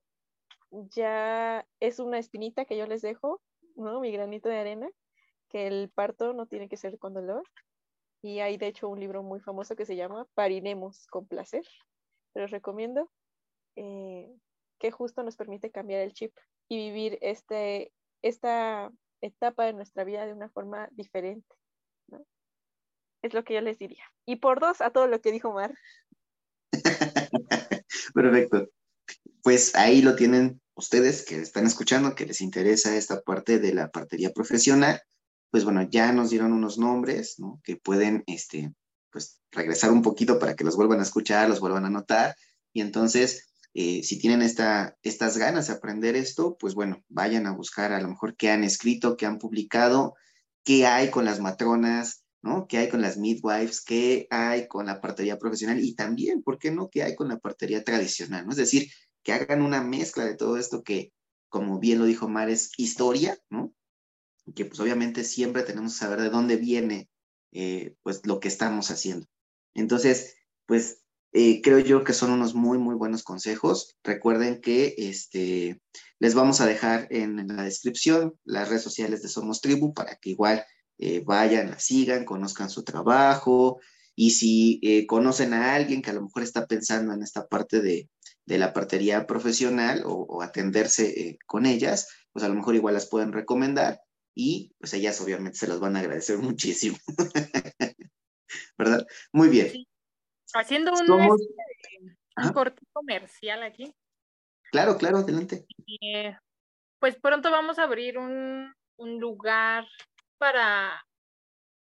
ya 0.72 1.66
es 1.80 2.00
una 2.00 2.20
espinita 2.20 2.66
que 2.66 2.78
yo 2.78 2.86
les 2.86 3.02
dejo, 3.02 3.42
¿no? 3.76 4.00
Mi 4.00 4.12
granito 4.12 4.50
de 4.50 4.58
arena, 4.58 4.90
que 5.50 5.68
el 5.68 5.90
parto 5.90 6.34
no 6.34 6.46
tiene 6.48 6.70
que 6.70 6.78
ser 6.78 6.98
con 6.98 7.14
dolor. 7.14 7.44
Y 8.22 8.40
hay 8.40 8.58
de 8.58 8.68
hecho 8.68 8.90
un 8.90 9.00
libro 9.00 9.24
muy 9.24 9.40
famoso 9.40 9.76
que 9.76 9.86
se 9.86 9.96
llama 9.96 10.28
Parinemos 10.34 11.08
con 11.08 11.28
placer. 11.28 11.64
Pero 12.34 12.48
recomiendo 12.48 13.10
eh, 13.76 14.36
que 14.80 14.92
justo 14.92 15.24
nos 15.24 15.36
permite 15.36 15.72
cambiar 15.72 16.02
el 16.02 16.14
chip 16.14 16.36
y 16.70 16.78
vivir 16.78 17.18
este, 17.22 17.92
esta 18.22 18.92
etapa 19.22 19.66
de 19.66 19.74
nuestra 19.74 20.04
vida 20.04 20.26
de 20.26 20.34
una 20.34 20.50
forma 20.50 20.90
diferente. 20.92 21.56
Es 23.24 23.34
lo 23.34 23.44
que 23.44 23.56
yo 23.56 23.62
les 23.62 23.80
diría. 23.80 24.04
Y 24.26 24.38
por 24.38 24.60
dos 24.60 24.82
a 24.82 24.92
todo 24.92 25.08
lo 25.08 25.22
que 25.22 25.32
dijo 25.32 25.52
Mar. 25.52 25.74
Perfecto. 28.14 28.70
Pues 29.42 29.76
ahí 29.76 30.02
lo 30.02 30.16
tienen 30.16 30.62
ustedes 30.76 31.26
que 31.26 31.40
están 31.40 31.66
escuchando, 31.66 32.16
que 32.16 32.26
les 32.26 32.42
interesa 32.42 32.96
esta 32.96 33.22
parte 33.22 33.60
de 33.60 33.74
la 33.74 33.90
partería 33.90 34.32
profesional. 34.32 35.02
Pues 35.50 35.64
bueno, 35.64 35.82
ya 35.90 36.12
nos 36.12 36.30
dieron 36.30 36.54
unos 36.54 36.78
nombres, 36.78 37.40
¿no? 37.40 37.60
Que 37.64 37.78
pueden, 37.78 38.24
este, 38.28 38.74
pues 39.12 39.42
regresar 39.52 39.92
un 39.92 40.02
poquito 40.02 40.40
para 40.40 40.56
que 40.56 40.64
los 40.64 40.76
vuelvan 40.76 41.00
a 41.00 41.04
escuchar, 41.04 41.50
los 41.50 41.60
vuelvan 41.60 41.86
a 41.86 41.90
notar. 41.90 42.36
Y 42.74 42.82
entonces, 42.82 43.50
eh, 43.80 44.02
si 44.02 44.18
tienen 44.18 44.42
esta, 44.42 44.98
estas 45.04 45.38
ganas 45.38 45.68
de 45.68 45.74
aprender 45.74 46.16
esto, 46.16 46.58
pues 46.60 46.74
bueno, 46.74 47.04
vayan 47.10 47.46
a 47.46 47.52
buscar 47.52 47.92
a 47.92 48.02
lo 48.02 48.08
mejor 48.08 48.36
qué 48.36 48.50
han 48.50 48.64
escrito, 48.64 49.16
qué 49.16 49.28
han 49.28 49.38
publicado, 49.38 50.16
qué 50.64 50.88
hay 50.88 51.12
con 51.12 51.26
las 51.26 51.40
matronas, 51.40 52.24
¿no? 52.42 52.66
¿Qué 52.68 52.80
hay 52.80 52.90
con 52.90 53.04
las 53.04 53.18
midwives? 53.18 53.84
¿Qué 53.86 54.26
hay 54.32 54.68
con 54.68 54.88
la 54.88 55.00
partería 55.00 55.38
profesional? 55.38 55.80
Y 55.80 55.94
también, 55.94 56.42
¿por 56.42 56.58
qué 56.58 56.72
no? 56.72 56.90
¿Qué 56.90 57.04
hay 57.04 57.14
con 57.14 57.28
la 57.28 57.38
partería 57.38 57.84
tradicional? 57.84 58.46
¿no? 58.46 58.52
Es 58.52 58.58
decir, 58.58 58.90
que 59.22 59.34
hagan 59.34 59.62
una 59.62 59.84
mezcla 59.84 60.26
de 60.26 60.36
todo 60.36 60.58
esto 60.58 60.82
que, 60.82 61.14
como 61.48 61.78
bien 61.78 62.00
lo 62.00 62.06
dijo 62.06 62.28
Mar, 62.28 62.50
es 62.50 62.72
historia, 62.78 63.38
¿no? 63.52 63.76
Que 64.56 64.66
pues 64.66 64.80
obviamente 64.80 65.24
siempre 65.24 65.62
tenemos 65.62 65.94
que 65.94 66.00
saber 66.00 66.22
de 66.22 66.32
dónde 66.32 66.56
viene 66.56 67.12
eh, 67.52 67.94
pues 68.02 68.26
lo 68.26 68.40
que 68.40 68.48
estamos 68.48 68.90
haciendo. 68.90 69.28
Entonces, 69.76 70.34
pues 70.66 71.04
eh, 71.34 71.62
creo 71.62 71.80
yo 71.80 72.04
que 72.04 72.14
son 72.14 72.32
unos 72.32 72.56
muy, 72.56 72.78
muy 72.78 72.96
buenos 72.96 73.24
consejos. 73.24 73.96
Recuerden 74.04 74.62
que 74.62 74.96
este, 74.98 75.82
les 76.20 76.34
vamos 76.34 76.62
a 76.62 76.66
dejar 76.66 77.08
en, 77.12 77.48
la 77.48 77.64
descripción 77.64 78.34
las 78.44 78.70
redes 78.70 78.84
sociales 78.84 79.22
de 79.22 79.30
Somos 79.30 79.62
Tribu 79.62 79.94
para 79.94 80.16
que 80.16 80.32
igual 80.32 80.66
eh, 80.98 81.24
vayan, 81.26 81.72
la 81.72 81.80
sigan, 81.80 82.26
conozcan 82.26 82.70
su 82.70 82.84
trabajo. 82.84 83.80
Y 84.16 84.32
si 84.32 84.80
eh, 84.82 85.06
conocen 85.06 85.54
a 85.54 85.76
alguien 85.76 86.02
que 86.02 86.10
a 86.10 86.14
lo 86.14 86.24
mejor 86.24 86.44
está 86.44 86.66
pensando 86.66 87.14
en 87.14 87.22
esta 87.22 87.48
parte 87.48 87.82
de, 87.82 88.10
la 88.46 88.74
partería 88.74 89.28
profesional 89.28 90.04
o, 90.06 90.42
atenderse 90.42 91.38
con 91.46 91.66
ellas, 91.66 92.08
pues 92.32 92.46
a 92.46 92.48
lo 92.48 92.56
mejor 92.56 92.76
igual 92.76 92.94
las 92.94 93.08
pueden 93.08 93.34
recomendar 93.34 94.00
y 94.34 94.72
pues 94.80 94.94
ellas 94.94 95.20
obviamente 95.20 95.58
se 95.58 95.68
las 95.68 95.80
van 95.80 95.98
a 95.98 96.00
agradecer 96.00 96.38
muchísimo. 96.40 96.98
¿Verdad? 98.78 99.06
Muy 99.34 99.50
bien. 99.50 99.87
Haciendo 100.54 100.94
un, 100.94 101.38
este, 102.36 102.54
corte 102.54 102.82
comercial 102.94 103.64
aquí. 103.64 103.94
Claro, 104.72 104.98
claro, 104.98 105.18
adelante. 105.18 105.66
Eh, 106.02 106.36
pues 107.00 107.20
pronto 107.20 107.52
vamos 107.52 107.80
a 107.80 107.84
abrir 107.84 108.18
un, 108.18 108.74
lugar 108.98 109.86
para 110.38 111.04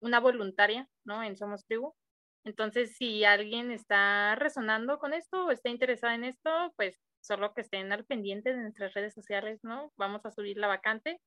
una 0.00 0.20
voluntaria, 0.20 0.88
¿no? 1.04 1.22
En 1.22 1.36
Somos 1.36 1.64
Tribu. 1.66 1.94
Entonces, 2.44 2.96
si 2.96 3.24
alguien 3.24 3.70
está 3.70 4.34
resonando 4.34 4.98
con 4.98 5.14
esto 5.14 5.46
o 5.46 5.50
está 5.50 5.70
interesada 5.70 6.14
en 6.14 6.24
esto, 6.24 6.50
pues 6.76 7.00
solo 7.20 7.54
que 7.54 7.62
estén 7.62 7.90
al 7.92 8.04
pendiente 8.04 8.52
de 8.52 8.62
nuestras 8.62 8.92
redes 8.92 9.14
sociales, 9.14 9.60
¿no? 9.62 9.92
Vamos 9.96 10.26
a 10.26 10.30
subir 10.30 10.58
la 10.58 10.66
vacante 10.66 11.20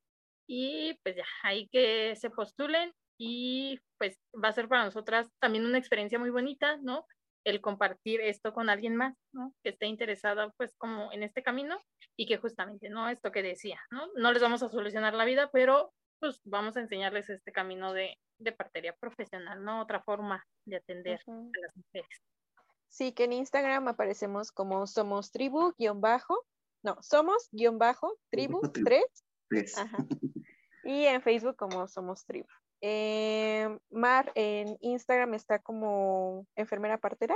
y 0.47 0.93
pues 1.03 1.15
ya, 1.15 1.25
ahí 1.43 1.67
que 1.69 2.15
se 2.15 2.29
postulen 2.29 2.93
y 3.17 3.79
pues 3.97 4.19
va 4.33 4.49
a 4.49 4.53
ser 4.53 4.67
para 4.67 4.85
nosotras 4.85 5.27
también 5.39 5.65
una 5.65 5.79
experiencia 5.79 6.19
muy 6.19 6.29
bonita, 6.29 6.77
¿no? 6.77 7.05
El 7.47 7.61
compartir 7.61 8.19
esto 8.19 8.53
con 8.53 8.69
alguien 8.69 8.97
más, 8.97 9.15
¿no? 9.31 9.53
Que 9.63 9.69
esté 9.69 9.85
interesada 9.85 10.51
pues 10.57 10.75
como 10.77 11.13
en 11.13 11.23
este 11.23 11.41
camino 11.41 11.79
y 12.17 12.25
que 12.25 12.37
justamente, 12.37 12.89
¿no? 12.89 13.09
Esto 13.09 13.31
que 13.31 13.41
decía, 13.41 13.79
¿no? 13.89 14.07
No 14.15 14.33
les 14.33 14.41
vamos 14.41 14.61
a 14.63 14.69
solucionar 14.69 15.13
la 15.13 15.23
vida, 15.23 15.49
pero 15.53 15.93
pues 16.19 16.41
vamos 16.43 16.75
a 16.75 16.81
enseñarles 16.81 17.29
este 17.29 17.53
camino 17.53 17.93
de, 17.93 18.17
de 18.39 18.51
partería 18.51 18.93
profesional, 18.93 19.63
¿no? 19.63 19.81
Otra 19.81 20.01
forma 20.01 20.45
de 20.65 20.75
atender 20.75 21.21
a 21.25 21.61
las 21.61 21.75
mujeres. 21.77 22.21
Sí, 22.89 23.13
que 23.13 23.23
en 23.23 23.33
Instagram 23.33 23.87
aparecemos 23.87 24.51
como 24.51 24.85
somos 24.85 25.31
tribu 25.31 25.73
guion 25.77 26.01
bajo, 26.01 26.45
no, 26.83 26.97
somos 27.01 27.47
guion 27.51 27.77
bajo 27.77 28.17
tribu 28.29 28.59
3. 28.61 29.03
Y 30.83 31.05
en 31.05 31.21
Facebook 31.21 31.57
como 31.57 31.87
somos 31.87 32.25
tribu. 32.25 32.47
Eh, 32.82 33.67
Mar 33.89 34.32
en 34.36 34.78
Instagram 34.82 35.34
está 35.34 35.59
como 35.59 36.47
enfermera 36.55 36.97
partera. 36.97 37.36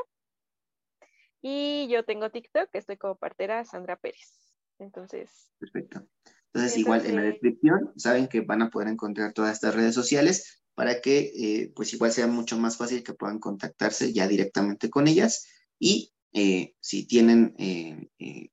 Y 1.42 1.88
yo 1.89 2.06
tengo 2.06 2.30
TikTok, 2.30 2.70
estoy 2.74 2.98
como 2.98 3.16
partera 3.16 3.66
Sandra 3.66 3.96
Pérez. 3.96 4.54
Entonces. 4.78 5.52
Perfecto. 5.60 6.08
Entonces, 6.54 6.78
igual 6.78 7.06
en 7.06 7.16
la 7.16 7.24
descripción, 7.24 7.94
saben 7.96 8.28
que 8.28 8.42
van 8.42 8.62
a 8.62 8.70
poder 8.70 8.89
encontrar 8.89 9.34
todas 9.34 9.54
estas 9.54 9.74
redes 9.74 9.96
sociales 9.96 10.64
para 10.76 11.02
que, 11.02 11.32
eh, 11.36 11.72
pues 11.76 11.94
igual 11.94 12.12
sea 12.12 12.28
mucho 12.28 12.58
más 12.58 12.78
fácil 12.78 13.04
que 13.04 13.14
puedan 13.14 13.39
contactarse 13.39 14.12
ya 14.14 14.28
directamente 14.28 14.89
con 14.89 15.08
ellas. 15.08 15.48
Y 15.80 16.14
eh, 16.34 16.76
si 16.80 17.08
tienen, 17.08 17.56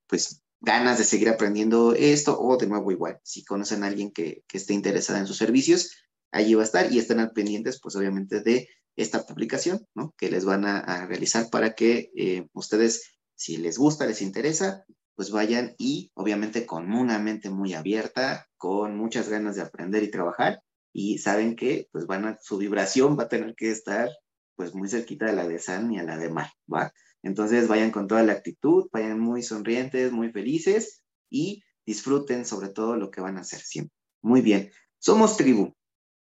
pues, 0.07 0.43
ganas 0.61 0.99
de 0.99 1.05
seguir 1.05 1.29
aprendiendo 1.29 1.95
esto, 1.95 2.41
o 2.41 2.57
de 2.57 2.67
nuevo 2.67 2.91
igual, 2.91 3.21
si 3.23 3.45
conocen 3.45 3.85
a 3.85 3.89
alguien 3.89 4.11
que, 4.11 4.43
que 4.49 4.59
esté 4.59 4.75
interesada 4.75 5.19
en 5.19 5.27
sus 5.27 5.37
servicios, 5.37 6.08
allí 6.31 6.55
va 6.55 6.63
a 6.63 6.65
estar 6.65 6.93
y 6.93 6.99
están 6.99 7.21
al 7.21 7.33
pendientes, 7.33 7.81
pues 7.81 7.97
obviamente, 7.97 8.41
de 8.41 8.69
esta 8.97 9.25
publicación, 9.25 9.87
¿no? 9.95 10.15
Que 10.19 10.31
les 10.31 10.45
van 10.45 10.65
a, 10.65 11.07
realizar 11.07 11.49
para 11.51 11.75
que 11.75 12.11
eh, 12.17 12.49
ustedes, 12.53 13.19
si 13.35 13.57
les 13.57 13.79
gusta, 13.79 14.07
les 14.07 14.23
interesa, 14.23 14.85
pues 15.15 15.31
vayan 15.31 15.75
y 15.79 16.11
obviamente 16.15 16.67
con 16.67 16.93
una 16.93 17.19
mente 17.19 17.51
muy 17.51 17.75
abierta, 17.75 18.49
con 18.57 18.97
muchas 18.97 19.29
ganas 19.29 19.57
de 19.57 19.63
aprender 19.63 20.03
y 20.03 20.11
trabajar, 20.11 20.63
y 20.93 21.19
saben 21.19 21.57
que 21.57 21.89
pues 21.93 22.07
van 22.07 22.25
a, 22.25 22.39
su 22.41 22.59
vibración 22.59 23.19
va 23.19 23.25
a 23.25 23.29
tener 23.29 23.55
que 23.55 23.71
estar 23.71 24.11
pues 24.57 24.75
muy 24.75 24.89
cerquita 24.89 25.27
de 25.27 25.35
la 25.35 25.47
de 25.47 25.61
San 25.61 25.93
y 25.93 25.99
a 25.99 26.03
la 26.03 26.17
de 26.17 26.31
Mar, 26.31 26.51
¿va? 26.73 26.93
Entonces 27.23 27.69
vayan 27.69 27.91
con 27.91 28.09
toda 28.09 28.23
la 28.23 28.33
actitud, 28.33 28.89
vayan 28.93 29.21
muy 29.21 29.43
sonrientes, 29.43 30.13
muy 30.13 30.33
felices 30.33 31.05
y 31.31 31.63
disfruten 31.87 32.45
sobre 32.45 32.69
todo 32.69 32.97
lo 32.97 33.11
que 33.11 33.21
van 33.21 33.39
a 33.39 33.43
hacer 33.43 33.61
siempre. 33.61 33.95
Muy 34.23 34.41
bien, 34.41 34.71
somos 34.99 35.37
tribu, 35.37 35.75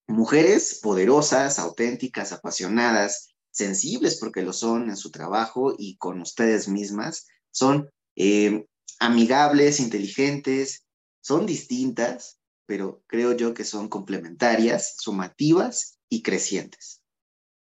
mujeres 0.06 0.80
poderosas, 0.82 1.58
auténticas, 1.58 2.32
apasionadas, 2.32 3.34
sensibles 3.50 4.18
porque 4.18 4.42
lo 4.42 4.52
son 4.52 4.88
en 4.88 4.96
su 4.96 5.10
trabajo 5.10 5.74
y 5.76 5.96
con 5.96 6.20
ustedes 6.20 6.68
mismas, 6.68 7.26
son 7.50 7.90
eh, 8.16 8.66
amigables, 8.98 9.80
inteligentes, 9.80 10.84
son 11.20 11.46
distintas, 11.46 12.40
pero 12.66 13.02
creo 13.06 13.36
yo 13.36 13.54
que 13.54 13.64
son 13.64 13.88
complementarias, 13.88 14.96
sumativas 14.98 15.98
y 16.08 16.22
crecientes. 16.22 17.02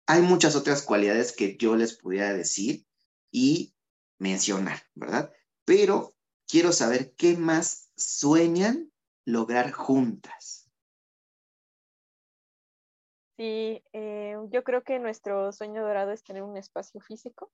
Hay 0.07 0.23
muchas 0.23 0.55
otras 0.55 0.83
cualidades 0.83 1.33
que 1.33 1.57
yo 1.57 1.77
les 1.77 1.97
pudiera 1.99 2.33
decir 2.33 2.85
y 3.31 3.75
mencionar, 4.19 4.83
¿verdad? 4.95 5.33
Pero 5.65 6.15
quiero 6.47 6.73
saber 6.73 7.15
qué 7.17 7.37
más 7.37 7.91
sueñan 7.97 8.93
lograr 9.25 9.73
juntas. 9.73 10.64
Sí, 13.37 13.83
eh, 13.93 14.37
yo 14.51 14.63
creo 14.63 14.83
que 14.85 14.99
nuestro 15.01 15.51
sueño 15.53 15.83
dorado 15.83 16.13
es 16.13 16.23
tener 16.23 16.43
un 16.45 16.57
espacio 16.57 17.01
físico 17.01 17.51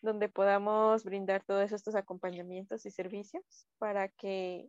donde 0.00 0.28
podamos 0.28 1.04
brindar 1.04 1.44
todos 1.44 1.70
estos 1.72 1.94
acompañamientos 1.94 2.84
y 2.86 2.90
servicios 2.90 3.68
para 3.78 4.08
que 4.08 4.68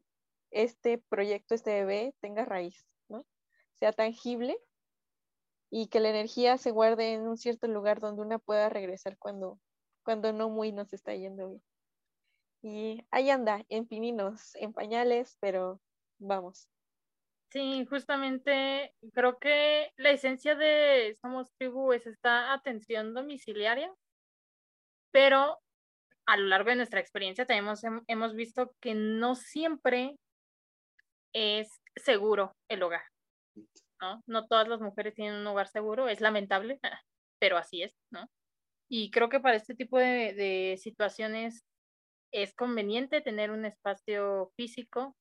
este 0.51 0.99
proyecto, 0.99 1.55
este 1.55 1.71
bebé, 1.71 2.15
tenga 2.21 2.45
raíz, 2.45 2.85
¿no? 3.09 3.25
Sea 3.73 3.91
tangible 3.91 4.55
y 5.71 5.87
que 5.87 5.99
la 5.99 6.09
energía 6.09 6.57
se 6.59 6.69
guarde 6.69 7.13
en 7.13 7.27
un 7.27 7.37
cierto 7.37 7.67
lugar 7.67 7.99
donde 7.99 8.21
una 8.21 8.37
pueda 8.37 8.69
regresar 8.69 9.17
cuando, 9.17 9.59
cuando 10.03 10.31
no 10.31 10.49
muy 10.49 10.71
nos 10.71 10.93
está 10.93 11.15
yendo 11.15 11.49
bien. 11.49 11.63
Y 12.61 13.05
ahí 13.11 13.29
anda, 13.31 13.65
en 13.69 13.87
pininos, 13.87 14.55
en 14.55 14.73
pañales, 14.73 15.37
pero 15.41 15.81
vamos. 16.19 16.72
Sí, 17.53 17.85
justamente 17.85 18.95
creo 19.13 19.37
que 19.37 19.91
la 19.97 20.09
esencia 20.09 20.55
de 20.55 21.15
Somos 21.21 21.51
Tribu 21.59 21.93
es 21.93 22.07
esta 22.07 22.51
atención 22.51 23.13
domiciliaria, 23.13 23.93
pero 25.11 25.59
a 26.25 26.37
lo 26.37 26.47
largo 26.47 26.71
de 26.71 26.77
nuestra 26.77 26.99
experiencia 26.99 27.45
también 27.45 27.65
hemos, 27.65 27.83
hemos 28.07 28.33
visto 28.33 28.71
que 28.81 28.95
no 28.95 29.35
siempre 29.35 30.15
es 31.35 31.69
seguro 31.95 32.53
el 32.69 32.81
hogar, 32.81 33.03
¿no? 34.01 34.23
No 34.25 34.47
todas 34.47 34.67
las 34.67 34.81
mujeres 34.81 35.13
tienen 35.13 35.35
un 35.35 35.45
hogar 35.45 35.67
seguro, 35.67 36.09
es 36.09 36.21
lamentable, 36.21 36.79
pero 37.39 37.57
así 37.57 37.83
es, 37.83 37.93
¿no? 38.11 38.25
Y 38.89 39.11
creo 39.11 39.29
que 39.29 39.39
para 39.39 39.57
este 39.57 39.75
tipo 39.75 39.99
de, 39.99 40.33
de 40.33 40.77
situaciones 40.81 41.61
es 42.31 42.55
conveniente 42.55 43.21
tener 43.21 43.51
un 43.51 43.65
espacio 43.65 44.51
físico, 44.57 45.15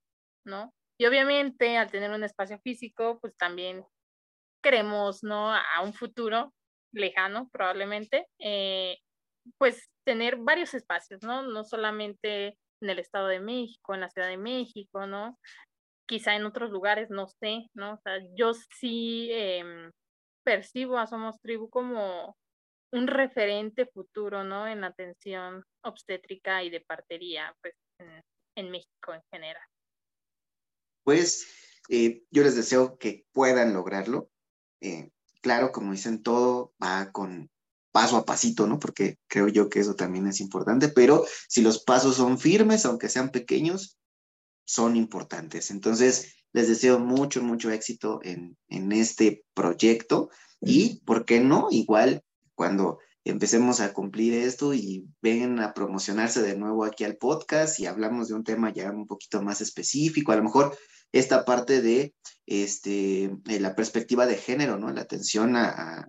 ¿no? 0.47 0.72
Y 0.99 1.07
obviamente 1.07 1.76
al 1.76 1.90
tener 1.90 2.11
un 2.11 2.24
espacio 2.24 2.59
físico, 2.61 3.18
pues 3.20 3.36
también 3.36 3.84
queremos, 4.62 5.22
¿no? 5.24 5.53
A 5.53 5.82
un 5.82 5.95
futuro 5.95 6.53
lejano, 6.93 7.49
probablemente, 7.53 8.26
eh, 8.38 8.99
pues 9.59 9.90
tener 10.07 10.36
varios 10.38 10.74
espacios, 10.74 11.22
¿no? 11.22 11.43
No 11.43 11.64
solamente 11.64 12.59
en 12.82 12.90
el 12.90 12.99
Estado 12.99 13.28
de 13.28 13.40
México, 13.40 13.95
en 13.95 14.01
la 14.01 14.11
Ciudad 14.11 14.28
de 14.28 14.38
México, 14.38 15.07
¿no? 15.07 15.38
Quizá 16.09 16.36
en 16.36 16.47
otros 16.47 16.70
lugares, 16.70 17.11
no 17.11 17.26
sé, 17.28 17.66
¿no? 17.74 17.95
O 17.95 17.99
sea, 17.99 18.18
yo 18.36 18.53
sí 18.55 19.30
em, 19.32 19.90
percibo 20.45 20.99
a 20.99 21.07
Somos 21.07 21.40
Tribu 21.40 21.70
como 21.70 22.36
un 22.93 23.07
referente 23.09 23.86
futuro, 23.86 24.45
¿no? 24.45 24.68
En 24.68 24.84
atención 24.84 25.64
obstétrica 25.84 26.62
y 26.64 26.70
de 26.70 26.80
partería, 26.82 27.55
pues, 27.62 27.74
en 28.57 28.70
México 28.70 29.14
en 29.14 29.22
general 29.32 29.72
pues 31.05 31.46
eh, 31.88 32.22
yo 32.30 32.42
les 32.42 32.57
deseo 32.57 32.98
que 32.98 33.26
puedan 33.32 33.72
lograrlo. 33.72 34.30
Eh, 34.80 35.11
claro, 35.40 35.72
como 35.72 35.92
dicen, 35.92 36.22
todo 36.22 36.74
va 36.82 37.11
con 37.12 37.50
paso 37.92 38.16
a 38.16 38.24
pasito, 38.24 38.66
¿no? 38.66 38.78
Porque 38.78 39.18
creo 39.28 39.48
yo 39.48 39.68
que 39.68 39.80
eso 39.80 39.94
también 39.94 40.26
es 40.26 40.40
importante, 40.40 40.88
pero 40.88 41.24
si 41.48 41.61
los 41.61 41.82
pasos 41.84 42.16
son 42.16 42.38
firmes, 42.38 42.84
aunque 42.84 43.09
sean 43.09 43.30
pequeños, 43.30 43.98
son 44.64 44.96
importantes. 44.96 45.70
Entonces, 45.70 46.34
les 46.53 46.68
deseo 46.68 46.98
mucho, 46.98 47.42
mucho 47.42 47.70
éxito 47.70 48.20
en, 48.22 48.57
en 48.68 48.92
este 48.92 49.44
proyecto 49.55 50.30
y, 50.61 51.00
¿por 51.05 51.24
qué 51.24 51.40
no? 51.40 51.68
Igual 51.70 52.22
cuando 52.55 52.98
empecemos 53.25 53.81
a 53.81 53.93
cumplir 53.93 54.35
esto 54.35 54.75
y 54.75 55.07
vengan 55.20 55.61
a 55.61 55.75
promocionarse 55.75 56.43
de 56.43 56.57
nuevo 56.57 56.85
aquí 56.85 57.05
al 57.05 57.16
podcast 57.16 57.79
y 57.79 57.87
hablamos 57.87 58.29
de 58.29 58.35
un 58.35 58.45
tema 58.45 58.73
ya 58.73 58.91
un 58.91 59.07
poquito 59.07 59.43
más 59.43 59.61
específico, 59.61 60.33
a 60.33 60.37
lo 60.37 60.45
mejor 60.45 60.77
esta 61.12 61.45
parte 61.45 61.83
de 61.83 62.14
este, 62.47 63.31
la 63.45 63.75
perspectiva 63.75 64.27
de 64.27 64.37
género, 64.37 64.79
¿no? 64.79 64.91
La 64.91 65.03
atención 65.03 65.55
a, 65.57 66.09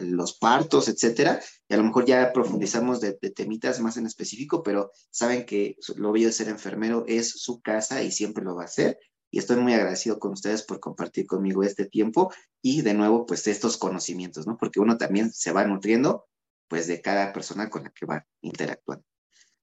los 0.00 0.38
partos, 0.38 0.88
etcétera. 0.88 1.40
Y 1.68 1.74
a 1.74 1.76
lo 1.76 1.84
mejor 1.84 2.06
ya 2.06 2.32
profundizamos 2.32 3.00
de, 3.00 3.12
temitas 3.12 3.80
más 3.80 3.96
en 3.96 4.06
específico, 4.06 4.62
pero 4.62 4.90
saben 5.10 5.44
que 5.44 5.76
lo 5.96 6.12
bello 6.12 6.28
de 6.28 6.32
ser 6.32 6.48
enfermero 6.48 7.04
es 7.06 7.30
su 7.30 7.60
casa 7.60 8.02
y 8.02 8.10
siempre 8.10 8.44
lo 8.44 8.54
va 8.54 8.64
a 8.64 8.68
ser. 8.68 8.98
Y 9.32 9.38
estoy 9.38 9.56
muy 9.56 9.72
agradecido 9.72 10.20
con 10.20 10.32
ustedes 10.32 10.62
por 10.62 10.78
compartir 10.78 11.26
conmigo 11.26 11.64
este 11.64 11.86
tiempo 11.86 12.32
y 12.60 12.82
de 12.82 12.94
nuevo, 12.94 13.26
pues 13.26 13.46
estos 13.48 13.78
conocimientos, 13.78 14.46
¿no? 14.46 14.58
Porque 14.58 14.78
uno 14.78 14.98
también 14.98 15.32
se 15.32 15.52
va 15.52 15.64
nutriendo, 15.64 16.26
pues, 16.68 16.86
de 16.86 17.00
cada 17.00 17.32
persona 17.32 17.70
con 17.70 17.84
la 17.84 17.90
que 17.90 18.06
va 18.06 18.26
interactuando. 18.42 19.04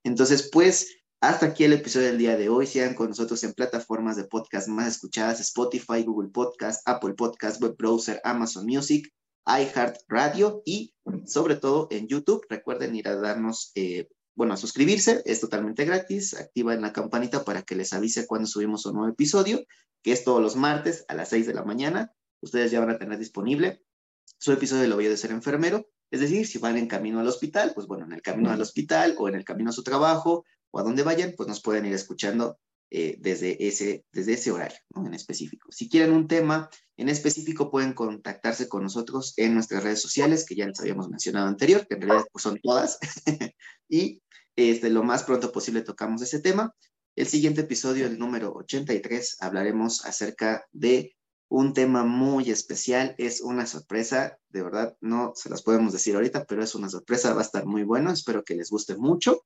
Entonces, 0.04 0.50
pues, 0.52 1.00
hasta 1.22 1.48
aquí 1.48 1.66
el 1.66 1.74
episodio 1.74 2.08
del 2.08 2.18
día 2.18 2.36
de 2.36 2.50
hoy. 2.50 2.66
Sigan 2.66 2.96
con 2.96 3.10
nosotros 3.10 3.44
en 3.44 3.54
plataformas 3.54 4.16
de 4.16 4.24
podcast 4.24 4.68
más 4.70 4.88
escuchadas, 4.88 5.40
Spotify, 5.40 6.04
Google 6.04 6.30
Podcast, 6.30 6.82
Apple 6.88 7.14
Podcast, 7.14 7.62
Web 7.62 7.76
Browser, 7.78 8.20
Amazon 8.24 8.66
Music, 8.66 9.14
iHeart 9.46 9.98
Radio 10.08 10.64
y 10.66 10.96
sobre 11.26 11.58
todo 11.58 11.88
en 11.92 12.08
YouTube. 12.08 12.46
Recuerden 12.50 12.96
ir 12.96 13.08
a 13.08 13.16
darnos, 13.16 13.72
eh, 13.76 14.08
bueno, 14.40 14.54
a 14.54 14.58
suscribirse, 14.58 15.22
es 15.26 15.42
totalmente 15.42 15.84
gratis. 15.84 16.34
Activen 16.34 16.80
la 16.80 16.94
campanita 16.94 17.44
para 17.44 17.64
que 17.64 17.76
les 17.76 17.92
avise 17.92 18.26
cuando 18.26 18.48
subimos 18.48 18.86
un 18.86 18.94
nuevo 18.94 19.12
episodio, 19.12 19.66
que 20.02 20.14
es 20.14 20.24
todos 20.24 20.42
los 20.42 20.56
martes 20.56 21.04
a 21.10 21.14
las 21.14 21.28
6 21.28 21.46
de 21.46 21.54
la 21.54 21.66
mañana. 21.66 22.14
Ustedes 22.40 22.72
ya 22.72 22.80
van 22.80 22.92
a 22.92 22.98
tener 22.98 23.20
disponible 23.20 23.84
su 24.38 24.54
episodio 24.54 24.84
de 24.84 24.88
Lo 24.88 24.96
voy 24.96 25.08
de 25.08 25.18
ser 25.18 25.32
enfermero. 25.32 25.90
Es 26.10 26.22
decir, 26.22 26.48
si 26.48 26.58
van 26.58 26.78
en 26.78 26.88
camino 26.88 27.20
al 27.20 27.28
hospital, 27.28 27.74
pues 27.76 27.86
bueno, 27.86 28.06
en 28.06 28.14
el 28.14 28.22
camino 28.22 28.50
al 28.50 28.62
hospital 28.62 29.14
o 29.18 29.28
en 29.28 29.36
el 29.36 29.44
camino 29.44 29.72
a 29.72 29.74
su 29.74 29.84
trabajo 29.84 30.46
o 30.72 30.80
a 30.80 30.84
donde 30.84 31.04
vayan, 31.04 31.34
pues 31.36 31.50
nos 31.50 31.62
pueden 31.62 31.86
ir 31.86 31.94
escuchando 31.94 32.58
eh, 32.92 33.18
desde, 33.20 33.68
ese, 33.68 34.06
desde 34.14 34.36
ese 34.36 34.52
horario 34.52 34.80
¿no? 34.96 35.06
en 35.06 35.16
específico. 35.16 35.70
Si 35.70 35.90
quieren 35.90 36.14
un 36.14 36.30
tema 36.30 36.70
en 36.96 37.10
específico, 37.10 37.70
pueden 37.70 37.92
contactarse 37.92 38.70
con 38.70 38.84
nosotros 38.84 39.34
en 39.36 39.54
nuestras 39.54 39.84
redes 39.84 40.02
sociales, 40.02 40.46
que 40.46 40.56
ya 40.56 40.66
les 40.66 40.80
habíamos 40.80 41.10
mencionado 41.10 41.48
anterior, 41.48 41.86
que 41.86 41.96
en 41.96 42.04
realidad 42.04 42.26
pues, 42.32 42.42
son 42.42 42.58
todas, 42.64 43.00
y 43.90 44.22
este, 44.60 44.90
lo 44.90 45.04
más 45.04 45.24
pronto 45.24 45.52
posible 45.52 45.82
tocamos 45.82 46.22
ese 46.22 46.40
tema. 46.42 46.76
El 47.16 47.28
siguiente 47.28 47.62
episodio, 47.62 48.06
el 48.06 48.20
número 48.20 48.54
83, 48.54 49.38
hablaremos 49.40 50.06
acerca 50.06 50.66
de 50.72 51.16
un 51.50 51.74
tema 51.74 52.04
muy 52.04 52.52
especial, 52.52 53.16
es 53.18 53.42
una 53.42 53.66
sorpresa, 53.66 54.38
de 54.50 54.62
verdad 54.62 54.96
no 55.02 55.34
se 55.36 55.50
las 55.50 55.64
podemos 55.64 55.94
decir 55.94 56.16
ahorita, 56.16 56.46
pero 56.46 56.64
es 56.64 56.76
una 56.76 56.90
sorpresa, 56.90 57.34
va 57.34 57.42
a 57.42 57.44
estar 57.44 57.66
muy 57.66 57.84
bueno, 57.84 58.12
espero 58.12 58.44
que 58.44 58.56
les 58.56 58.70
guste 58.70 58.96
mucho. 58.96 59.44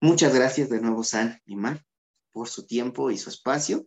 Muchas 0.00 0.34
gracias 0.34 0.68
de 0.68 0.80
nuevo, 0.80 1.02
San 1.02 1.40
y 1.46 1.56
Mar, 1.56 1.84
por 2.30 2.48
su 2.48 2.66
tiempo 2.66 3.10
y 3.10 3.18
su 3.18 3.30
espacio. 3.30 3.86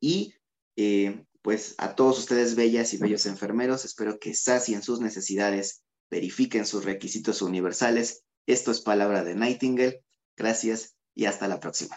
Y 0.00 0.34
eh, 0.76 1.26
pues 1.42 1.74
a 1.76 1.94
todos 1.94 2.20
ustedes, 2.20 2.54
bellas 2.54 2.94
y 2.94 2.96
bellos 2.96 3.26
enfermeros, 3.26 3.84
espero 3.84 4.18
que 4.18 4.34
sacien 4.34 4.82
sus 4.82 5.00
necesidades, 5.00 5.82
verifiquen 6.10 6.64
sus 6.66 6.84
requisitos 6.84 7.42
universales. 7.42 8.24
Esto 8.46 8.70
es 8.70 8.80
Palabra 8.80 9.24
de 9.24 9.34
Nightingale. 9.34 10.04
Gracias 10.36 10.96
y 11.14 11.26
hasta 11.26 11.48
la 11.48 11.60
próxima. 11.60 11.96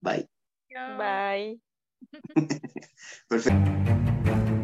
Bye. 0.00 0.28
Bye. 0.70 1.60
Perfecto. 3.28 4.62